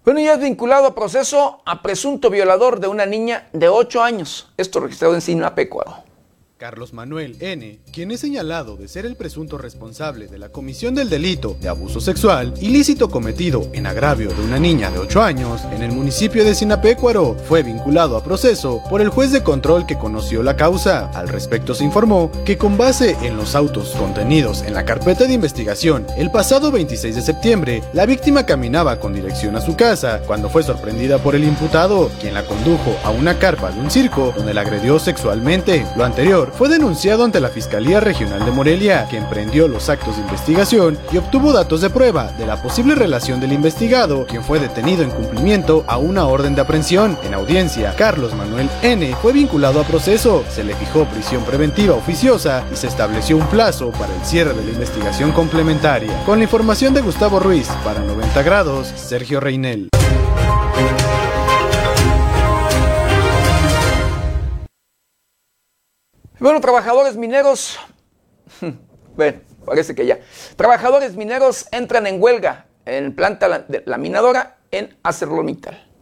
Bueno, 0.05 0.19
ya 0.19 0.33
es 0.33 0.39
vinculado 0.39 0.85
a 0.85 0.93
proceso 0.93 1.63
a 1.65 1.81
presunto 1.81 2.29
violador 2.29 2.79
de 2.79 2.87
una 2.87 3.07
niña 3.07 3.49
de 3.53 3.69
8 3.69 4.03
años. 4.03 4.53
Esto 4.55 4.79
registrado 4.79 5.15
en 5.15 5.21
Sinapecuaro. 5.21 6.04
Carlos 6.57 6.93
Manuel 6.93 7.35
N., 7.41 7.79
quien 7.91 8.11
es 8.11 8.21
señalado 8.21 8.77
de 8.77 8.87
ser 8.87 9.05
el 9.05 9.17
presunto 9.17 9.57
responsable 9.57 10.27
de 10.27 10.37
la 10.37 10.49
comisión 10.49 10.95
del 10.95 11.09
delito 11.09 11.57
de 11.59 11.67
abuso 11.67 11.99
sexual 11.99 12.53
ilícito 12.61 13.09
cometido 13.09 13.67
en 13.73 13.85
agravio 13.85 14.29
de 14.29 14.41
una 14.41 14.57
niña 14.57 14.89
de 14.89 14.99
8 14.99 15.21
años 15.21 15.61
en 15.73 15.83
el 15.83 15.91
municipio 15.91 16.45
de 16.45 16.55
Sinapecuaro, 16.55 17.35
fue 17.49 17.61
vinculado 17.61 18.15
a 18.15 18.23
proceso 18.23 18.81
por 18.89 19.01
el 19.01 19.09
juez 19.09 19.33
de 19.33 19.43
control 19.43 19.85
que 19.85 19.97
conoció 19.97 20.43
la 20.43 20.55
causa. 20.55 21.09
Al 21.09 21.27
respecto 21.27 21.75
se 21.75 21.83
informó 21.83 22.31
que 22.45 22.57
con 22.57 22.77
base 22.77 23.17
en 23.21 23.35
los 23.35 23.53
autos 23.53 23.91
contenidos 23.91 24.61
en 24.61 24.75
la 24.75 24.85
carpeta 24.85 25.25
de 25.25 25.33
investigación, 25.33 26.07
el 26.17 26.31
pasado 26.31 26.71
26 26.71 27.15
de 27.15 27.21
septiembre, 27.21 27.83
la 27.91 28.05
víctima 28.05 28.45
caminaba 28.45 29.01
con 29.01 29.13
dirección 29.13 29.57
a 29.57 29.61
su 29.61 29.75
casa 29.75 30.21
cuando 30.25 30.49
fue 30.49 30.63
sorprendida 30.63 31.17
por 31.17 31.35
el 31.35 31.43
imputado, 31.43 32.09
quien 32.21 32.33
la 32.33 32.45
condujo 32.45 32.95
a 33.03 33.09
una 33.09 33.37
carpa 33.39 33.71
de 33.71 33.81
un 33.81 33.91
circo 33.91 34.33
donde 34.37 34.53
la 34.53 34.61
agredió 34.61 34.99
sexualmente. 34.99 35.85
Lo 35.97 36.05
anterior 36.05 36.45
fue 36.57 36.69
denunciado 36.69 37.25
ante 37.25 37.41
la 37.41 37.49
Fiscalía 37.49 37.99
Regional 37.99 38.45
de 38.45 38.51
Morelia, 38.51 39.07
que 39.09 39.17
emprendió 39.17 39.67
los 39.67 39.89
actos 39.89 40.15
de 40.15 40.21
investigación 40.21 40.97
y 41.11 41.17
obtuvo 41.17 41.51
datos 41.51 41.81
de 41.81 41.89
prueba 41.89 42.31
de 42.37 42.45
la 42.45 42.61
posible 42.61 42.95
relación 42.95 43.41
del 43.41 43.51
investigado, 43.51 44.25
quien 44.25 44.43
fue 44.43 44.59
detenido 44.59 45.03
en 45.03 45.11
cumplimiento 45.11 45.83
a 45.87 45.97
una 45.97 46.25
orden 46.25 46.55
de 46.55 46.61
aprehensión. 46.61 47.17
En 47.23 47.33
audiencia, 47.33 47.93
Carlos 47.97 48.33
Manuel 48.33 48.69
N. 48.81 49.15
fue 49.21 49.33
vinculado 49.33 49.81
a 49.81 49.83
proceso, 49.83 50.45
se 50.49 50.63
le 50.63 50.75
fijó 50.75 51.05
prisión 51.05 51.43
preventiva 51.43 51.95
oficiosa 51.95 52.63
y 52.71 52.75
se 52.77 52.87
estableció 52.87 53.35
un 53.35 53.47
plazo 53.47 53.91
para 53.91 54.15
el 54.15 54.25
cierre 54.25 54.53
de 54.53 54.63
la 54.63 54.71
investigación 54.71 55.31
complementaria. 55.33 56.23
Con 56.25 56.37
la 56.39 56.45
información 56.45 56.93
de 56.93 57.01
Gustavo 57.01 57.39
Ruiz, 57.39 57.67
para 57.83 57.99
90 57.99 58.43
grados, 58.43 58.93
Sergio 58.95 59.39
Reinel. 59.41 59.89
Bueno, 66.45 66.61
trabajadores 66.61 67.17
mineros, 67.17 67.79
bueno, 69.15 69.39
parece 69.65 69.95
que 69.95 70.05
ya. 70.05 70.19
Trabajadores 70.55 71.15
mineros 71.15 71.65
entran 71.71 72.05
en 72.05 72.21
huelga 72.21 72.67
en 72.85 73.15
planta 73.15 73.65
laminadora 73.87 74.59
en 74.69 74.95
ArcelorMittal. 75.01 75.94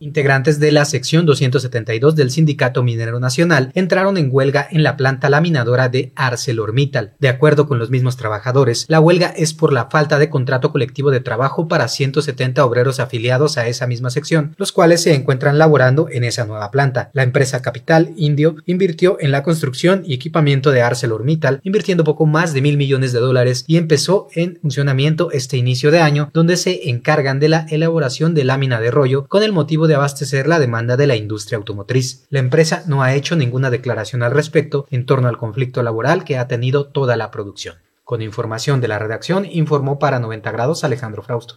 Integrantes 0.00 0.60
de 0.60 0.70
la 0.70 0.84
sección 0.84 1.26
272 1.26 2.14
del 2.14 2.30
Sindicato 2.30 2.84
Minero 2.84 3.18
Nacional 3.18 3.72
entraron 3.74 4.16
en 4.16 4.28
huelga 4.30 4.68
en 4.70 4.84
la 4.84 4.96
planta 4.96 5.28
laminadora 5.28 5.88
de 5.88 6.12
ArcelorMittal. 6.14 7.14
De 7.18 7.28
acuerdo 7.28 7.66
con 7.66 7.80
los 7.80 7.90
mismos 7.90 8.16
trabajadores, 8.16 8.86
la 8.88 9.00
huelga 9.00 9.34
es 9.36 9.54
por 9.54 9.72
la 9.72 9.86
falta 9.86 10.20
de 10.20 10.30
contrato 10.30 10.70
colectivo 10.70 11.10
de 11.10 11.18
trabajo 11.18 11.66
para 11.66 11.88
170 11.88 12.64
obreros 12.64 13.00
afiliados 13.00 13.58
a 13.58 13.66
esa 13.66 13.88
misma 13.88 14.10
sección, 14.10 14.54
los 14.56 14.70
cuales 14.70 15.02
se 15.02 15.14
encuentran 15.14 15.58
laborando 15.58 16.08
en 16.08 16.22
esa 16.22 16.44
nueva 16.44 16.70
planta. 16.70 17.10
La 17.12 17.24
empresa 17.24 17.60
Capital 17.60 18.12
Indio 18.16 18.54
invirtió 18.66 19.16
en 19.18 19.32
la 19.32 19.42
construcción 19.42 20.04
y 20.06 20.14
equipamiento 20.14 20.70
de 20.70 20.82
ArcelorMittal, 20.82 21.60
invirtiendo 21.64 22.04
poco 22.04 22.24
más 22.24 22.54
de 22.54 22.62
mil 22.62 22.76
millones 22.76 23.12
de 23.12 23.18
dólares 23.18 23.64
y 23.66 23.76
empezó 23.76 24.28
en 24.34 24.60
funcionamiento 24.62 25.32
este 25.32 25.56
inicio 25.56 25.90
de 25.90 25.98
año, 25.98 26.30
donde 26.32 26.56
se 26.56 26.88
encargan 26.88 27.40
de 27.40 27.48
la 27.48 27.66
elaboración 27.68 28.34
de 28.34 28.44
lámina 28.44 28.80
de 28.80 28.92
rollo 28.92 29.26
con 29.26 29.42
el 29.42 29.52
motivo 29.52 29.87
de 29.88 29.96
abastecer 29.96 30.46
la 30.46 30.60
demanda 30.60 30.96
de 30.96 31.08
la 31.08 31.16
industria 31.16 31.56
automotriz. 31.56 32.26
La 32.30 32.38
empresa 32.38 32.84
no 32.86 33.02
ha 33.02 33.14
hecho 33.14 33.34
ninguna 33.34 33.70
declaración 33.70 34.22
al 34.22 34.30
respecto 34.30 34.86
en 34.90 35.06
torno 35.06 35.26
al 35.26 35.36
conflicto 35.36 35.82
laboral 35.82 36.22
que 36.22 36.38
ha 36.38 36.46
tenido 36.46 36.86
toda 36.86 37.16
la 37.16 37.32
producción. 37.32 37.78
Con 38.04 38.22
información 38.22 38.80
de 38.80 38.86
la 38.86 39.00
redacción, 39.00 39.44
informó 39.44 39.98
para 39.98 40.20
90 40.20 40.52
grados 40.52 40.84
Alejandro 40.84 41.22
Frausto. 41.22 41.56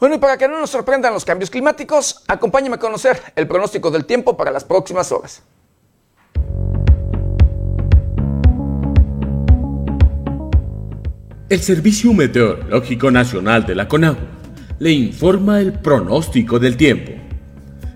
Bueno, 0.00 0.14
y 0.14 0.18
para 0.18 0.38
que 0.38 0.46
no 0.46 0.60
nos 0.60 0.70
sorprendan 0.70 1.12
los 1.12 1.24
cambios 1.24 1.50
climáticos, 1.50 2.22
acompáñame 2.28 2.76
a 2.76 2.78
conocer 2.78 3.20
el 3.34 3.48
pronóstico 3.48 3.90
del 3.90 4.06
tiempo 4.06 4.36
para 4.36 4.52
las 4.52 4.62
próximas 4.62 5.10
horas. 5.10 5.42
El 11.50 11.60
Servicio 11.62 12.12
Meteorológico 12.12 13.10
Nacional 13.10 13.64
de 13.64 13.74
la 13.74 13.88
CONAGUA 13.88 14.18
le 14.80 14.92
informa 14.92 15.62
el 15.62 15.72
pronóstico 15.72 16.58
del 16.58 16.76
tiempo. 16.76 17.12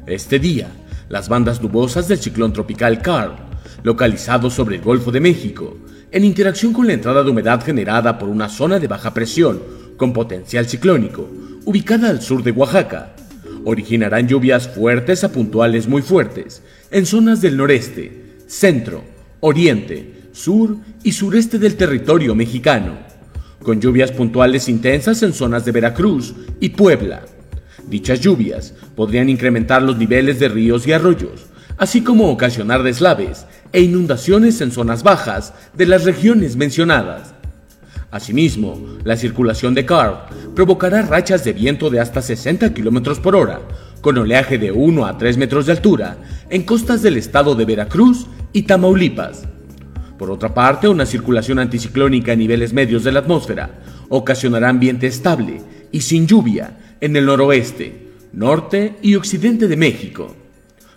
Este 0.06 0.38
día, 0.38 0.68
las 1.10 1.28
bandas 1.28 1.60
nubosas 1.60 2.08
del 2.08 2.16
ciclón 2.16 2.54
tropical 2.54 3.02
Carl, 3.02 3.34
localizado 3.82 4.48
sobre 4.48 4.76
el 4.76 4.82
Golfo 4.82 5.12
de 5.12 5.20
México, 5.20 5.76
en 6.10 6.24
interacción 6.24 6.72
con 6.72 6.86
la 6.86 6.94
entrada 6.94 7.22
de 7.22 7.28
humedad 7.28 7.62
generada 7.62 8.18
por 8.18 8.30
una 8.30 8.48
zona 8.48 8.78
de 8.78 8.88
baja 8.88 9.12
presión 9.12 9.60
con 9.98 10.14
potencial 10.14 10.66
ciclónico, 10.66 11.30
ubicada 11.66 12.08
al 12.08 12.22
sur 12.22 12.42
de 12.42 12.52
Oaxaca, 12.52 13.14
originarán 13.66 14.28
lluvias 14.28 14.66
fuertes 14.66 15.24
a 15.24 15.30
puntuales 15.30 15.86
muy 15.86 16.00
fuertes 16.00 16.62
en 16.90 17.04
zonas 17.04 17.42
del 17.42 17.58
noreste, 17.58 18.38
centro, 18.46 19.04
oriente, 19.40 20.30
sur 20.32 20.78
y 21.02 21.12
sureste 21.12 21.58
del 21.58 21.76
territorio 21.76 22.34
mexicano 22.34 23.11
con 23.62 23.80
lluvias 23.80 24.12
puntuales 24.12 24.68
intensas 24.68 25.22
en 25.22 25.32
zonas 25.32 25.64
de 25.64 25.72
Veracruz 25.72 26.34
y 26.60 26.70
Puebla. 26.70 27.22
Dichas 27.88 28.20
lluvias 28.20 28.74
podrían 28.94 29.28
incrementar 29.28 29.82
los 29.82 29.96
niveles 29.96 30.38
de 30.38 30.48
ríos 30.48 30.86
y 30.86 30.92
arroyos, 30.92 31.46
así 31.76 32.02
como 32.02 32.30
ocasionar 32.30 32.82
deslaves 32.82 33.46
e 33.72 33.80
inundaciones 33.82 34.60
en 34.60 34.70
zonas 34.70 35.02
bajas 35.02 35.54
de 35.74 35.86
las 35.86 36.04
regiones 36.04 36.56
mencionadas. 36.56 37.34
Asimismo, 38.10 38.98
la 39.04 39.16
circulación 39.16 39.74
de 39.74 39.86
CARB 39.86 40.54
provocará 40.54 41.02
rachas 41.02 41.44
de 41.44 41.54
viento 41.54 41.88
de 41.88 42.00
hasta 42.00 42.20
60 42.20 42.74
km 42.74 43.18
por 43.20 43.34
hora, 43.34 43.60
con 44.02 44.18
oleaje 44.18 44.58
de 44.58 44.70
1 44.70 45.06
a 45.06 45.16
3 45.16 45.38
metros 45.38 45.66
de 45.66 45.72
altura 45.72 46.18
en 46.50 46.64
costas 46.64 47.00
del 47.00 47.16
estado 47.16 47.54
de 47.54 47.64
Veracruz 47.64 48.26
y 48.52 48.64
Tamaulipas. 48.64 49.44
Por 50.22 50.30
otra 50.30 50.54
parte, 50.54 50.86
una 50.86 51.04
circulación 51.04 51.58
anticiclónica 51.58 52.30
a 52.30 52.36
niveles 52.36 52.72
medios 52.72 53.02
de 53.02 53.10
la 53.10 53.18
atmósfera 53.18 53.80
ocasionará 54.08 54.68
ambiente 54.68 55.08
estable 55.08 55.60
y 55.90 56.02
sin 56.02 56.28
lluvia 56.28 56.94
en 57.00 57.16
el 57.16 57.26
noroeste, 57.26 58.06
norte 58.32 58.94
y 59.02 59.16
occidente 59.16 59.66
de 59.66 59.76
México. 59.76 60.36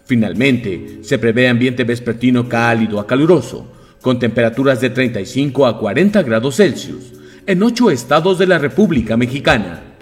Finalmente, 0.05 0.99
se 1.01 1.17
prevé 1.17 1.49
ambiente 1.49 1.83
vespertino 1.85 2.47
cálido 2.47 2.99
a 2.99 3.07
caluroso, 3.07 3.65
con 3.99 4.19
temperaturas 4.19 4.79
de 4.79 4.91
35 4.91 5.65
a 5.65 5.79
40 5.79 6.21
grados 6.21 6.57
Celsius, 6.57 7.13
en 7.47 7.63
ocho 7.63 7.89
estados 7.89 8.37
de 8.37 8.45
la 8.45 8.59
República 8.59 9.17
Mexicana. 9.17 9.95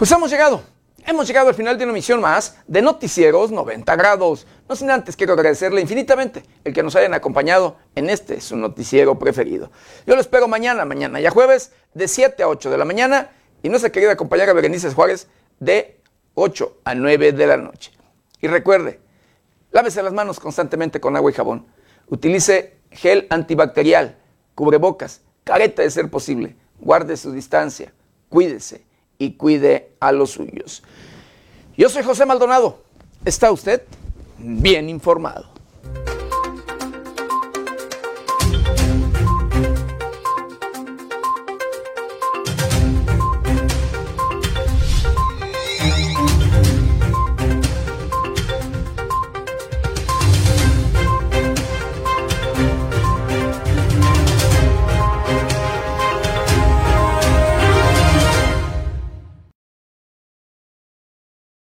Pues 0.00 0.10
hemos 0.12 0.30
llegado, 0.30 0.62
hemos 1.04 1.26
llegado 1.26 1.48
al 1.50 1.54
final 1.54 1.76
de 1.76 1.84
una 1.84 1.92
emisión 1.92 2.22
más 2.22 2.56
de 2.66 2.80
Noticieros 2.80 3.50
90 3.50 3.96
grados. 3.96 4.46
No 4.66 4.74
sin 4.74 4.90
antes 4.90 5.14
quiero 5.14 5.34
agradecerle 5.34 5.82
infinitamente 5.82 6.42
el 6.64 6.72
que 6.72 6.82
nos 6.82 6.96
hayan 6.96 7.12
acompañado 7.12 7.76
en 7.94 8.08
este 8.08 8.40
su 8.40 8.56
noticiero 8.56 9.18
preferido. 9.18 9.70
Yo 10.06 10.14
lo 10.14 10.22
espero 10.22 10.48
mañana, 10.48 10.86
mañana 10.86 11.20
ya 11.20 11.30
jueves, 11.30 11.72
de 11.92 12.08
7 12.08 12.42
a 12.42 12.48
8 12.48 12.70
de 12.70 12.78
la 12.78 12.86
mañana 12.86 13.30
y 13.62 13.68
nuestra 13.68 13.92
querida 13.92 14.16
compañera 14.16 14.54
Berenice 14.54 14.90
Juárez 14.90 15.28
de 15.58 16.00
8 16.32 16.78
a 16.82 16.94
9 16.94 17.32
de 17.32 17.46
la 17.46 17.58
noche. 17.58 17.92
Y 18.40 18.46
recuerde, 18.46 19.00
lávese 19.70 20.02
las 20.02 20.14
manos 20.14 20.40
constantemente 20.40 20.98
con 20.98 21.14
agua 21.14 21.30
y 21.30 21.34
jabón. 21.34 21.66
Utilice 22.08 22.78
gel 22.90 23.26
antibacterial, 23.28 24.16
cubrebocas, 24.54 25.20
careta 25.44 25.82
de 25.82 25.90
ser 25.90 26.08
posible. 26.08 26.56
Guarde 26.78 27.18
su 27.18 27.32
distancia, 27.32 27.92
cuídese 28.30 28.88
y 29.20 29.34
cuide 29.34 29.92
a 30.00 30.10
los 30.10 30.30
suyos. 30.30 30.82
Yo 31.76 31.88
soy 31.88 32.02
José 32.02 32.26
Maldonado. 32.26 32.82
¿Está 33.24 33.52
usted 33.52 33.82
bien 34.38 34.88
informado? 34.88 35.46